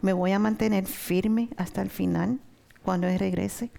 ¿Me 0.00 0.12
voy 0.12 0.32
a 0.32 0.40
mantener 0.40 0.86
firme 0.86 1.48
hasta 1.56 1.80
el 1.80 1.90
final 1.90 2.40
cuando 2.82 3.06
Él 3.06 3.20
regrese? 3.20 3.70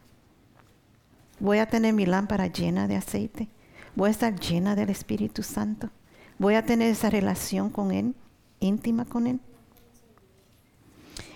¿Voy 1.39 1.57
a 1.57 1.67
tener 1.67 1.93
mi 1.93 2.05
lámpara 2.05 2.47
llena 2.47 2.87
de 2.87 2.95
aceite? 2.95 3.49
¿Voy 3.95 4.07
a 4.07 4.11
estar 4.11 4.39
llena 4.39 4.75
del 4.75 4.89
Espíritu 4.89 5.43
Santo? 5.43 5.89
¿Voy 6.39 6.55
a 6.55 6.65
tener 6.65 6.89
esa 6.89 7.09
relación 7.09 7.69
con 7.69 7.91
Él, 7.91 8.15
íntima 8.61 9.03
con 9.03 9.27
Él? 9.27 9.41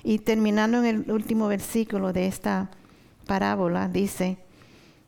Y 0.08 0.20
terminando 0.20 0.78
en 0.78 0.86
el 0.86 1.12
último 1.12 1.50
versículo 1.50 2.14
de 2.14 2.28
esta 2.28 2.70
parábola, 3.26 3.90
dice, 3.90 4.38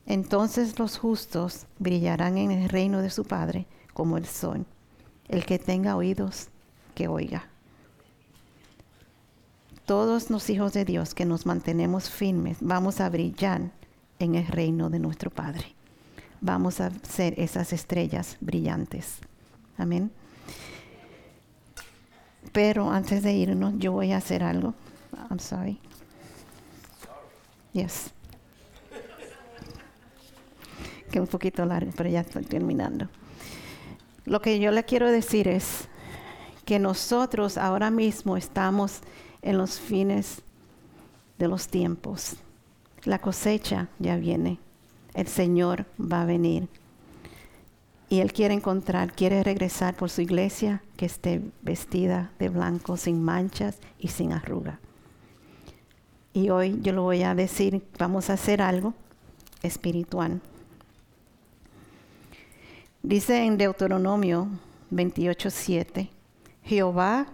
entonces 0.06 0.78
los 0.78 0.98
justos 0.98 1.68
brillarán 1.78 2.38
en 2.38 2.52
el 2.52 2.68
reino 2.68 3.02
de 3.02 3.10
su 3.10 3.24
Padre 3.24 3.66
como 3.94 4.18
el 4.18 4.26
sol. 4.26 4.66
El 5.30 5.46
que 5.46 5.58
tenga 5.58 5.96
oídos, 5.96 6.50
que 6.96 7.08
oiga. 7.08 7.48
Todos 9.86 10.30
los 10.30 10.50
hijos 10.50 10.74
de 10.74 10.84
Dios 10.84 11.14
que 11.14 11.24
nos 11.24 11.46
mantenemos 11.46 12.10
firmes, 12.10 12.58
vamos 12.60 13.00
a 13.00 13.08
brillar 13.08 13.72
en 14.20 14.36
el 14.36 14.48
reino 14.48 14.90
de 14.90 15.00
nuestro 15.00 15.30
Padre. 15.30 15.76
Vamos 16.42 16.82
a 16.82 16.92
ser 17.04 17.40
esas 17.40 17.72
estrellas 17.72 18.36
brillantes. 18.42 19.20
Amén. 19.78 20.12
Pero 22.52 22.92
antes 22.92 23.24
de 23.24 23.32
irnos, 23.32 23.76
yo 23.78 23.94
voy 23.94 24.12
a 24.12 24.18
hacer 24.18 24.44
algo. 24.44 24.74
I'm 25.30 25.40
sorry. 25.40 25.80
Yes 27.74 28.12
que 31.10 31.20
un 31.20 31.28
poquito 31.28 31.66
largo, 31.66 31.92
pero 31.96 32.10
ya 32.10 32.22
estoy 32.22 32.46
terminando. 32.46 33.10
Lo 34.26 34.42
que 34.42 34.60
yo 34.60 34.72
le 34.72 34.86
quiero 34.86 35.12
decir 35.12 35.48
es 35.48 35.88
que 36.66 36.80
nosotros 36.80 37.58
ahora 37.58 37.90
mismo 37.90 38.38
estamos 38.38 39.02
en 39.42 39.58
los 39.58 39.80
fines 39.80 40.42
de 41.38 41.48
los 41.48 41.68
tiempos. 41.68 42.36
La 43.04 43.20
cosecha 43.20 43.88
ya 43.98 44.18
viene. 44.18 44.60
El 45.14 45.28
Señor 45.28 45.86
va 46.00 46.22
a 46.22 46.26
venir. 46.26 46.68
Y 48.10 48.20
Él 48.20 48.34
quiere 48.34 48.54
encontrar, 48.54 49.14
quiere 49.14 49.44
regresar 49.44 49.96
por 49.96 50.10
su 50.10 50.22
iglesia 50.22 50.84
que 50.98 51.06
esté 51.06 51.42
vestida 51.62 52.32
de 52.40 52.50
blanco, 52.50 52.98
sin 52.98 53.24
manchas 53.24 53.78
y 54.00 54.10
sin 54.10 54.34
arruga. 54.34 54.80
Y 56.34 56.50
hoy 56.50 56.80
yo 56.82 56.94
lo 56.94 57.04
voy 57.04 57.24
a 57.24 57.36
decir, 57.36 57.82
vamos 57.98 58.30
a 58.30 58.34
hacer 58.34 58.62
algo 58.62 58.94
espiritual. 59.64 60.42
Dice 63.02 63.46
en 63.46 63.58
Deuteronomio 63.58 64.48
28:7, 64.92 66.10
Jehová 66.64 67.28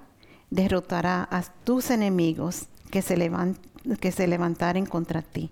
derrotará 0.50 1.28
a 1.30 1.44
tus 1.64 1.90
enemigos 1.90 2.68
que 2.92 3.02
se, 3.02 3.16
se 4.12 4.28
levantaren 4.28 4.86
contra 4.86 5.22
ti. 5.22 5.50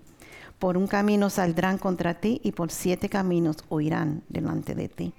Por 0.58 0.76
un 0.76 0.86
camino 0.86 1.30
saldrán 1.30 1.78
contra 1.78 2.14
ti 2.14 2.40
y 2.44 2.52
por 2.52 2.70
siete 2.70 3.08
caminos 3.08 3.56
huirán 3.68 4.22
delante 4.28 4.74
de 4.74 4.88
ti. 4.88 5.12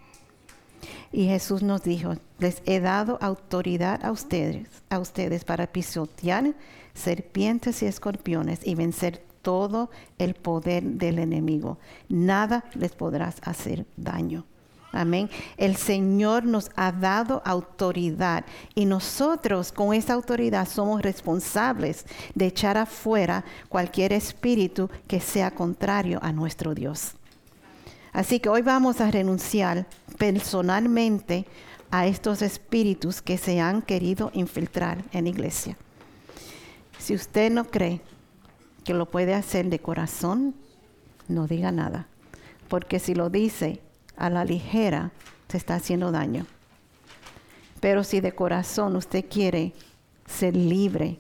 Y 1.12 1.26
Jesús 1.28 1.62
nos 1.62 1.84
dijo, 1.84 2.16
les 2.40 2.62
he 2.66 2.80
dado 2.80 3.18
autoridad 3.22 4.04
a 4.04 4.12
ustedes, 4.12 4.68
a 4.90 5.00
ustedes 5.00 5.44
para 5.44 5.68
pisotear 5.68 6.54
serpientes 6.96 7.84
y 7.84 7.86
escorpiones 7.86 8.66
y 8.66 8.74
vencer 8.74 9.24
todo 9.44 9.92
el 10.18 10.34
poder 10.34 10.82
del 10.84 11.20
enemigo. 11.20 11.78
Nada 12.10 12.66
les 12.74 12.94
podrás 12.94 13.36
hacer 13.44 13.86
daño. 13.96 14.46
Amén. 14.92 15.30
El 15.58 15.76
Señor 15.76 16.46
nos 16.46 16.72
ha 16.78 16.92
dado 16.94 17.42
autoridad 17.46 18.46
y 18.74 18.86
nosotros 18.86 19.74
con 19.74 19.94
esa 19.94 20.14
autoridad 20.14 20.68
somos 20.68 21.02
responsables 21.02 22.06
de 22.34 22.48
echar 22.48 22.78
afuera 22.78 23.44
cualquier 23.68 24.14
espíritu 24.14 24.90
que 25.06 25.20
sea 25.20 25.52
contrario 25.52 26.20
a 26.24 26.32
nuestro 26.32 26.74
Dios. 26.74 27.12
Así 28.14 28.40
que 28.40 28.48
hoy 28.48 28.62
vamos 28.62 29.02
a 29.02 29.12
renunciar 29.12 29.86
personalmente 30.18 31.46
a 31.92 32.08
estos 32.08 32.42
espíritus 32.42 33.22
que 33.22 33.38
se 33.38 33.60
han 33.60 33.82
querido 33.82 34.32
infiltrar 34.34 35.04
en 35.12 35.26
la 35.26 35.30
iglesia. 35.30 35.78
Si 37.06 37.14
usted 37.14 37.52
no 37.52 37.66
cree 37.66 38.02
que 38.84 38.96
lo 38.96 39.06
puede 39.06 39.36
hacer 39.36 39.70
de 39.70 39.78
corazón, 39.78 40.56
no 41.28 41.46
diga 41.46 41.72
nada. 41.72 42.08
Porque 42.68 42.98
si 42.98 43.14
lo 43.14 43.30
dice, 43.30 43.80
a 44.18 44.32
la 44.32 44.44
ligera 44.44 45.12
se 45.48 45.58
está 45.58 45.76
haciendo 45.76 46.12
daño. 46.12 46.48
Pero 47.80 48.04
si 48.04 48.22
de 48.22 48.32
corazón 48.34 48.96
usted 48.96 49.24
quiere 49.30 49.74
ser 50.26 50.56
libre 50.56 51.20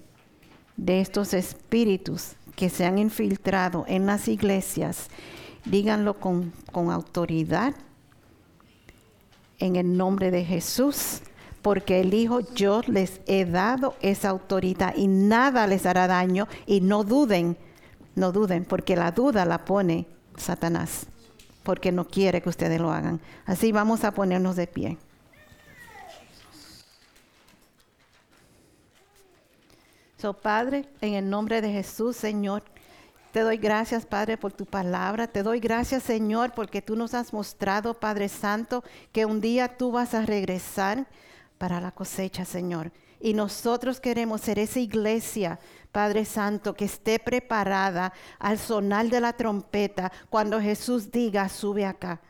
de 0.76 1.02
estos 1.02 1.36
espíritus 1.36 2.32
que 2.56 2.72
se 2.72 2.84
han 2.86 2.98
infiltrado 2.98 3.86
en 3.88 4.08
las 4.08 4.28
iglesias, 4.28 5.10
díganlo 5.66 6.20
con, 6.20 6.52
con 6.72 6.90
autoridad 6.90 7.76
en 9.60 9.76
el 9.76 9.96
nombre 9.96 10.32
de 10.32 10.46
Jesús, 10.46 11.22
porque 11.66 12.00
el 12.00 12.14
Hijo 12.14 12.42
yo 12.54 12.84
les 12.86 13.22
he 13.26 13.44
dado 13.44 13.96
esa 14.00 14.30
autoridad 14.30 14.94
y 14.96 15.08
nada 15.08 15.66
les 15.66 15.88
hará 15.88 16.06
daño 16.06 16.48
y 16.68 16.82
no 16.82 17.04
duden, 17.04 17.58
no 18.14 18.32
duden, 18.32 18.66
porque 18.66 18.96
la 18.96 19.10
duda 19.10 19.46
la 19.46 19.66
pone 19.66 20.06
Satanás 20.38 21.08
porque 21.64 21.92
no 21.92 22.06
quiere 22.06 22.40
que 22.44 22.50
ustedes 22.50 22.80
lo 22.80 22.92
hagan. 22.92 23.20
Así 23.48 23.72
vamos 23.72 24.04
a 24.04 24.12
ponernos 24.12 24.56
de 24.56 24.68
pie. 24.68 25.00
So, 30.20 30.34
Padre, 30.34 30.86
en 31.02 31.16
el 31.16 31.28
nombre 31.28 31.62
de 31.62 31.72
Jesús, 31.72 32.16
Señor, 32.16 32.62
te 33.32 33.40
doy 33.40 33.58
gracias, 33.58 34.06
Padre, 34.06 34.38
por 34.38 34.54
tu 34.54 34.68
palabra. 34.68 35.26
Te 35.26 35.42
doy 35.42 35.60
gracias, 35.60 36.04
Señor, 36.04 36.54
porque 36.54 36.84
tú 36.84 36.96
nos 36.96 37.16
has 37.16 37.34
mostrado, 37.34 37.96
Padre 37.96 38.30
Santo, 38.30 38.84
que 39.12 39.26
un 39.26 39.42
día 39.42 39.78
tú 39.78 39.92
vas 39.92 40.14
a 40.14 40.22
regresar 40.22 41.08
para 41.58 41.82
la 41.82 41.92
cosecha, 41.92 42.46
Señor. 42.46 42.92
Y 43.20 43.34
nosotros 43.34 44.00
queremos 44.00 44.42
ser 44.42 44.60
esa 44.60 44.80
iglesia, 44.80 45.60
Padre 45.92 46.26
Santo, 46.26 46.74
que 46.74 46.86
esté 46.86 47.20
preparada 47.20 48.14
al 48.40 48.60
sonar 48.60 49.08
de 49.10 49.22
la 49.22 49.34
trompeta 49.34 50.12
cuando 50.30 50.62
Jesús 50.62 51.12
diga, 51.12 51.48
sube 51.50 51.86
acá. 51.86 52.22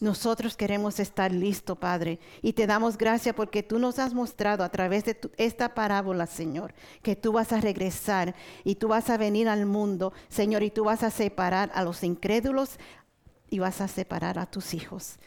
Nosotros 0.00 0.56
queremos 0.56 0.98
estar 0.98 1.30
listos, 1.30 1.78
Padre, 1.78 2.18
y 2.42 2.54
te 2.54 2.66
damos 2.66 2.98
gracias 2.98 3.36
porque 3.36 3.62
tú 3.62 3.78
nos 3.78 4.00
has 4.00 4.14
mostrado 4.14 4.64
a 4.64 4.68
través 4.68 5.04
de 5.04 5.16
esta 5.36 5.74
parábola, 5.74 6.26
Señor, 6.26 6.74
que 7.02 7.14
tú 7.14 7.32
vas 7.32 7.52
a 7.52 7.60
regresar 7.60 8.34
y 8.64 8.74
tú 8.74 8.88
vas 8.88 9.10
a 9.10 9.16
venir 9.16 9.48
al 9.48 9.64
mundo, 9.64 10.12
Señor, 10.28 10.64
y 10.64 10.70
tú 10.70 10.84
vas 10.84 11.04
a 11.04 11.10
separar 11.10 11.70
a 11.72 11.84
los 11.84 12.02
incrédulos 12.02 12.78
y 13.48 13.60
vas 13.60 13.80
a 13.80 13.86
separar 13.86 14.40
a 14.40 14.46
tus 14.46 14.74
hijos 14.74 15.18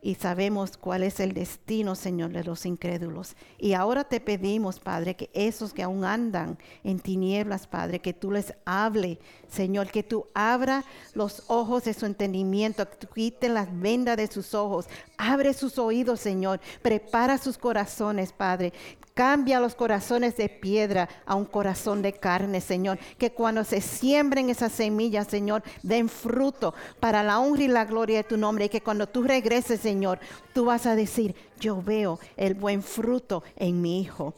y 0.00 0.14
sabemos 0.14 0.76
cuál 0.76 1.02
es 1.02 1.18
el 1.18 1.32
destino, 1.32 1.96
Señor, 1.96 2.30
de 2.30 2.44
los 2.44 2.66
incrédulos. 2.66 3.34
Y 3.58 3.72
ahora 3.72 4.04
te 4.04 4.20
pedimos, 4.20 4.78
Padre, 4.78 5.16
que 5.16 5.28
esos 5.34 5.72
que 5.72 5.82
aún 5.82 6.04
andan 6.04 6.56
en 6.84 7.00
tinieblas, 7.00 7.66
Padre, 7.66 7.98
que 7.98 8.12
tú 8.12 8.30
les 8.30 8.54
hable, 8.64 9.18
Señor, 9.48 9.90
que 9.90 10.04
tú 10.04 10.26
abra 10.34 10.84
los 11.14 11.42
ojos 11.48 11.84
de 11.84 11.94
su 11.94 12.06
entendimiento, 12.06 12.88
que 12.88 12.96
tú 12.96 13.08
quite 13.08 13.48
las 13.48 13.68
vendas 13.80 14.16
de 14.16 14.28
sus 14.28 14.54
ojos, 14.54 14.86
abre 15.16 15.52
sus 15.52 15.78
oídos, 15.78 16.20
Señor, 16.20 16.60
prepara 16.80 17.36
sus 17.36 17.58
corazones, 17.58 18.32
Padre, 18.32 18.72
Cambia 19.18 19.58
los 19.58 19.74
corazones 19.74 20.36
de 20.36 20.48
piedra 20.48 21.08
a 21.26 21.34
un 21.34 21.44
corazón 21.44 22.02
de 22.02 22.12
carne, 22.12 22.60
Señor. 22.60 23.00
Que 23.18 23.32
cuando 23.32 23.64
se 23.64 23.80
siembren 23.80 24.48
esas 24.48 24.70
semillas, 24.70 25.26
Señor, 25.26 25.64
den 25.82 26.08
fruto 26.08 26.72
para 27.00 27.24
la 27.24 27.40
honra 27.40 27.64
y 27.64 27.66
la 27.66 27.84
gloria 27.84 28.18
de 28.18 28.22
tu 28.22 28.36
nombre. 28.36 28.66
Y 28.66 28.68
que 28.68 28.80
cuando 28.80 29.08
tú 29.08 29.24
regreses, 29.24 29.80
Señor, 29.80 30.20
tú 30.54 30.66
vas 30.66 30.86
a 30.86 30.94
decir, 30.94 31.34
yo 31.58 31.82
veo 31.82 32.20
el 32.36 32.54
buen 32.54 32.80
fruto 32.80 33.42
en 33.56 33.82
mi 33.82 34.00
hijo. 34.00 34.34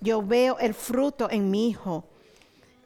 Yo 0.00 0.22
veo 0.22 0.60
el 0.60 0.74
fruto 0.74 1.28
en 1.28 1.50
mi 1.50 1.68
hijo. 1.68 2.04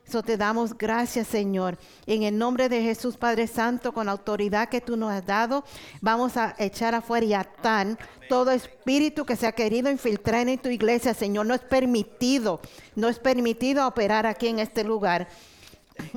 So 0.07 0.23
te 0.23 0.37
damos 0.37 0.77
gracias, 0.77 1.29
Señor. 1.29 1.79
En 2.07 2.23
el 2.25 2.37
nombre 2.37 2.69
de 2.69 2.83
Jesús, 2.83 3.17
Padre 3.17 3.47
Santo, 3.47 3.93
con 3.93 4.07
la 4.07 4.13
autoridad 4.13 4.69
que 4.69 4.81
tú 4.81 4.97
nos 4.97 5.11
has 5.11 5.25
dado, 5.25 5.65
vamos 6.01 6.37
a 6.37 6.55
echar 6.59 6.95
afuera 6.95 7.27
y 7.27 7.35
atar 7.35 7.99
todo 8.29 8.51
espíritu 8.51 9.25
que 9.25 9.37
se 9.37 9.47
ha 9.47 9.53
querido 9.53 9.91
infiltrar 9.91 10.47
en 10.49 10.59
tu 10.59 10.69
iglesia, 10.69 11.15
Señor. 11.15 11.47
No 11.47 11.55
es 11.55 11.63
permitido, 11.63 12.61
no 12.95 13.09
es 13.09 13.19
permitido 13.19 13.87
operar 13.87 14.27
aquí 14.27 14.49
en 14.49 14.59
este 14.59 14.85
lugar. 14.85 15.29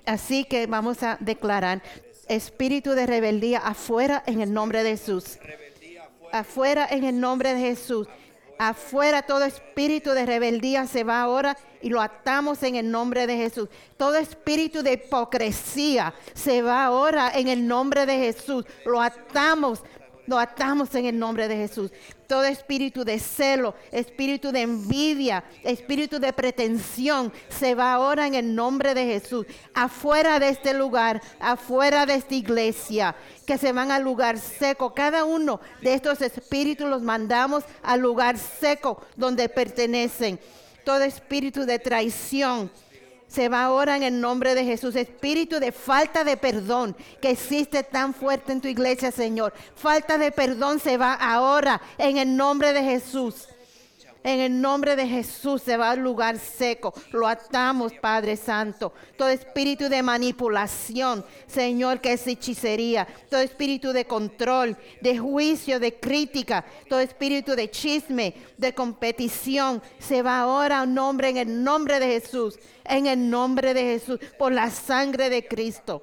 Así 0.05 0.43
que 0.43 0.67
vamos 0.67 1.01
a 1.03 1.17
declarar 1.19 1.81
espíritu 2.27 2.91
de 2.91 3.05
rebeldía 3.05 3.59
afuera 3.59 4.21
en 4.25 4.41
el 4.41 4.53
nombre 4.53 4.83
de 4.83 4.91
Jesús. 4.91 5.37
Afuera 6.33 6.87
en 6.89 7.05
el 7.05 7.19
nombre 7.19 7.53
de 7.53 7.61
Jesús. 7.61 8.07
Afuera 8.59 9.21
todo 9.21 9.43
espíritu 9.43 10.11
de 10.11 10.25
rebeldía 10.25 10.87
se 10.87 11.03
va 11.03 11.21
ahora 11.21 11.57
y 11.81 11.89
lo 11.89 12.01
atamos 12.01 12.63
en 12.63 12.75
el 12.75 12.89
nombre 12.89 13.27
de 13.27 13.37
Jesús. 13.37 13.69
Todo 13.97 14.15
espíritu 14.15 14.81
de 14.81 14.93
hipocresía 14.93 16.13
se 16.33 16.61
va 16.61 16.85
ahora 16.85 17.31
en 17.33 17.47
el 17.47 17.67
nombre 17.67 18.05
de 18.05 18.17
Jesús. 18.17 18.65
Lo 18.85 19.01
atamos, 19.01 19.83
lo 20.27 20.37
atamos 20.37 20.93
en 20.93 21.05
el 21.05 21.17
nombre 21.17 21.47
de 21.47 21.55
Jesús. 21.55 21.91
Todo 22.27 22.43
espíritu 22.43 23.05
de 23.05 23.17
celo, 23.17 23.73
espíritu 23.91 24.51
de 24.51 24.61
envidia, 24.61 25.43
espíritu 25.63 26.19
de 26.19 26.33
pretensión 26.33 27.31
se 27.49 27.73
va 27.73 27.93
ahora 27.93 28.27
en 28.27 28.35
el 28.35 28.53
nombre 28.53 28.93
de 28.93 29.05
Jesús. 29.05 29.45
Afuera 29.73 30.37
de 30.39 30.49
este 30.49 30.73
lugar, 30.73 31.21
afuera 31.39 32.05
de 32.05 32.15
esta 32.15 32.35
iglesia 32.35 33.15
que 33.45 33.57
se 33.57 33.71
van 33.71 33.91
al 33.91 34.03
lugar 34.03 34.37
seco. 34.37 34.93
Cada 34.93 35.23
uno 35.23 35.61
de 35.81 35.93
estos 35.93 36.21
espíritus 36.21 36.87
los 36.87 37.01
mandamos 37.01 37.63
al 37.81 38.01
lugar 38.01 38.37
seco 38.37 39.01
donde 39.15 39.47
pertenecen. 39.47 40.39
Todo 40.83 41.01
espíritu 41.03 41.65
de 41.65 41.79
traición 41.79 42.69
se 43.27 43.49
va 43.49 43.65
ahora 43.65 43.97
en 43.97 44.03
el 44.03 44.21
nombre 44.21 44.55
de 44.55 44.63
Jesús. 44.63 44.95
Espíritu 44.95 45.59
de 45.59 45.71
falta 45.71 46.23
de 46.23 46.37
perdón 46.37 46.95
que 47.21 47.31
existe 47.31 47.83
tan 47.83 48.13
fuerte 48.13 48.51
en 48.51 48.61
tu 48.61 48.67
iglesia, 48.67 49.11
Señor. 49.11 49.53
Falta 49.75 50.17
de 50.17 50.31
perdón 50.31 50.79
se 50.79 50.97
va 50.97 51.13
ahora 51.13 51.81
en 51.97 52.17
el 52.17 52.35
nombre 52.35 52.73
de 52.73 52.83
Jesús. 52.83 53.47
En 54.27 54.41
el 54.41 54.59
nombre 54.59 54.97
de 54.97 55.07
Jesús 55.07 55.61
se 55.61 55.77
va 55.77 55.91
al 55.91 55.99
lugar 55.99 56.37
seco. 56.37 56.93
Lo 57.13 57.29
atamos, 57.29 57.93
Padre 57.93 58.35
Santo. 58.35 58.91
Todo 59.17 59.29
espíritu 59.29 59.87
de 59.87 60.03
manipulación, 60.03 61.23
Señor, 61.47 62.01
que 62.01 62.11
es 62.11 62.27
hechicería. 62.27 63.07
Todo 63.29 63.39
espíritu 63.39 63.93
de 63.93 64.03
control, 64.03 64.75
de 64.99 65.17
juicio, 65.17 65.79
de 65.79 65.97
crítica. 65.97 66.65
Todo 66.89 66.99
espíritu 66.99 67.55
de 67.55 67.71
chisme, 67.71 68.33
de 68.57 68.73
competición. 68.73 69.81
Se 69.97 70.21
va 70.21 70.41
ahora 70.41 70.81
a 70.81 70.85
nombre 70.85 71.29
en 71.29 71.37
el 71.37 71.63
nombre 71.63 71.97
de 72.01 72.07
Jesús. 72.19 72.59
En 72.83 73.07
el 73.07 73.29
nombre 73.29 73.73
de 73.73 73.83
Jesús. 73.83 74.19
Por 74.37 74.51
la 74.51 74.69
sangre 74.71 75.29
de 75.29 75.47
Cristo 75.47 76.01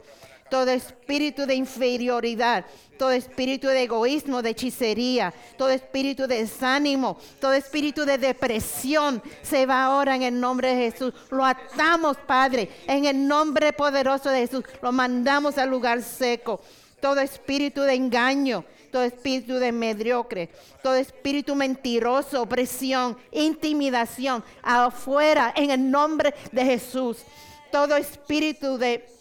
todo 0.51 0.71
espíritu 0.71 1.47
de 1.47 1.55
inferioridad, 1.55 2.65
todo 2.99 3.11
espíritu 3.11 3.69
de 3.69 3.85
egoísmo, 3.85 4.43
de 4.43 4.51
hechicería, 4.51 5.33
todo 5.57 5.71
espíritu 5.71 6.27
de 6.27 6.39
desánimo, 6.39 7.17
todo 7.41 7.55
espíritu 7.55 8.05
de 8.05 8.19
depresión, 8.19 9.23
se 9.43 9.67
va 9.67 9.85
ahora 9.85 10.15
en 10.15 10.23
el 10.23 10.39
nombre 10.39 10.75
de 10.75 10.91
Jesús. 10.91 11.15
Lo 11.31 11.45
atamos, 11.45 12.17
Padre, 12.27 12.69
en 12.87 13.05
el 13.07 13.27
nombre 13.27 13.73
poderoso 13.73 14.31
de 14.31 14.41
Jesús. 14.41 14.65
Lo 14.83 14.93
mandamos 14.93 15.59
al 15.59 15.71
lugar 15.71 16.03
seco. 16.03 16.61
Todo 17.01 17.21
espíritu 17.21 17.83
de 17.83 17.95
engaño, 17.95 18.65
todo 18.91 19.03
espíritu 19.03 19.55
de 19.55 19.73
mediocre, 19.73 20.51
todo 20.83 20.95
espíritu 20.95 21.55
mentiroso, 21.55 22.43
opresión, 22.43 23.19
intimidación, 23.33 24.43
afuera 24.63 25.53
en 25.57 25.71
el 25.71 25.91
nombre 25.91 26.35
de 26.53 26.65
Jesús. 26.65 27.19
Todo 27.71 27.97
espíritu 27.97 28.79
de 28.79 29.14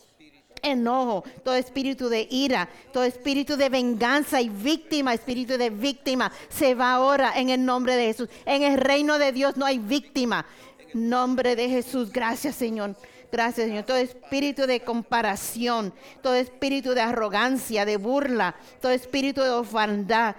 enojo, 0.64 1.24
todo 1.44 1.56
espíritu 1.56 2.10
de 2.10 2.28
ira, 2.32 2.68
todo 2.92 3.04
espíritu 3.04 3.56
de 3.58 3.70
venganza 3.70 4.42
y 4.42 4.50
víctima, 4.50 5.14
espíritu 5.14 5.58
de 5.58 5.70
víctima, 5.70 6.32
se 6.50 6.74
va 6.74 6.94
ahora 6.94 7.34
en 7.36 7.50
el 7.50 7.64
nombre 7.64 7.96
de 7.96 8.06
Jesús. 8.06 8.30
En 8.46 8.64
el 8.64 8.80
reino 8.80 9.20
de 9.20 9.32
Dios 9.32 9.58
no 9.58 9.66
hay 9.66 9.78
víctima. 9.78 10.46
Nombre 10.94 11.56
de 11.56 11.70
Jesús, 11.70 12.12
gracias 12.12 12.56
Señor. 12.56 12.96
Gracias, 13.32 13.66
Señor. 13.66 13.84
Todo 13.84 13.98
espíritu 13.98 14.68
de 14.68 14.82
comparación, 14.82 15.92
todo 16.22 16.36
espíritu 16.36 16.94
de 16.94 17.02
arrogancia, 17.02 17.84
de 17.84 17.98
burla, 17.98 18.54
todo 18.80 18.92
espíritu 18.92 19.42
de 19.42 19.50
ofandad, 19.50 20.36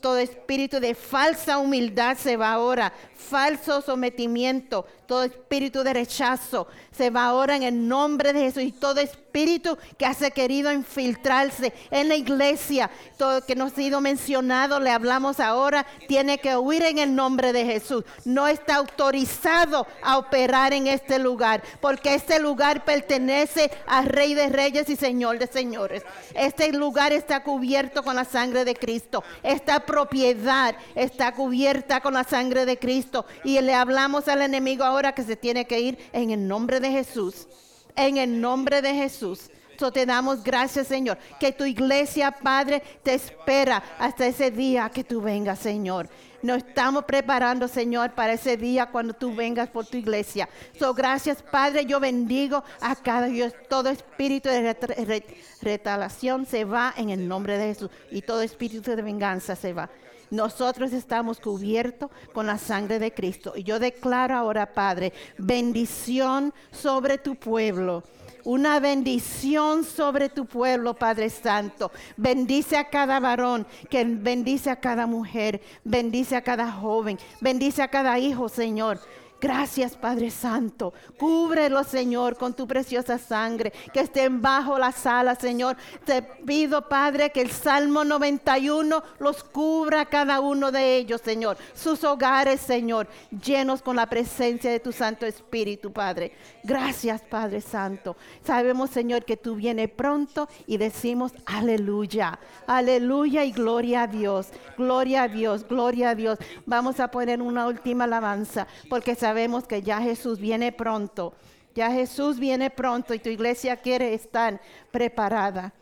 todo 0.00 0.16
espíritu 0.16 0.80
de 0.80 0.94
falsa 0.94 1.58
humildad 1.58 2.16
se 2.16 2.38
va 2.38 2.52
ahora, 2.52 2.92
falso 3.14 3.82
sometimiento, 3.82 4.86
todo 5.12 5.24
espíritu 5.24 5.84
de 5.84 5.92
rechazo 5.92 6.66
se 6.96 7.10
va 7.10 7.26
ahora 7.26 7.56
en 7.56 7.62
el 7.62 7.88
nombre 7.88 8.32
de 8.32 8.40
Jesús 8.40 8.62
y 8.62 8.72
todo 8.72 9.00
espíritu 9.00 9.78
que 9.98 10.06
ha 10.06 10.14
querido 10.30 10.72
infiltrarse 10.72 11.72
en 11.90 12.08
la 12.08 12.16
iglesia, 12.16 12.90
todo 13.16 13.44
que 13.44 13.56
no 13.56 13.64
ha 13.64 13.70
sido 13.70 14.00
mencionado, 14.00 14.78
le 14.78 14.90
hablamos 14.90 15.40
ahora, 15.40 15.86
tiene 16.06 16.38
que 16.38 16.56
huir 16.56 16.82
en 16.84 16.98
el 16.98 17.14
nombre 17.14 17.52
de 17.52 17.64
Jesús. 17.64 18.04
No 18.24 18.46
está 18.46 18.76
autorizado 18.76 19.86
a 20.02 20.18
operar 20.18 20.74
en 20.74 20.86
este 20.86 21.18
lugar, 21.18 21.62
porque 21.80 22.14
este 22.14 22.38
lugar 22.38 22.84
pertenece 22.84 23.70
al 23.86 24.06
Rey 24.06 24.34
de 24.34 24.48
Reyes 24.48 24.88
y 24.90 24.96
Señor 24.96 25.38
de 25.38 25.46
Señores. 25.46 26.02
Este 26.34 26.72
lugar 26.72 27.12
está 27.12 27.42
cubierto 27.42 28.02
con 28.02 28.16
la 28.16 28.24
sangre 28.24 28.64
de 28.64 28.74
Cristo. 28.74 29.24
Esta 29.42 29.80
propiedad 29.80 30.74
está 30.94 31.32
cubierta 31.32 32.00
con 32.00 32.14
la 32.14 32.24
sangre 32.24 32.66
de 32.66 32.78
Cristo. 32.78 33.24
Y 33.44 33.58
le 33.60 33.74
hablamos 33.74 34.28
al 34.28 34.42
enemigo 34.42 34.84
ahora 34.84 35.01
que 35.10 35.24
se 35.24 35.34
tiene 35.34 35.66
que 35.66 35.80
ir 35.80 35.98
en 36.12 36.30
el 36.30 36.46
nombre 36.46 36.78
de 36.78 36.92
Jesús. 36.92 37.48
En 37.96 38.16
el 38.18 38.40
nombre 38.40 38.80
de 38.80 38.94
Jesús. 38.94 39.50
So 39.82 39.90
te 39.90 40.06
damos 40.06 40.44
gracias, 40.44 40.86
Señor. 40.86 41.18
Que 41.40 41.50
tu 41.50 41.64
iglesia, 41.64 42.30
Padre, 42.30 42.80
te 43.02 43.14
espera 43.14 43.82
hasta 43.98 44.26
ese 44.26 44.52
día 44.52 44.88
que 44.88 45.02
tú 45.02 45.20
vengas, 45.20 45.58
Señor. 45.58 46.08
Nos 46.42 46.58
estamos 46.58 47.04
preparando, 47.04 47.68
Señor, 47.68 48.12
para 48.12 48.34
ese 48.34 48.56
día 48.56 48.86
cuando 48.86 49.14
tú 49.14 49.34
vengas 49.34 49.68
por 49.70 49.86
tu 49.86 49.96
iglesia. 49.96 50.48
So, 50.78 50.92
gracias, 50.94 51.42
Padre. 51.42 51.84
Yo 51.86 52.00
bendigo 52.00 52.62
a 52.80 52.94
cada 52.96 53.26
Dios. 53.26 53.52
Todo 53.68 53.88
espíritu 53.88 54.48
de 54.48 55.24
retalación 55.62 56.46
se 56.46 56.64
va 56.64 56.94
en 56.96 57.10
el 57.10 57.26
nombre 57.26 57.58
de 57.58 57.66
Jesús. 57.66 57.90
Y 58.10 58.22
todo 58.22 58.42
espíritu 58.42 58.90
de 58.90 59.02
venganza 59.02 59.56
se 59.56 59.72
va. 59.72 59.88
Nosotros 60.32 60.94
estamos 60.94 61.38
cubiertos 61.38 62.10
con 62.32 62.46
la 62.46 62.56
sangre 62.56 62.98
de 62.98 63.12
Cristo. 63.12 63.52
Y 63.54 63.64
yo 63.64 63.78
declaro 63.78 64.34
ahora, 64.34 64.72
Padre, 64.72 65.12
bendición 65.36 66.54
sobre 66.70 67.18
tu 67.18 67.36
pueblo 67.36 68.02
una 68.44 68.80
bendición 68.80 69.84
sobre 69.84 70.28
tu 70.28 70.46
pueblo, 70.46 70.94
Padre 70.94 71.30
Santo. 71.30 71.92
Bendice 72.16 72.76
a 72.76 72.90
cada 72.90 73.20
varón, 73.20 73.64
bendice 73.92 74.68
a 74.68 74.80
cada 74.80 75.06
mujer, 75.06 75.60
bendice 75.84 76.34
a 76.34 76.42
cada 76.42 76.72
joven, 76.72 77.20
bendice 77.40 77.82
a 77.82 77.88
cada 77.88 78.18
hijo, 78.18 78.48
Señor. 78.48 78.98
Gracias, 79.42 79.96
Padre 79.96 80.30
Santo. 80.30 80.94
Cúbrelo, 81.18 81.82
Señor, 81.82 82.36
con 82.36 82.54
tu 82.54 82.64
preciosa 82.64 83.18
sangre, 83.18 83.72
que 83.92 83.98
estén 83.98 84.40
bajo 84.40 84.78
la 84.78 84.92
sala, 84.92 85.34
Señor. 85.34 85.76
Te 86.04 86.22
pido, 86.22 86.88
Padre, 86.88 87.30
que 87.30 87.40
el 87.40 87.50
Salmo 87.50 88.04
91 88.04 89.02
los 89.18 89.42
cubra 89.42 90.04
cada 90.04 90.38
uno 90.38 90.70
de 90.70 90.96
ellos, 90.96 91.22
Señor. 91.24 91.56
Sus 91.74 92.04
hogares, 92.04 92.60
Señor, 92.60 93.08
llenos 93.32 93.82
con 93.82 93.96
la 93.96 94.06
presencia 94.06 94.70
de 94.70 94.78
tu 94.78 94.92
Santo 94.92 95.26
Espíritu, 95.26 95.92
Padre. 95.92 96.36
Gracias, 96.62 97.20
Padre 97.22 97.62
Santo. 97.62 98.16
Sabemos, 98.44 98.90
Señor, 98.90 99.24
que 99.24 99.36
tú 99.36 99.56
vienes 99.56 99.90
pronto 99.90 100.48
y 100.68 100.76
decimos 100.76 101.32
aleluya. 101.46 102.38
Aleluya 102.68 103.44
y 103.44 103.50
gloria 103.50 104.02
a 104.02 104.06
Dios. 104.06 104.50
Gloria 104.78 105.24
a 105.24 105.28
Dios, 105.28 105.66
gloria 105.66 106.10
a 106.10 106.14
Dios. 106.14 106.38
Vamos 106.64 107.00
a 107.00 107.10
poner 107.10 107.42
una 107.42 107.66
última 107.66 108.04
alabanza, 108.04 108.68
porque 108.88 109.16
sabemos 109.16 109.31
sabemos 109.32 109.66
que 109.66 109.80
ya 109.80 109.98
Jesús 109.98 110.38
viene 110.38 110.72
pronto. 110.72 111.32
Ya 111.74 111.90
Jesús 111.90 112.38
viene 112.38 112.68
pronto 112.68 113.14
y 113.14 113.18
tu 113.18 113.30
iglesia 113.30 113.78
quiere 113.78 114.12
estar 114.12 114.60
preparada. 114.90 115.72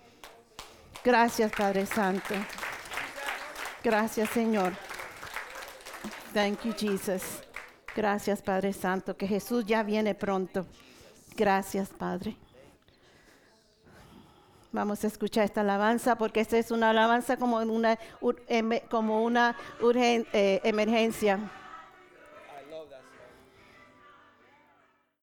Gracias, 1.05 1.51
Padre 1.51 1.85
Santo. 1.85 2.33
Gracias, 3.83 4.31
Señor. 4.31 4.73
Thank 6.33 6.63
you, 6.63 6.73
Jesus. 6.79 7.23
Gracias, 7.97 8.41
Padre 8.41 8.73
Santo, 8.73 9.17
que 9.17 9.27
Jesús 9.27 9.67
ya 9.67 9.83
viene 9.83 10.15
pronto. 10.15 10.65
Gracias, 11.35 11.89
Padre. 11.89 12.37
Vamos 14.71 15.03
a 15.03 15.09
escuchar 15.09 15.45
esta 15.45 15.63
alabanza 15.63 16.15
porque 16.15 16.39
esta 16.39 16.57
es 16.57 16.71
una 16.71 16.91
alabanza 16.91 17.37
como 17.37 17.57
una, 17.57 17.99
como 18.89 19.25
una 19.25 19.57
eh, 19.83 20.61
emergencia. 20.63 21.51